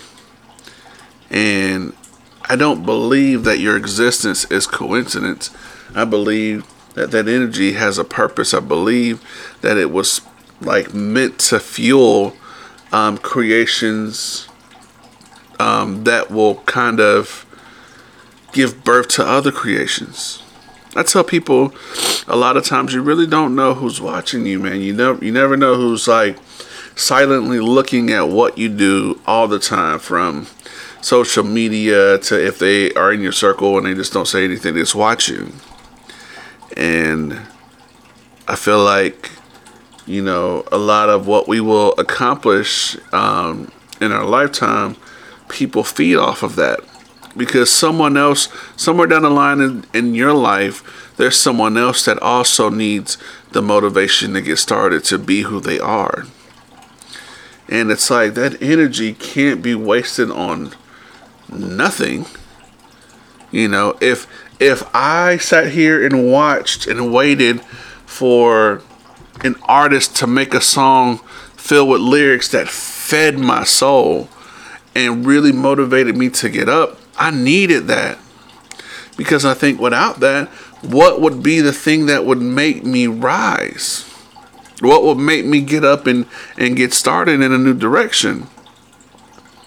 And 1.30 1.94
I 2.46 2.56
don't 2.56 2.86
believe 2.86 3.44
that 3.44 3.60
your 3.60 3.78
existence 3.78 4.44
is 4.46 4.68
coincidence. 4.68 5.52
I 5.96 6.06
believe 6.06 6.66
that 6.96 7.12
that 7.12 7.28
energy 7.28 7.74
has 7.74 7.98
a 7.98 8.04
purpose. 8.04 8.54
I 8.54 8.60
believe 8.60 9.22
that 9.62 9.78
it 9.78 9.92
was 9.92 10.22
like 10.60 10.94
meant 10.94 11.40
to 11.40 11.60
fuel 11.60 12.36
um, 12.92 13.18
creations 13.18 14.48
um, 15.60 16.04
that 16.04 16.32
will 16.32 16.56
kind 16.62 17.00
of 17.00 17.46
give 18.52 18.84
birth 18.84 19.08
to 19.10 19.26
other 19.26 19.52
creations. 19.52 20.42
I 20.96 21.04
tell 21.04 21.24
people 21.24 21.74
a 22.28 22.36
lot 22.36 22.58
of 22.58 22.66
times 22.66 22.94
you 22.94 23.02
really 23.02 23.28
don't 23.28 23.56
know 23.56 23.74
who's 23.74 24.02
watching 24.02 24.46
you, 24.46 24.60
man. 24.60 24.82
You 24.82 24.94
never 24.94 25.24
you 25.24 25.32
never 25.32 25.56
know 25.56 25.76
who's 25.76 26.08
like 26.08 26.38
silently 26.96 27.60
looking 27.60 28.12
at 28.12 28.28
what 28.28 28.58
you 28.58 28.68
do 28.68 29.20
all 29.26 29.48
the 29.48 29.60
time 29.60 30.00
from 30.00 30.48
social 31.02 31.44
media 31.44 32.18
to 32.20 32.46
if 32.46 32.60
they 32.60 32.94
are 32.94 33.12
in 33.12 33.22
your 33.22 33.32
circle 33.32 33.78
and 33.78 33.86
they 33.86 33.94
just 33.94 34.14
don't 34.14 34.28
say 34.28 34.44
anything, 34.44 34.74
they 34.74 34.82
just 34.82 34.96
watch 34.96 35.30
you. 35.30 35.52
And 36.78 37.40
I 38.48 38.56
feel 38.56 38.84
like, 38.84 39.32
you 40.06 40.22
know, 40.22 40.66
a 40.72 40.78
lot 40.78 41.10
of 41.10 41.28
what 41.28 41.48
we 41.48 41.62
will 41.62 41.94
accomplish 41.94 42.98
um, 43.14 43.72
in 44.00 44.12
our 44.12 44.26
lifetime, 44.26 44.96
people 45.48 45.84
feed 45.84 46.18
off 46.18 46.44
of 46.44 46.56
that. 46.58 46.80
Because 47.36 47.72
someone 47.72 48.18
else, 48.18 48.50
somewhere 48.76 49.08
down 49.08 49.22
the 49.22 49.30
line 49.30 49.62
in, 49.62 49.86
in 49.94 50.16
your 50.16 50.34
life, 50.34 51.14
there's 51.18 51.38
someone 51.38 51.78
else 51.78 52.06
that 52.06 52.20
also 52.22 52.70
needs 52.70 53.18
the 53.52 53.62
motivation 53.62 54.34
to 54.34 54.42
get 54.42 54.58
started 54.58 55.04
to 55.06 55.18
be 55.18 55.44
who 55.44 55.60
they 55.60 55.80
are. 55.80 56.26
And 57.70 57.90
it's 57.90 58.10
like 58.10 58.34
that 58.34 58.62
energy 58.62 59.14
can't 59.14 59.62
be 59.62 59.76
wasted 59.76 60.30
on 60.30 60.74
nothing. 61.50 62.26
You 63.52 63.68
know, 63.68 63.98
if 64.02 64.28
if 64.60 64.84
I 64.94 65.38
sat 65.38 65.72
here 65.72 66.06
and 66.06 66.32
watched 66.32 66.86
and 66.86 67.14
waited 67.14 67.62
for 68.06 68.82
an 69.44 69.56
artist 69.64 70.16
to 70.18 70.28
make 70.28 70.54
a 70.54 70.62
song 70.62 71.18
filled 71.56 71.90
with 71.90 72.02
lyrics 72.02 72.50
that 72.50 72.68
fed 72.68 73.40
my 73.40 73.64
soul 73.64 74.30
and 74.94 75.26
really 75.26 75.52
motivated 75.52 76.16
me 76.16 76.30
to 76.30 76.50
get 76.50 76.70
up, 76.70 77.01
I 77.22 77.30
needed 77.30 77.86
that. 77.86 78.18
Because 79.16 79.46
I 79.46 79.54
think 79.54 79.80
without 79.80 80.20
that, 80.22 80.48
what 80.82 81.22
would 81.22 81.44
be 81.44 81.60
the 81.60 81.72
thing 81.72 82.08
that 82.08 82.26
would 82.26 82.42
make 82.42 82.84
me 82.84 83.06
rise? 83.06 84.10
What 84.80 85.04
would 85.04 85.20
make 85.20 85.46
me 85.46 85.62
get 85.62 85.86
up 85.86 86.08
and, 86.08 86.26
and 86.58 86.76
get 86.76 86.94
started 86.94 87.42
in 87.42 87.52
a 87.52 87.60
new 87.60 87.76
direction? 87.76 88.48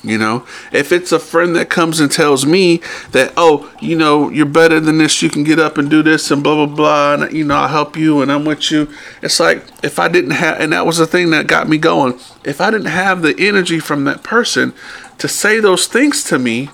You 0.02 0.18
know, 0.18 0.44
if 0.72 0.90
it's 0.90 1.12
a 1.12 1.20
friend 1.20 1.54
that 1.54 1.70
comes 1.70 2.00
and 2.00 2.10
tells 2.10 2.44
me 2.44 2.82
that, 3.12 3.32
oh, 3.36 3.72
you 3.80 3.96
know, 3.96 4.28
you're 4.30 4.44
better 4.44 4.80
than 4.80 4.98
this, 4.98 5.22
you 5.22 5.30
can 5.30 5.44
get 5.44 5.60
up 5.60 5.78
and 5.78 5.88
do 5.88 6.02
this 6.02 6.32
and 6.32 6.42
blah, 6.42 6.66
blah, 6.66 6.74
blah, 6.74 7.14
and, 7.14 7.32
you 7.32 7.44
know, 7.44 7.54
I'll 7.54 7.68
help 7.68 7.96
you 7.96 8.20
and 8.20 8.32
I'm 8.32 8.44
with 8.44 8.70
you. 8.72 8.92
It's 9.22 9.38
like 9.38 9.64
if 9.84 10.00
I 10.00 10.08
didn't 10.08 10.32
have, 10.32 10.60
and 10.60 10.72
that 10.72 10.84
was 10.84 10.98
the 10.98 11.06
thing 11.06 11.30
that 11.30 11.46
got 11.46 11.68
me 11.68 11.78
going, 11.78 12.18
if 12.44 12.60
I 12.60 12.70
didn't 12.72 12.88
have 12.88 13.22
the 13.22 13.34
energy 13.38 13.78
from 13.78 14.04
that 14.04 14.24
person 14.24 14.74
to 15.18 15.28
say 15.28 15.60
those 15.60 15.86
things 15.86 16.24
to 16.24 16.38
me, 16.38 16.68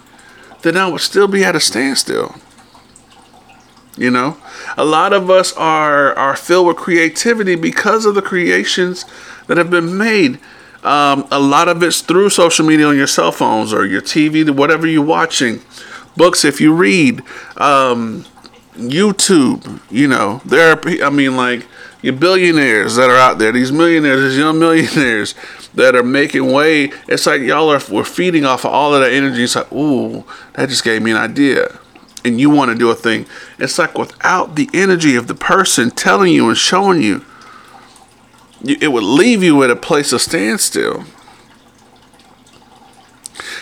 then 0.62 0.76
I 0.76 0.88
would 0.88 1.00
still 1.00 1.28
be 1.28 1.44
at 1.44 1.56
a 1.56 1.60
standstill. 1.60 2.36
You 3.96 4.10
know, 4.10 4.38
a 4.76 4.84
lot 4.84 5.12
of 5.12 5.28
us 5.30 5.52
are 5.54 6.14
are 6.14 6.36
filled 6.36 6.68
with 6.68 6.76
creativity 6.76 7.54
because 7.54 8.06
of 8.06 8.14
the 8.14 8.22
creations 8.22 9.04
that 9.46 9.58
have 9.58 9.70
been 9.70 9.98
made 9.98 10.38
um, 10.82 11.28
a 11.30 11.38
lot 11.38 11.68
of 11.68 11.82
it's 11.82 12.00
through 12.00 12.30
social 12.30 12.64
media 12.64 12.86
on 12.86 12.96
your 12.96 13.06
cell 13.06 13.32
phones 13.32 13.72
or 13.72 13.84
your 13.84 14.00
TV, 14.00 14.48
whatever 14.50 14.86
you're 14.86 15.04
watching. 15.04 15.60
Books, 16.16 16.44
if 16.44 16.60
you 16.60 16.72
read, 16.74 17.20
um, 17.58 18.24
YouTube. 18.74 19.80
You 19.90 20.08
know, 20.08 20.40
there 20.46 20.72
are. 20.72 21.04
I 21.04 21.10
mean, 21.10 21.36
like 21.36 21.66
your 22.02 22.14
billionaires 22.14 22.96
that 22.96 23.10
are 23.10 23.16
out 23.16 23.38
there, 23.38 23.52
these 23.52 23.72
millionaires, 23.72 24.22
these 24.22 24.38
young 24.38 24.58
millionaires 24.58 25.34
that 25.74 25.94
are 25.94 26.02
making 26.02 26.52
way. 26.52 26.92
It's 27.08 27.26
like 27.26 27.42
y'all 27.42 27.70
are 27.70 27.80
we're 27.90 28.04
feeding 28.04 28.44
off 28.44 28.64
of 28.64 28.72
all 28.72 28.94
of 28.94 29.02
that 29.02 29.12
energy. 29.12 29.44
It's 29.44 29.56
like, 29.56 29.70
ooh, 29.72 30.24
that 30.54 30.68
just 30.68 30.84
gave 30.84 31.02
me 31.02 31.10
an 31.10 31.16
idea. 31.16 31.78
And 32.24 32.38
you 32.38 32.50
want 32.50 32.70
to 32.70 32.76
do 32.76 32.90
a 32.90 32.94
thing. 32.94 33.26
It's 33.58 33.78
like 33.78 33.96
without 33.96 34.56
the 34.56 34.68
energy 34.74 35.16
of 35.16 35.26
the 35.26 35.34
person 35.34 35.90
telling 35.90 36.32
you 36.32 36.48
and 36.48 36.56
showing 36.56 37.02
you, 37.02 37.24
it 38.62 38.92
would 38.92 39.04
leave 39.04 39.42
you 39.42 39.62
at 39.62 39.70
a 39.70 39.76
place 39.76 40.12
of 40.12 40.20
standstill. 40.20 41.04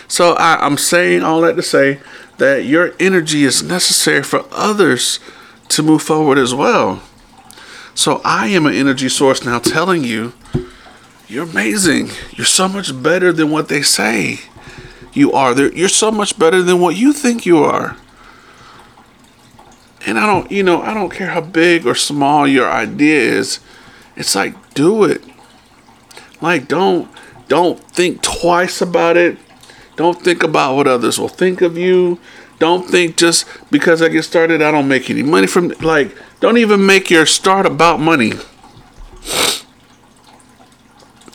So 0.09 0.33
I, 0.33 0.65
am 0.65 0.77
saying 0.77 1.23
all 1.23 1.39
that 1.41 1.55
to 1.55 1.61
say 1.61 1.99
that 2.37 2.65
your 2.65 2.93
energy 2.99 3.43
is 3.43 3.63
necessary 3.63 4.23
for 4.23 4.43
others 4.51 5.19
to 5.69 5.83
move 5.83 6.01
forward 6.01 6.37
as 6.37 6.53
well. 6.53 7.01
So 7.99 8.21
I 8.23 8.47
am 8.47 8.65
an 8.65 8.73
energy 8.73 9.09
source 9.09 9.43
now 9.43 9.59
telling 9.59 10.05
you, 10.05 10.31
you're 11.27 11.43
amazing. 11.43 12.11
You're 12.31 12.45
so 12.45 12.69
much 12.69 13.03
better 13.03 13.33
than 13.33 13.51
what 13.51 13.67
they 13.67 13.81
say 13.81 14.39
you 15.11 15.33
are. 15.33 15.53
You're 15.53 15.89
so 15.89 16.09
much 16.09 16.39
better 16.39 16.63
than 16.63 16.79
what 16.79 16.95
you 16.95 17.11
think 17.11 17.45
you 17.45 17.57
are. 17.57 17.97
And 20.05 20.17
I 20.17 20.25
don't, 20.25 20.49
you 20.49 20.63
know, 20.63 20.81
I 20.81 20.93
don't 20.93 21.09
care 21.09 21.31
how 21.31 21.41
big 21.41 21.85
or 21.85 21.93
small 21.93 22.47
your 22.47 22.71
idea 22.71 23.19
is. 23.19 23.59
It's 24.15 24.33
like 24.33 24.73
do 24.73 25.03
it. 25.03 25.21
Like 26.39 26.69
don't 26.69 27.11
don't 27.49 27.83
think 27.91 28.21
twice 28.21 28.79
about 28.79 29.17
it. 29.17 29.37
Don't 29.97 30.23
think 30.23 30.41
about 30.41 30.77
what 30.77 30.87
others 30.87 31.19
will 31.19 31.27
think 31.27 31.61
of 31.61 31.77
you. 31.77 32.17
Don't 32.59 32.89
think 32.89 33.17
just 33.17 33.45
because 33.69 34.01
I 34.01 34.07
get 34.07 34.23
started 34.23 34.61
I 34.61 34.71
don't 34.71 34.87
make 34.87 35.09
any 35.09 35.21
money 35.21 35.47
from 35.47 35.73
like 35.81 36.15
don't 36.39 36.57
even 36.57 36.85
make 36.85 37.09
your 37.09 37.25
start 37.25 37.65
about 37.65 37.99
money. 37.99 38.33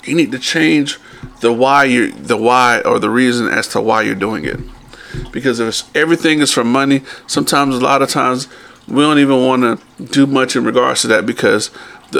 You 0.05 0.15
need 0.15 0.33
to 0.33 0.39
change 0.39 0.99
the 1.41 1.53
why 1.53 1.85
you 1.85 2.13
the 2.13 2.37
why 2.37 2.81
or 2.81 2.99
the 2.99 3.11
reason 3.11 3.49
as 3.49 3.69
to 3.69 3.81
why 3.81 4.03
you're 4.03 4.15
doing 4.15 4.45
it. 4.45 4.61
Because 5.33 5.61
if 5.61 5.97
everything 5.97 6.41
is 6.41 6.53
for 6.53 6.65
money, 6.65 7.03
sometimes 7.27 7.77
a 7.77 7.81
lot 7.81 8.03
of 8.03 8.09
times 8.09 8.49
we 8.87 8.97
don't 8.97 9.19
even 9.19 9.47
want 9.47 9.63
to 9.63 10.05
do 10.05 10.27
much 10.27 10.57
in 10.57 10.65
regards 10.65 11.03
to 11.03 11.09
that 11.09 11.25
because 11.25 11.71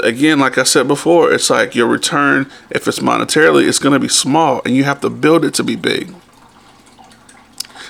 again, 0.03 0.39
like 0.39 0.57
I 0.57 0.63
said 0.63 0.87
before, 0.87 1.31
it's 1.31 1.49
like 1.49 1.75
your 1.75 1.87
return, 1.87 2.49
if 2.69 2.87
it's 2.87 2.99
monetarily, 2.99 3.67
it's 3.67 3.79
going 3.79 3.93
to 3.93 3.99
be 3.99 4.07
small 4.07 4.61
and 4.65 4.75
you 4.75 4.83
have 4.83 5.01
to 5.01 5.09
build 5.09 5.45
it 5.45 5.53
to 5.55 5.63
be 5.63 5.75
big. 5.75 6.13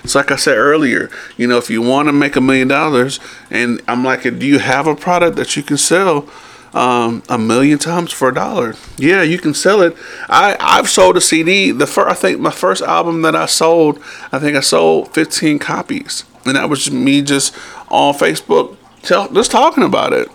It's 0.06 0.14
like 0.14 0.30
I 0.30 0.36
said 0.36 0.56
earlier, 0.56 1.10
you 1.36 1.47
know, 1.47 1.58
if 1.58 1.68
you 1.72 1.82
want 1.82 2.10
to 2.10 2.14
make 2.14 2.36
a 2.36 2.41
million 2.41 2.68
dollars, 2.68 3.20
and 3.49 3.82
I'm 3.88 4.03
like, 4.03 4.22
do 4.22 4.45
you 4.45 4.60
have 4.60 4.86
a 4.86 4.95
product 4.95 5.36
that 5.38 5.56
you 5.56 5.64
can 5.64 5.78
sell 5.78 6.30
um, 6.76 7.24
a 7.28 7.39
million 7.39 7.80
times 7.80 8.12
for 8.12 8.30
a 8.30 8.34
dollar? 8.36 8.76
Yeah, 8.99 9.24
you 9.24 9.39
can 9.39 9.56
sell 9.56 9.82
it. 9.82 9.97
I 10.30 10.58
I've 10.60 10.91
sold 10.91 11.18
a 11.18 11.22
CD. 11.22 11.72
The 11.72 11.88
first, 11.88 12.08
I 12.08 12.14
think 12.14 12.39
my 12.39 12.51
first 12.51 12.84
album 12.84 13.24
that 13.24 13.36
I 13.36 13.47
sold, 13.47 13.99
I 14.32 14.38
think 14.38 14.56
I 14.56 14.60
sold 14.60 15.12
15 15.16 15.58
copies, 15.58 16.24
and 16.45 16.56
that 16.56 16.70
was 16.70 16.91
me 16.91 17.24
just 17.24 17.56
on 17.89 18.14
Facebook, 18.14 18.78
tell, 19.01 19.28
just 19.34 19.49
talking 19.49 19.84
about 19.84 20.14
it. 20.14 20.30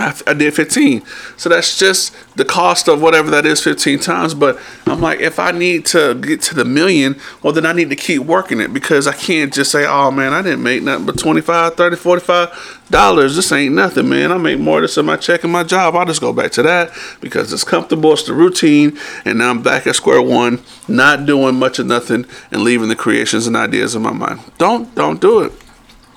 I, 0.00 0.34
did 0.34 0.54
15. 0.54 1.02
So 1.36 1.48
that's 1.48 1.78
just 1.78 2.14
the 2.36 2.44
cost 2.44 2.88
of 2.88 3.02
whatever 3.02 3.30
that 3.30 3.46
is 3.46 3.62
15 3.62 3.98
times. 3.98 4.34
But 4.34 4.58
I'm 4.86 5.00
like, 5.00 5.20
if 5.20 5.38
I 5.38 5.50
need 5.52 5.86
to 5.86 6.14
get 6.14 6.42
to 6.42 6.54
the 6.54 6.64
million, 6.64 7.20
well, 7.42 7.52
then 7.52 7.66
I 7.66 7.72
need 7.72 7.90
to 7.90 7.96
keep 7.96 8.22
working 8.22 8.60
it 8.60 8.72
because 8.72 9.06
I 9.06 9.12
can't 9.12 9.52
just 9.52 9.70
say, 9.70 9.86
oh 9.86 10.10
man, 10.10 10.32
I 10.32 10.42
didn't 10.42 10.62
make 10.62 10.82
nothing 10.82 11.06
but 11.06 11.18
25, 11.18 11.74
30, 11.74 11.96
45 11.96 12.80
dollars. 12.90 13.36
This 13.36 13.52
ain't 13.52 13.74
nothing, 13.74 14.08
man. 14.08 14.32
I 14.32 14.36
make 14.36 14.58
more 14.58 14.80
this 14.80 14.98
in 14.98 15.06
my 15.06 15.16
check 15.16 15.44
and 15.44 15.52
my 15.52 15.62
job. 15.62 15.94
I'll 15.94 16.04
just 16.04 16.20
go 16.20 16.32
back 16.32 16.50
to 16.52 16.62
that 16.62 16.90
because 17.20 17.52
it's 17.52 17.64
comfortable, 17.64 18.12
it's 18.12 18.24
the 18.24 18.34
routine. 18.34 18.98
And 19.24 19.38
now 19.38 19.50
I'm 19.50 19.62
back 19.62 19.86
at 19.86 19.96
square 19.96 20.20
one, 20.20 20.62
not 20.88 21.26
doing 21.26 21.54
much 21.56 21.78
of 21.78 21.86
nothing 21.86 22.26
and 22.50 22.62
leaving 22.62 22.88
the 22.88 22.96
creations 22.96 23.46
and 23.46 23.56
ideas 23.56 23.94
in 23.94 24.02
my 24.02 24.12
mind. 24.12 24.40
Don't, 24.58 24.94
don't 24.94 25.20
do 25.20 25.40
it. 25.40 25.52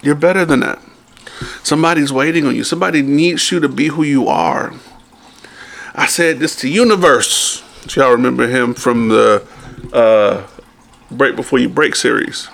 You're 0.01 0.15
better 0.15 0.45
than 0.45 0.61
that. 0.61 0.79
Somebody's 1.63 2.11
waiting 2.11 2.45
on 2.45 2.55
you. 2.55 2.63
Somebody 2.63 3.01
needs 3.01 3.51
you 3.51 3.59
to 3.59 3.69
be 3.69 3.87
who 3.87 4.03
you 4.03 4.27
are. 4.27 4.73
I 5.95 6.07
said 6.07 6.39
this 6.39 6.55
to 6.57 6.69
Universe. 6.69 7.63
Do 7.87 7.99
y'all 7.99 8.11
remember 8.11 8.47
him 8.47 8.73
from 8.73 9.09
the 9.09 9.45
uh, 9.91 10.47
Break 11.11 11.35
Before 11.35 11.59
You 11.59 11.69
Break 11.69 11.95
series? 11.95 12.49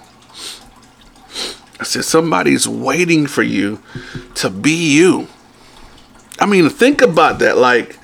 I 1.80 1.86
said, 1.86 2.04
somebody's 2.04 2.68
waiting 2.68 3.26
for 3.26 3.42
you 3.42 3.82
to 4.36 4.50
be 4.50 4.96
you. 4.96 5.28
I 6.40 6.46
mean, 6.46 6.70
think 6.70 7.02
about 7.02 7.40
that. 7.40 7.58
Like, 7.58 7.98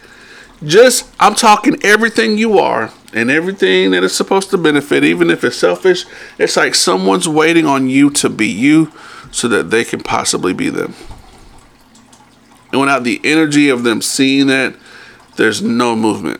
just, 0.64 1.14
I'm 1.20 1.36
talking 1.36 1.78
everything 1.84 2.38
you 2.38 2.58
are 2.58 2.92
and 3.14 3.30
everything 3.30 3.92
that 3.92 4.04
is 4.04 4.16
supposed 4.16 4.50
to 4.52 4.58
benefit, 4.58 5.04
even 5.04 5.30
if 5.30 5.44
it's 5.44 5.58
selfish. 5.58 6.06
It's 6.38 6.56
like 6.56 6.74
someone's 6.74 7.28
waiting 7.28 7.66
on 7.66 7.90
you 7.90 8.10
to 8.12 8.30
be 8.30 8.48
you 8.48 8.94
so 9.36 9.50
that 9.50 9.70
they 9.70 9.84
can 9.84 10.00
possibly 10.00 10.54
be 10.54 10.70
them. 10.70 10.94
And 12.72 12.80
without 12.80 13.04
the 13.04 13.20
energy 13.26 13.68
of 13.68 13.84
them 13.84 14.02
seeing 14.02 14.48
that, 14.48 14.78
there's 15.36 15.62
no 15.62 15.94
movement. 15.94 16.40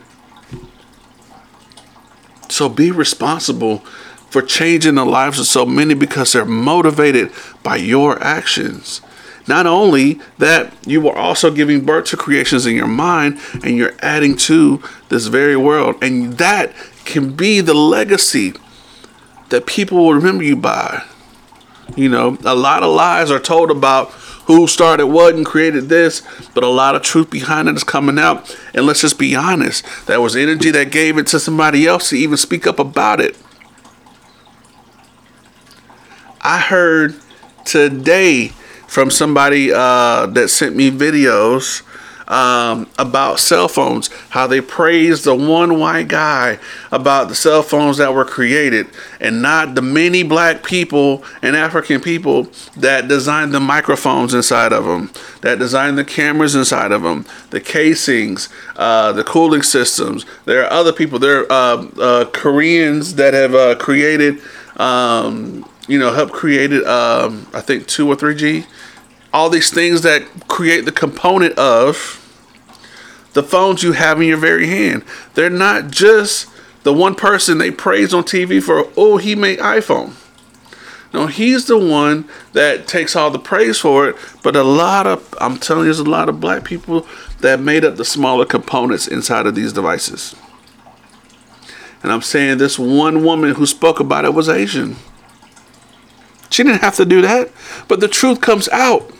So 2.48 2.70
be 2.70 2.90
responsible 2.90 3.80
for 4.30 4.40
changing 4.40 4.94
the 4.94 5.04
lives 5.04 5.38
of 5.38 5.44
so 5.44 5.66
many 5.66 5.92
because 5.92 6.32
they're 6.32 6.46
motivated 6.46 7.32
by 7.62 7.76
your 7.76 8.18
actions. 8.22 9.02
Not 9.46 9.66
only 9.66 10.18
that, 10.38 10.72
you 10.86 11.06
are 11.06 11.16
also 11.18 11.50
giving 11.50 11.84
birth 11.84 12.06
to 12.06 12.16
creations 12.16 12.64
in 12.64 12.74
your 12.76 12.88
mind 12.88 13.38
and 13.62 13.76
you're 13.76 13.94
adding 14.00 14.38
to 14.38 14.82
this 15.10 15.26
very 15.26 15.56
world. 15.56 15.96
And 16.02 16.38
that 16.38 16.72
can 17.04 17.36
be 17.36 17.60
the 17.60 17.74
legacy 17.74 18.54
that 19.50 19.66
people 19.66 19.98
will 19.98 20.14
remember 20.14 20.44
you 20.44 20.56
by. 20.56 21.04
You 21.94 22.08
know, 22.08 22.36
a 22.44 22.54
lot 22.54 22.82
of 22.82 22.94
lies 22.94 23.30
are 23.30 23.38
told 23.38 23.70
about 23.70 24.10
who 24.46 24.66
started 24.66 25.06
what 25.06 25.34
and 25.34 25.44
created 25.44 25.88
this, 25.88 26.22
but 26.54 26.62
a 26.62 26.68
lot 26.68 26.94
of 26.94 27.02
truth 27.02 27.30
behind 27.30 27.68
it 27.68 27.76
is 27.76 27.84
coming 27.84 28.18
out. 28.18 28.56
And 28.74 28.86
let's 28.86 29.00
just 29.00 29.18
be 29.18 29.34
honest, 29.34 29.84
that 30.06 30.20
was 30.20 30.36
energy 30.36 30.70
that 30.70 30.90
gave 30.90 31.18
it 31.18 31.26
to 31.28 31.40
somebody 31.40 31.86
else 31.86 32.10
to 32.10 32.16
even 32.16 32.36
speak 32.36 32.66
up 32.66 32.78
about 32.78 33.20
it. 33.20 33.36
I 36.40 36.58
heard 36.58 37.16
today 37.64 38.48
from 38.86 39.10
somebody 39.10 39.72
uh, 39.72 40.26
that 40.26 40.48
sent 40.48 40.76
me 40.76 40.90
videos 40.90 41.82
um, 42.28 42.88
about 42.98 43.38
cell 43.38 43.68
phones, 43.68 44.08
how 44.30 44.46
they 44.46 44.60
praised 44.60 45.24
the 45.24 45.34
one 45.34 45.78
white 45.78 46.08
guy 46.08 46.58
about 46.90 47.28
the 47.28 47.34
cell 47.34 47.62
phones 47.62 47.98
that 47.98 48.12
were 48.12 48.24
created, 48.24 48.86
and 49.20 49.42
not 49.42 49.74
the 49.74 49.82
many 49.82 50.22
black 50.22 50.64
people 50.64 51.24
and 51.42 51.56
African 51.56 52.00
people 52.00 52.48
that 52.76 53.08
designed 53.08 53.52
the 53.52 53.60
microphones 53.60 54.34
inside 54.34 54.72
of 54.72 54.84
them, 54.84 55.10
that 55.42 55.58
designed 55.58 55.98
the 55.98 56.04
cameras 56.04 56.54
inside 56.54 56.92
of 56.92 57.02
them, 57.02 57.24
the 57.50 57.60
casings, 57.60 58.48
uh, 58.76 59.12
the 59.12 59.24
cooling 59.24 59.62
systems. 59.62 60.24
There 60.44 60.64
are 60.64 60.72
other 60.72 60.92
people. 60.92 61.18
There 61.18 61.50
are 61.50 61.78
uh, 61.78 62.00
uh, 62.00 62.24
Koreans 62.26 63.14
that 63.16 63.34
have 63.34 63.54
uh, 63.54 63.76
created. 63.76 64.40
Um, 64.76 65.64
you 65.88 66.00
know, 66.00 66.12
help 66.12 66.32
created, 66.32 66.84
um, 66.84 67.46
I 67.54 67.60
think, 67.60 67.86
2 67.86 68.10
or 68.10 68.16
3G 68.16 68.66
all 69.32 69.50
these 69.50 69.70
things 69.70 70.02
that 70.02 70.48
create 70.48 70.84
the 70.84 70.92
component 70.92 71.58
of 71.58 72.22
the 73.32 73.42
phones 73.42 73.82
you 73.82 73.92
have 73.92 74.20
in 74.20 74.28
your 74.28 74.38
very 74.38 74.66
hand. 74.66 75.04
They're 75.34 75.50
not 75.50 75.90
just 75.90 76.48
the 76.84 76.92
one 76.92 77.14
person 77.14 77.58
they 77.58 77.70
praise 77.70 78.14
on 78.14 78.22
TV 78.22 78.62
for, 78.62 78.88
oh, 78.96 79.18
he 79.18 79.34
made 79.34 79.58
iPhone. 79.58 80.14
No, 81.12 81.26
he's 81.26 81.66
the 81.66 81.78
one 81.78 82.28
that 82.52 82.86
takes 82.86 83.16
all 83.16 83.30
the 83.30 83.38
praise 83.38 83.78
for 83.78 84.08
it. 84.08 84.16
But 84.42 84.54
a 84.54 84.62
lot 84.62 85.06
of, 85.06 85.34
I'm 85.40 85.56
telling 85.58 85.82
you, 85.82 85.86
there's 85.86 85.98
a 85.98 86.04
lot 86.04 86.28
of 86.28 86.40
black 86.40 86.64
people 86.64 87.06
that 87.40 87.60
made 87.60 87.84
up 87.84 87.96
the 87.96 88.04
smaller 88.04 88.44
components 88.44 89.06
inside 89.06 89.46
of 89.46 89.54
these 89.54 89.72
devices. 89.72 90.34
And 92.02 92.12
I'm 92.12 92.22
saying 92.22 92.58
this 92.58 92.78
one 92.78 93.24
woman 93.24 93.54
who 93.54 93.66
spoke 93.66 93.98
about 93.98 94.24
it 94.24 94.34
was 94.34 94.48
Asian. 94.48 94.96
She 96.50 96.62
didn't 96.62 96.82
have 96.82 96.96
to 96.96 97.04
do 97.04 97.20
that, 97.22 97.50
but 97.88 98.00
the 98.00 98.08
truth 98.08 98.40
comes 98.40 98.68
out. 98.68 99.10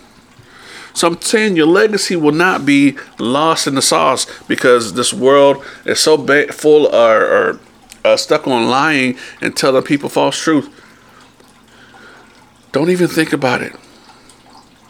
So 0.96 1.08
I'm 1.08 1.20
saying 1.20 1.56
your 1.56 1.66
legacy 1.66 2.16
will 2.16 2.32
not 2.32 2.64
be 2.64 2.96
lost 3.18 3.66
in 3.66 3.74
the 3.74 3.82
sauce 3.82 4.26
because 4.44 4.94
this 4.94 5.12
world 5.12 5.62
is 5.84 6.00
so 6.00 6.16
ba- 6.16 6.50
full 6.50 6.86
or, 6.86 7.26
or 7.26 7.60
uh, 8.02 8.16
stuck 8.16 8.48
on 8.48 8.70
lying 8.70 9.18
and 9.42 9.54
telling 9.54 9.82
people 9.82 10.08
false 10.08 10.42
truth. 10.42 10.70
Don't 12.72 12.88
even 12.88 13.08
think 13.08 13.34
about 13.34 13.60
it. 13.60 13.76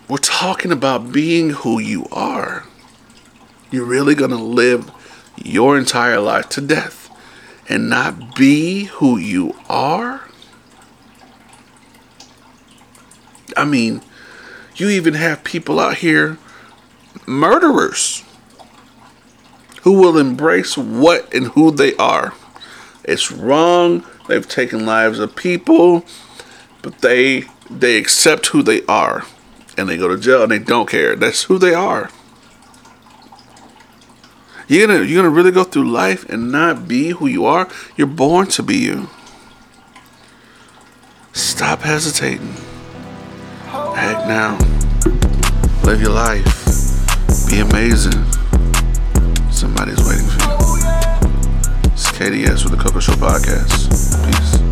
We're 0.08 0.18
talking 0.18 0.70
about 0.70 1.12
being 1.12 1.50
who 1.50 1.80
you 1.80 2.06
are. 2.12 2.66
You're 3.72 3.84
really 3.84 4.14
going 4.14 4.30
to 4.30 4.36
live 4.36 4.88
your 5.42 5.76
entire 5.76 6.20
life 6.20 6.48
to 6.50 6.60
death 6.60 7.10
and 7.68 7.90
not 7.90 8.36
be 8.36 8.84
who 8.84 9.18
you 9.18 9.56
are? 9.68 10.28
I 13.56 13.64
mean, 13.64 14.02
you 14.76 14.88
even 14.88 15.14
have 15.14 15.44
people 15.44 15.80
out 15.80 15.98
here, 15.98 16.38
murderers, 17.26 18.22
who 19.82 19.92
will 19.92 20.18
embrace 20.18 20.76
what 20.76 21.32
and 21.32 21.48
who 21.48 21.70
they 21.70 21.94
are. 21.96 22.34
It's 23.04 23.30
wrong. 23.30 24.04
They've 24.28 24.48
taken 24.48 24.84
lives 24.84 25.18
of 25.18 25.36
people, 25.36 26.04
but 26.82 26.98
they 26.98 27.44
they 27.70 27.96
accept 27.96 28.46
who 28.48 28.62
they 28.62 28.84
are, 28.86 29.24
and 29.76 29.88
they 29.88 29.96
go 29.96 30.08
to 30.08 30.18
jail 30.18 30.42
and 30.42 30.52
they 30.52 30.58
don't 30.58 30.88
care. 30.88 31.16
That's 31.16 31.44
who 31.44 31.58
they 31.58 31.74
are. 31.74 32.10
You're 34.68 34.88
gonna 34.88 35.04
you're 35.04 35.22
gonna 35.22 35.34
really 35.34 35.52
go 35.52 35.62
through 35.64 35.90
life 35.90 36.28
and 36.28 36.50
not 36.50 36.88
be 36.88 37.10
who 37.10 37.26
you 37.26 37.46
are. 37.46 37.68
You're 37.96 38.08
born 38.08 38.48
to 38.48 38.62
be 38.62 38.76
you. 38.76 39.08
Stop 41.32 41.82
hesitating. 41.82 42.54
Act 43.98 44.28
now. 44.28 44.58
Live 45.82 46.00
your 46.02 46.10
life. 46.12 46.44
Be 47.48 47.60
amazing. 47.60 48.12
Somebody's 49.50 49.98
waiting 50.06 50.26
for 50.26 50.42
you. 50.44 51.92
It's 51.92 52.10
KDS 52.12 52.64
with 52.64 52.72
the 52.72 52.82
Coco 52.82 53.00
Show 53.00 53.12
Podcast. 53.14 53.90
Peace. 54.26 54.65